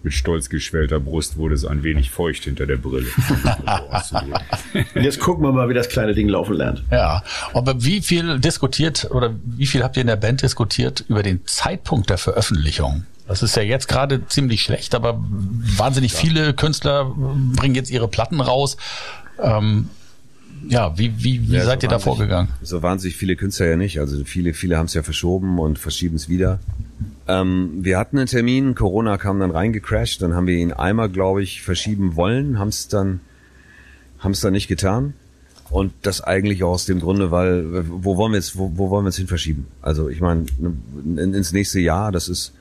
mit 0.05 0.13
stolz 0.13 0.49
geschwellter 0.49 1.01
Brust 1.01 1.37
wurde 1.37 1.55
es 1.55 1.65
ein 1.65 1.83
wenig 1.83 2.11
feucht 2.11 2.45
hinter 2.45 2.67
der 2.67 2.77
Brille. 2.77 3.07
Und 4.95 4.95
jetzt 5.03 5.21
gucken 5.21 5.45
wir 5.45 5.53
mal, 5.53 5.69
wie 5.69 5.75
das 5.75 5.89
kleine 5.89 6.15
Ding 6.15 6.29
laufen 6.29 6.55
lernt. 6.55 6.85
Ja, 6.91 7.23
aber 7.53 7.83
wie 7.83 8.01
viel 8.03 8.39
diskutiert 8.39 9.09
oder 9.11 9.35
wie 9.45 9.67
viel 9.67 9.83
habt 9.83 9.97
ihr 9.97 10.03
in 10.03 10.07
der 10.07 10.17
Band 10.17 10.43
diskutiert 10.43 11.05
über 11.09 11.23
den 11.23 11.47
Zeitpunkt 11.47 12.11
der 12.11 12.19
Veröffentlichung? 12.19 13.07
Das 13.27 13.43
ist 13.43 13.57
ja 13.57 13.63
jetzt 13.63 13.89
gerade 13.89 14.27
ziemlich 14.27 14.63
schlecht, 14.63 14.95
aber 14.95 15.19
wahnsinnig 15.19 16.13
viele 16.13 16.53
Künstler 16.53 17.11
bringen 17.57 17.75
jetzt 17.75 17.91
ihre 17.91 18.07
Platten 18.07 18.41
raus. 18.41 18.77
Ähm, 19.43 19.89
ja, 20.69 20.97
wie, 20.99 21.13
wie, 21.19 21.49
wie 21.49 21.57
Ja, 21.57 21.65
seid 21.65 21.81
so 21.81 21.87
ihr 21.87 21.91
da 21.91 21.99
vorgegangen? 21.99 22.51
So 22.63 22.83
wahnsinnig 22.83 23.17
viele 23.17 23.37
Künstler 23.37 23.67
ja 23.67 23.77
nicht. 23.77 23.99
Also 23.99 24.25
viele, 24.25 24.55
viele 24.55 24.77
haben 24.77 24.87
es 24.87 24.95
ja 24.95 25.03
verschoben 25.03 25.59
und 25.59 25.79
verschieben 25.79 26.17
es 26.17 26.29
wieder. 26.29 26.59
Ähm, 27.27 27.85
wir 27.85 27.99
hatten 27.99 28.19
einen 28.19 28.27
Termin, 28.27 28.75
Corona 28.75 29.17
kam 29.17 29.41
dann 29.41 29.51
reingecrashed, 29.51 30.21
dann 30.21 30.35
haben 30.35 30.47
wir 30.47 30.57
ihn 30.57 30.73
einmal, 30.73 31.09
glaube 31.09 31.43
ich, 31.43 31.63
verschieben 31.63 32.17
wollen, 32.17 32.59
haben 32.59 32.69
es 32.69 32.89
dann, 32.89 33.21
haben 34.19 34.33
es 34.33 34.41
dann 34.41 34.53
nicht 34.53 34.69
getan. 34.69 35.15
Und 35.71 35.93
das 36.03 36.21
eigentlich 36.21 36.63
auch 36.63 36.73
aus 36.73 36.85
dem 36.85 37.01
Grunde, 37.01 37.31
weil 37.31 37.85
wo 37.89 38.17
wollen 38.17 38.33
wir 38.33 38.39
jetzt, 38.39 38.59
wo, 38.59 38.73
wo 38.75 38.91
wollen 38.91 39.05
wir 39.05 39.09
jetzt 39.09 39.17
hin 39.17 39.27
verschieben? 39.27 39.67
Also 39.81 40.09
ich 40.09 40.21
meine, 40.21 40.45
in, 40.59 41.35
ins 41.35 41.53
nächste 41.53 41.81
Jahr, 41.81 42.13
das 42.13 42.29
ist 42.29 42.53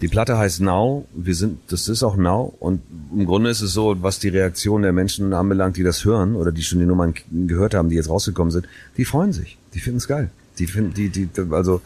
die 0.00 0.08
Platte 0.08 0.38
heißt 0.38 0.60
Now, 0.60 1.06
wir 1.14 1.34
sind, 1.34 1.58
das 1.68 1.88
ist 1.88 2.02
auch 2.02 2.16
Now 2.16 2.54
und 2.58 2.82
im 3.14 3.26
Grunde 3.26 3.50
ist 3.50 3.60
es 3.60 3.72
so, 3.72 3.96
was 4.02 4.18
die 4.18 4.28
Reaktion 4.28 4.82
der 4.82 4.92
Menschen 4.92 5.32
anbelangt, 5.32 5.76
die 5.76 5.82
das 5.82 6.04
hören 6.04 6.36
oder 6.36 6.52
die 6.52 6.62
schon 6.62 6.78
die 6.78 6.86
Nummern 6.86 7.14
gehört 7.30 7.74
haben, 7.74 7.90
die 7.90 7.96
jetzt 7.96 8.08
rausgekommen 8.08 8.50
sind, 8.50 8.66
die 8.96 9.04
freuen 9.04 9.32
sich, 9.32 9.58
die 9.74 9.80
finden 9.80 9.98
es 9.98 10.08
geil, 10.08 10.30
die 10.58 10.66
finden, 10.66 10.94
die, 10.94 11.08
die, 11.10 11.28
also 11.50 11.82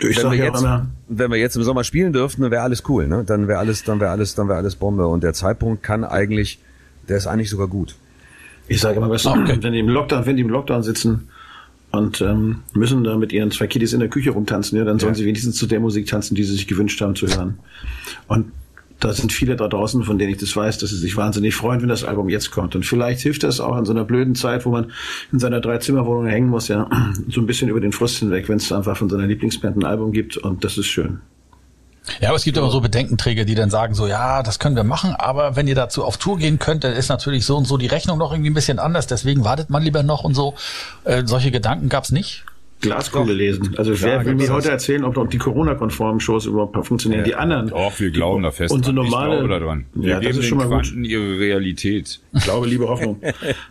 Ich 0.00 0.16
wenn 0.22 0.30
wir 0.30 0.38
ja 0.38 0.44
jetzt, 0.46 0.60
immer, 0.60 0.86
wenn 1.08 1.30
wir 1.30 1.38
jetzt 1.38 1.56
im 1.56 1.62
Sommer 1.62 1.84
spielen 1.84 2.12
dürften, 2.12 2.42
dann 2.42 2.50
wäre 2.50 2.62
alles 2.62 2.82
cool, 2.88 3.06
ne? 3.08 3.24
Dann 3.26 3.48
wäre 3.48 3.58
alles, 3.58 3.84
dann 3.84 4.00
wäre 4.00 4.10
alles, 4.10 4.34
dann 4.34 4.48
wäre 4.48 4.58
alles 4.58 4.76
Bombe 4.76 5.06
und 5.06 5.22
der 5.22 5.32
Zeitpunkt 5.32 5.82
kann 5.82 6.04
eigentlich, 6.04 6.58
der 7.08 7.16
ist 7.16 7.26
eigentlich 7.26 7.50
sogar 7.50 7.68
gut. 7.68 7.96
Ich 8.68 8.80
sage 8.80 8.98
immer, 8.98 9.08
weißt 9.08 9.24
du, 9.24 9.30
wenn 9.30 9.72
die 9.72 9.78
im 9.78 9.88
Lockdown, 9.88 10.26
wenn 10.26 10.36
die 10.36 10.42
im 10.42 10.50
Lockdown 10.50 10.82
sitzen 10.82 11.28
und 11.90 12.20
ähm, 12.20 12.62
müssen 12.74 13.02
da 13.02 13.16
mit 13.16 13.32
ihren 13.32 13.50
zwei 13.50 13.66
Kiddies 13.66 13.94
in 13.94 14.00
der 14.00 14.08
Küche 14.08 14.30
rumtanzen, 14.30 14.76
ja, 14.78 14.84
dann 14.84 14.98
sollen 14.98 15.14
sie 15.14 15.24
wenigstens 15.24 15.56
zu 15.56 15.66
der 15.66 15.80
Musik 15.80 16.06
tanzen, 16.06 16.34
die 16.34 16.44
sie 16.44 16.52
sich 16.52 16.66
gewünscht 16.66 17.00
haben 17.00 17.14
zu 17.14 17.26
hören. 17.26 17.58
Und 18.26 18.52
da 19.00 19.12
sind 19.12 19.32
viele 19.32 19.56
da 19.56 19.68
draußen, 19.68 20.02
von 20.02 20.18
denen 20.18 20.32
ich 20.32 20.38
das 20.38 20.54
weiß, 20.56 20.78
dass 20.78 20.90
sie 20.90 20.96
sich 20.96 21.16
wahnsinnig 21.16 21.54
freuen, 21.54 21.80
wenn 21.80 21.88
das 21.88 22.04
Album 22.04 22.28
jetzt 22.28 22.50
kommt. 22.50 22.74
Und 22.74 22.84
vielleicht 22.84 23.20
hilft 23.20 23.42
das 23.44 23.60
auch 23.60 23.76
in 23.78 23.84
so 23.84 23.92
einer 23.92 24.04
blöden 24.04 24.34
Zeit, 24.34 24.66
wo 24.66 24.70
man 24.70 24.92
in 25.32 25.38
seiner 25.38 25.60
Dreizimmerwohnung 25.60 26.26
hängen 26.26 26.48
muss, 26.48 26.68
ja, 26.68 26.88
so 27.28 27.40
ein 27.40 27.46
bisschen 27.46 27.68
über 27.68 27.80
den 27.80 27.92
Frust 27.92 28.18
hinweg, 28.18 28.48
wenn 28.48 28.56
es 28.56 28.72
einfach 28.72 28.96
von 28.96 29.08
seiner 29.08 29.26
Lieblingsband 29.26 29.76
ein 29.76 29.84
Album 29.84 30.12
gibt. 30.12 30.36
Und 30.36 30.64
das 30.64 30.78
ist 30.78 30.86
schön. 30.86 31.20
Ja, 32.20 32.28
aber 32.28 32.36
es 32.36 32.44
gibt 32.44 32.56
immer 32.56 32.70
so 32.70 32.80
Bedenkenträger, 32.80 33.44
die 33.44 33.54
dann 33.54 33.70
sagen 33.70 33.94
so, 33.94 34.06
ja, 34.06 34.42
das 34.42 34.58
können 34.58 34.76
wir 34.76 34.84
machen, 34.84 35.14
aber 35.14 35.56
wenn 35.56 35.68
ihr 35.68 35.74
dazu 35.74 36.04
auf 36.04 36.16
Tour 36.16 36.38
gehen 36.38 36.58
könnt, 36.58 36.82
dann 36.82 36.94
ist 36.94 37.08
natürlich 37.08 37.44
so 37.44 37.56
und 37.56 37.66
so 37.66 37.76
die 37.76 37.86
Rechnung 37.86 38.18
noch 38.18 38.32
irgendwie 38.32 38.50
ein 38.50 38.54
bisschen 38.54 38.78
anders, 38.78 39.06
deswegen 39.06 39.44
wartet 39.44 39.68
man 39.68 39.82
lieber 39.82 40.02
noch 40.02 40.24
und 40.24 40.34
so. 40.34 40.54
Äh, 41.04 41.24
solche 41.26 41.50
Gedanken 41.50 41.88
gab's 41.88 42.10
nicht. 42.10 42.44
Glaskugel 42.80 43.34
lesen. 43.34 43.74
Also 43.76 44.00
wer 44.02 44.24
will 44.24 44.34
mir 44.34 44.50
heute 44.50 44.70
erzählen, 44.70 45.04
ob, 45.04 45.30
die 45.30 45.38
Corona-konformen 45.38 46.20
Shows 46.20 46.46
überhaupt 46.46 46.86
funktionieren? 46.86 47.24
die 47.24 47.34
anderen. 47.34 47.68
Doch, 47.68 47.98
wir 47.98 48.10
glauben 48.10 48.42
da 48.44 48.50
fest. 48.52 48.72
Unsere 48.72 48.94
normale, 48.94 49.34
ich 49.34 49.38
glaube 49.40 49.48
da 49.48 49.58
dran. 49.66 49.84
Wir 49.94 50.08
Ja, 50.10 50.14
das 50.16 50.20
geben 50.22 50.30
ist 50.38 50.42
den 50.42 50.48
schon 50.48 50.58
mal 50.58 50.64
gut. 50.68 50.84
Quanten 50.84 51.04
ihre 51.04 51.38
Realität. 51.38 52.20
Glaube, 52.44 52.66
liebe 52.68 52.88
Hoffnung. 52.88 53.20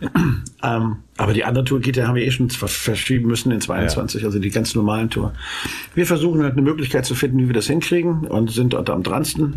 ähm, 0.62 0.96
aber 1.16 1.32
die 1.32 1.44
andere 1.44 1.64
Tour 1.64 1.80
geht 1.80 1.96
ja, 1.96 2.06
haben 2.06 2.16
wir 2.16 2.24
eh 2.24 2.30
schon 2.30 2.50
ver- 2.50 2.68
verschieben 2.68 3.28
müssen 3.28 3.50
in 3.50 3.60
22, 3.60 4.24
also 4.24 4.38
die 4.38 4.50
ganz 4.50 4.74
normalen 4.74 5.08
Tour. 5.10 5.32
Wir 5.94 6.06
versuchen 6.06 6.42
halt 6.42 6.52
eine 6.52 6.62
Möglichkeit 6.62 7.06
zu 7.06 7.14
finden, 7.14 7.38
wie 7.38 7.46
wir 7.48 7.54
das 7.54 7.66
hinkriegen 7.66 8.26
und 8.26 8.50
sind 8.50 8.74
dort 8.74 8.90
am 8.90 9.02
dransten. 9.02 9.54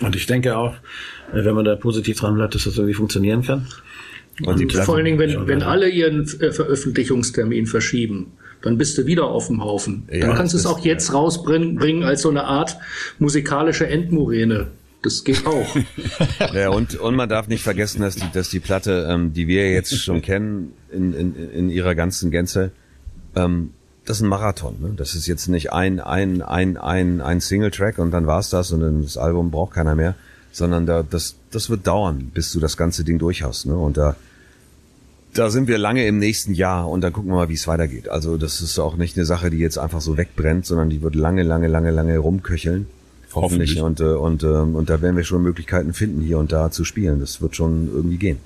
Und 0.00 0.16
ich 0.16 0.26
denke 0.26 0.56
auch, 0.56 0.74
äh, 1.32 1.44
wenn 1.44 1.54
man 1.54 1.64
da 1.64 1.76
positiv 1.76 2.18
dran 2.18 2.34
bleibt, 2.34 2.54
dass 2.54 2.64
das 2.64 2.76
irgendwie 2.76 2.94
funktionieren 2.94 3.42
kann. 3.42 3.66
Und 4.42 4.58
die 4.58 4.66
Vor 4.68 4.96
allen 4.96 5.04
Dingen, 5.04 5.18
wenn, 5.18 5.46
wenn 5.46 5.62
alle 5.62 5.88
ihren 5.88 6.22
äh, 6.40 6.50
Veröffentlichungstermin 6.50 7.66
verschieben, 7.66 8.32
dann 8.64 8.78
bist 8.78 8.96
du 8.96 9.04
wieder 9.04 9.26
auf 9.26 9.48
dem 9.48 9.62
Haufen. 9.62 10.08
Ja, 10.10 10.26
dann 10.26 10.36
kannst 10.36 10.54
du 10.54 10.58
es 10.58 10.64
auch 10.64 10.78
jetzt 10.78 11.12
rausbringen 11.12 11.76
bringen 11.76 12.02
als 12.02 12.22
so 12.22 12.30
eine 12.30 12.44
Art 12.44 12.78
musikalische 13.18 13.86
Endmuräne. 13.86 14.68
Das 15.02 15.22
geht 15.22 15.46
auch. 15.46 15.76
Ja, 16.54 16.70
und, 16.70 16.96
und 16.96 17.14
man 17.14 17.28
darf 17.28 17.46
nicht 17.46 17.62
vergessen, 17.62 18.00
dass 18.00 18.16
die, 18.16 18.30
dass 18.32 18.48
die 18.48 18.60
Platte, 18.60 19.06
ähm, 19.10 19.34
die 19.34 19.48
wir 19.48 19.70
jetzt 19.70 19.98
schon 19.98 20.22
kennen, 20.22 20.72
in, 20.90 21.12
in, 21.12 21.50
in 21.50 21.68
ihrer 21.70 21.94
ganzen 21.94 22.30
Gänze, 22.30 22.70
ähm, 23.36 23.70
das 24.06 24.18
ist 24.18 24.22
ein 24.22 24.28
Marathon. 24.28 24.76
Ne? 24.80 24.92
Das 24.96 25.14
ist 25.14 25.26
jetzt 25.26 25.48
nicht 25.48 25.72
ein, 25.72 26.00
ein, 26.00 26.40
ein, 26.40 26.78
ein, 26.78 27.20
ein 27.20 27.40
Single-Track 27.40 27.98
und 27.98 28.12
dann 28.12 28.26
war's 28.26 28.48
das 28.48 28.72
und 28.72 28.80
dann 28.80 29.02
das 29.02 29.18
Album 29.18 29.50
braucht 29.50 29.74
keiner 29.74 29.94
mehr, 29.94 30.14
sondern 30.52 30.86
da, 30.86 31.02
das, 31.02 31.36
das 31.50 31.68
wird 31.68 31.86
dauern, 31.86 32.30
bis 32.32 32.52
du 32.52 32.60
das 32.60 32.78
ganze 32.78 33.04
Ding 33.04 33.18
durch 33.18 33.42
hast. 33.42 33.66
Ne? 33.66 33.76
Und 33.76 33.98
da, 33.98 34.16
da 35.34 35.50
sind 35.50 35.68
wir 35.68 35.78
lange 35.78 36.06
im 36.06 36.18
nächsten 36.18 36.54
Jahr 36.54 36.88
und 36.88 37.00
dann 37.00 37.12
gucken 37.12 37.30
wir 37.30 37.36
mal, 37.36 37.48
wie 37.48 37.54
es 37.54 37.66
weitergeht. 37.66 38.08
Also 38.08 38.36
das 38.36 38.60
ist 38.60 38.78
auch 38.78 38.96
nicht 38.96 39.16
eine 39.16 39.26
Sache, 39.26 39.50
die 39.50 39.58
jetzt 39.58 39.78
einfach 39.78 40.00
so 40.00 40.16
wegbrennt, 40.16 40.64
sondern 40.64 40.90
die 40.90 41.02
wird 41.02 41.14
lange, 41.14 41.42
lange, 41.42 41.68
lange, 41.68 41.90
lange 41.90 42.18
rumköcheln. 42.18 42.86
Hoffentlich. 43.34 43.80
Hoffentlich. 43.80 43.82
Und, 43.82 44.00
äh, 44.00 44.16
und, 44.16 44.42
ähm, 44.44 44.76
und 44.76 44.90
da 44.90 45.02
werden 45.02 45.16
wir 45.16 45.24
schon 45.24 45.42
Möglichkeiten 45.42 45.92
finden, 45.92 46.22
hier 46.22 46.38
und 46.38 46.52
da 46.52 46.70
zu 46.70 46.84
spielen. 46.84 47.18
Das 47.20 47.42
wird 47.42 47.56
schon 47.56 47.88
irgendwie 47.92 48.16
gehen. 48.16 48.38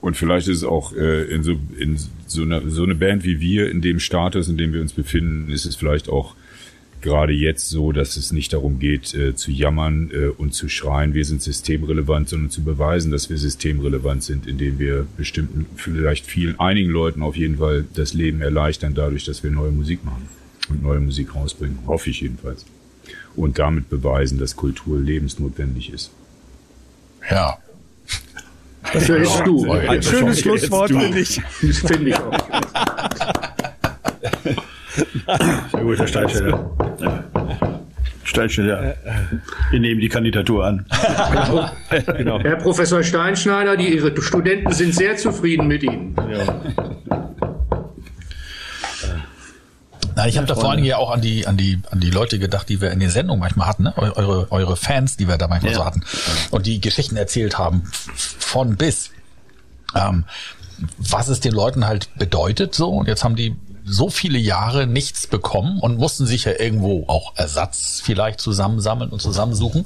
Und 0.00 0.16
vielleicht 0.16 0.46
ist 0.46 0.58
es 0.58 0.64
auch 0.64 0.92
äh, 0.92 1.24
in, 1.24 1.42
so, 1.42 1.56
in 1.76 1.98
so, 2.26 2.42
einer, 2.42 2.62
so 2.68 2.84
eine 2.84 2.94
Band 2.94 3.24
wie 3.24 3.40
wir, 3.40 3.68
in 3.68 3.82
dem 3.82 3.98
Status, 3.98 4.48
in 4.48 4.56
dem 4.56 4.72
wir 4.72 4.80
uns 4.80 4.92
befinden, 4.92 5.50
ist 5.50 5.66
es 5.66 5.74
vielleicht 5.74 6.08
auch 6.08 6.36
gerade 7.02 7.32
jetzt 7.32 7.68
so, 7.68 7.92
dass 7.92 8.16
es 8.16 8.32
nicht 8.32 8.52
darum 8.52 8.78
geht, 8.78 9.14
äh, 9.14 9.34
zu 9.34 9.50
jammern 9.50 10.10
äh, 10.12 10.28
und 10.28 10.54
zu 10.54 10.68
schreien, 10.68 11.14
wir 11.14 11.24
sind 11.24 11.42
systemrelevant, 11.42 12.28
sondern 12.28 12.50
zu 12.50 12.62
beweisen, 12.62 13.10
dass 13.10 13.30
wir 13.30 13.38
systemrelevant 13.38 14.22
sind, 14.22 14.46
indem 14.46 14.78
wir 14.78 15.06
bestimmten, 15.16 15.66
vielleicht 15.76 16.26
vielen, 16.26 16.58
einigen 16.58 16.90
Leuten 16.90 17.22
auf 17.22 17.36
jeden 17.36 17.58
Fall 17.58 17.84
das 17.94 18.14
Leben 18.14 18.40
erleichtern, 18.40 18.94
dadurch, 18.94 19.24
dass 19.24 19.42
wir 19.42 19.50
neue 19.50 19.70
Musik 19.70 20.04
machen 20.04 20.28
und 20.68 20.82
neue 20.82 21.00
Musik 21.00 21.34
rausbringen. 21.34 21.78
Hoffe 21.86 22.10
ich 22.10 22.20
jedenfalls. 22.20 22.64
Und 23.34 23.58
damit 23.58 23.88
beweisen, 23.88 24.38
dass 24.38 24.56
Kultur 24.56 24.98
lebensnotwendig 24.98 25.92
ist. 25.92 26.10
Ja. 27.30 27.58
Dafür 28.92 29.18
ist 29.18 29.42
du. 29.44 29.70
Ein 29.70 30.02
schönes 30.02 30.40
Schlusswort, 30.40 30.90
finde 30.90 31.18
ich. 31.18 31.40
Das 31.60 31.78
finde 31.78 32.10
ich 32.10 32.16
auch. 32.16 33.05
Sehr 35.26 35.82
gut, 35.82 35.98
Herr 35.98 36.06
Steinschneider. 36.06 36.70
Ja. 37.00 37.24
Steinschneider, 38.24 38.96
wir 39.70 39.80
nehmen 39.80 40.00
die 40.00 40.08
Kandidatur 40.08 40.64
an. 40.64 40.86
genau. 42.16 42.40
Herr 42.40 42.56
Professor 42.56 43.02
Steinschneider, 43.02 43.76
die, 43.76 43.94
Ihre 43.94 44.20
Studenten 44.20 44.72
sind 44.72 44.94
sehr 44.94 45.16
zufrieden 45.16 45.68
mit 45.68 45.82
Ihnen. 45.82 46.16
Ja. 46.30 46.60
Na, 50.16 50.26
ich 50.26 50.38
habe 50.38 50.46
da 50.46 50.54
vor 50.54 50.70
allen 50.70 50.78
Dingen 50.78 50.88
ja 50.88 50.96
auch 50.96 51.10
an 51.10 51.20
die, 51.20 51.46
an 51.46 51.58
die, 51.58 51.78
an 51.90 52.00
die 52.00 52.10
Leute 52.10 52.38
gedacht, 52.38 52.68
die 52.68 52.80
wir 52.80 52.90
in 52.90 53.00
den 53.00 53.10
Sendungen 53.10 53.38
manchmal 53.38 53.68
hatten, 53.68 53.82
ne? 53.84 53.94
eure, 53.96 54.50
eure 54.50 54.76
Fans, 54.76 55.18
die 55.18 55.28
wir 55.28 55.36
da 55.36 55.46
manchmal 55.46 55.72
ja. 55.72 55.78
so 55.78 55.84
hatten 55.84 56.02
und 56.50 56.66
die 56.66 56.80
Geschichten 56.80 57.16
erzählt 57.16 57.58
haben, 57.58 57.82
von 58.14 58.76
bis. 58.76 59.10
Ähm, 59.94 60.24
was 60.98 61.28
es 61.28 61.40
den 61.40 61.52
Leuten 61.52 61.86
halt 61.86 62.08
bedeutet 62.18 62.74
so 62.74 62.90
und 62.90 63.08
jetzt 63.08 63.24
haben 63.24 63.36
die 63.36 63.56
so 63.86 64.10
viele 64.10 64.38
Jahre 64.38 64.86
nichts 64.86 65.26
bekommen 65.26 65.78
und 65.80 65.96
mussten 65.96 66.26
sich 66.26 66.44
ja 66.44 66.52
irgendwo 66.58 67.04
auch 67.06 67.36
Ersatz 67.36 68.02
vielleicht 68.04 68.40
zusammensammeln 68.40 69.10
und 69.10 69.22
zusammensuchen. 69.22 69.84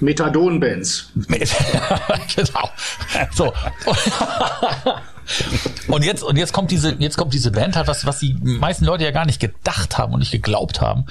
Methadon-Bands. 0.00 1.10
genau. 2.36 2.70
So. 3.34 3.52
Und 5.88 6.04
jetzt, 6.04 6.22
und 6.22 6.36
jetzt 6.36 6.52
kommt 6.52 6.70
diese, 6.70 6.96
jetzt 6.98 7.16
kommt 7.16 7.32
diese 7.32 7.50
Band 7.50 7.76
halt, 7.76 7.88
was, 7.88 8.04
was 8.04 8.18
die 8.18 8.34
meisten 8.34 8.84
Leute 8.84 9.04
ja 9.04 9.10
gar 9.10 9.24
nicht 9.24 9.40
gedacht 9.40 9.96
haben 9.96 10.12
und 10.12 10.20
nicht 10.20 10.32
geglaubt 10.32 10.82
haben, 10.82 11.06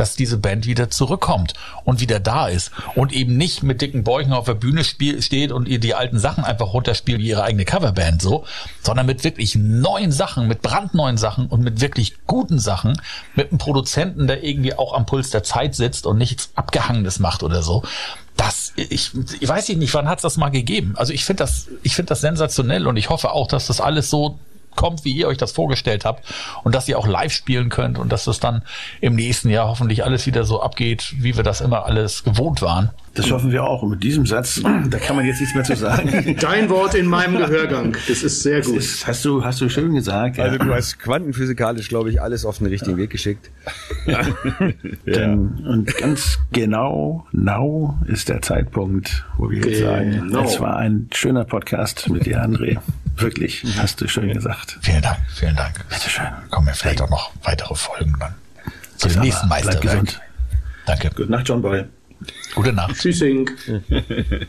dass 0.00 0.16
diese 0.16 0.38
Band 0.38 0.66
wieder 0.66 0.90
zurückkommt 0.90 1.54
und 1.84 2.00
wieder 2.00 2.20
da 2.20 2.48
ist 2.48 2.70
und 2.94 3.12
eben 3.12 3.36
nicht 3.36 3.62
mit 3.62 3.80
dicken 3.80 4.04
Bäuchen 4.04 4.32
auf 4.32 4.46
der 4.46 4.54
Bühne 4.54 4.84
spiel, 4.84 5.22
steht 5.22 5.52
und 5.52 5.68
ihr 5.68 5.80
die 5.80 5.94
alten 5.94 6.18
Sachen 6.18 6.44
einfach 6.44 6.72
runterspielt 6.72 7.20
wie 7.20 7.28
ihre 7.28 7.42
eigene 7.42 7.64
Coverband 7.64 8.22
so, 8.22 8.44
sondern 8.82 9.06
mit 9.06 9.24
wirklich 9.24 9.54
neuen 9.56 10.12
Sachen, 10.12 10.48
mit 10.48 10.62
brandneuen 10.62 11.16
Sachen 11.16 11.46
und 11.46 11.62
mit 11.62 11.80
wirklich 11.80 12.14
guten 12.26 12.58
Sachen, 12.58 13.00
mit 13.34 13.50
einem 13.50 13.58
Produzenten, 13.58 14.26
der 14.26 14.44
irgendwie 14.44 14.74
auch 14.74 14.94
am 14.94 15.06
Puls 15.06 15.30
der 15.30 15.42
Zeit 15.42 15.74
sitzt 15.74 16.06
und 16.06 16.18
nichts 16.18 16.50
Abgehangenes 16.54 17.18
macht 17.18 17.42
oder 17.42 17.62
so 17.62 17.82
das, 18.38 18.72
ich, 18.76 19.10
ich 19.40 19.48
weiß 19.48 19.68
nicht, 19.70 19.94
wann 19.94 20.08
hat 20.08 20.18
es 20.18 20.22
das 20.22 20.36
mal 20.36 20.50
gegeben? 20.50 20.94
Also 20.96 21.12
ich 21.12 21.24
finde 21.24 21.42
das, 21.42 21.66
ich 21.82 21.96
finde 21.96 22.10
das 22.10 22.20
sensationell 22.20 22.86
und 22.86 22.96
ich 22.96 23.10
hoffe 23.10 23.32
auch, 23.32 23.48
dass 23.48 23.66
das 23.66 23.80
alles 23.80 24.10
so 24.10 24.38
kommt, 24.78 25.04
wie 25.04 25.12
ihr 25.12 25.26
euch 25.26 25.36
das 25.36 25.50
vorgestellt 25.52 26.04
habt 26.04 26.24
und 26.62 26.74
dass 26.74 26.88
ihr 26.88 26.98
auch 26.98 27.06
live 27.06 27.32
spielen 27.32 27.68
könnt 27.68 27.98
und 27.98 28.12
dass 28.12 28.24
das 28.24 28.38
dann 28.38 28.62
im 29.00 29.16
nächsten 29.16 29.50
Jahr 29.50 29.68
hoffentlich 29.68 30.04
alles 30.04 30.24
wieder 30.26 30.44
so 30.44 30.62
abgeht, 30.62 31.14
wie 31.18 31.36
wir 31.36 31.42
das 31.42 31.60
immer 31.60 31.84
alles 31.84 32.22
gewohnt 32.22 32.62
waren. 32.62 32.90
Das 33.14 33.32
hoffen 33.32 33.50
wir 33.50 33.64
auch. 33.64 33.82
Und 33.82 33.90
mit 33.90 34.02
diesem 34.04 34.24
Satz, 34.24 34.62
da 34.90 34.98
kann 34.98 35.16
man 35.16 35.26
jetzt 35.26 35.40
nichts 35.40 35.54
mehr 35.54 35.64
zu 35.64 35.74
sagen. 35.74 36.36
Dein 36.40 36.70
Wort 36.70 36.94
in 36.94 37.06
meinem 37.06 37.36
Gehörgang. 37.38 37.96
Das 38.06 38.22
ist 38.22 38.42
sehr 38.42 38.62
gut. 38.62 38.76
Das 38.76 39.06
hast 39.06 39.24
du, 39.24 39.44
hast 39.44 39.60
du 39.60 39.68
schön 39.68 39.94
gesagt. 39.94 40.36
Ja. 40.36 40.44
Also 40.44 40.58
du 40.58 40.72
hast 40.72 41.00
quantenphysikalisch, 41.00 41.88
glaube 41.88 42.10
ich, 42.10 42.22
alles 42.22 42.44
auf 42.44 42.58
den 42.58 42.68
richtigen 42.68 42.96
Weg 42.96 43.10
geschickt. 43.10 43.50
ja. 44.06 44.20
Denn, 45.06 45.64
und 45.66 45.96
ganz 45.96 46.38
genau, 46.52 47.26
now 47.32 47.98
ist 48.06 48.28
der 48.28 48.40
Zeitpunkt, 48.42 49.24
wo 49.36 49.50
wir 49.50 49.58
jetzt 49.58 49.80
sagen, 49.80 50.32
es 50.44 50.60
war 50.60 50.76
ein 50.76 51.08
schöner 51.12 51.44
Podcast 51.44 52.08
mit 52.08 52.26
dir, 52.26 52.44
André. 52.44 52.78
Wirklich, 53.20 53.64
hast 53.78 54.00
du 54.00 54.08
schön 54.08 54.32
gesagt. 54.32 54.78
Vielen 54.82 55.02
Dank, 55.02 55.18
vielen 55.34 55.56
Dank. 55.56 55.88
Bitteschön. 55.88 56.26
Kommen 56.50 56.66
ja 56.68 56.72
vielleicht 56.74 57.00
auch 57.02 57.10
noch 57.10 57.32
weitere 57.42 57.74
Folgen 57.74 58.14
dann. 58.18 58.34
Zu 58.96 59.08
dem 59.08 59.20
nächsten 59.20 59.48
Meisterwerk. 59.48 59.82
gesund. 59.82 60.20
Danke. 60.86 61.10
Gute 61.10 61.30
Nacht, 61.30 61.48
John 61.48 61.62
Boy. 61.62 61.84
Gute 62.54 62.72
Nacht. 62.72 62.94
Tschüssing. 62.98 63.50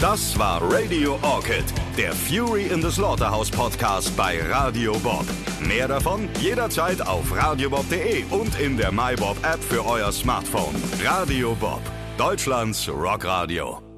Das 0.00 0.38
war 0.38 0.62
Radio 0.72 1.18
Orchid, 1.20 1.62
der 1.98 2.14
Fury 2.14 2.68
in 2.68 2.80
the 2.80 2.90
Slaughterhouse 2.90 3.50
Podcast 3.50 4.16
bei 4.16 4.40
Radio 4.50 4.98
Bob. 5.00 5.26
Mehr 5.60 5.88
davon 5.88 6.26
jederzeit 6.40 7.02
auf 7.06 7.30
radiobob.de 7.36 8.24
und 8.30 8.58
in 8.58 8.78
der 8.78 8.90
MyBob 8.92 9.36
App 9.44 9.62
für 9.62 9.84
euer 9.84 10.10
Smartphone. 10.10 10.74
Radio 11.04 11.54
Bob, 11.54 11.82
Deutschlands 12.16 12.88
Rockradio. 12.88 13.89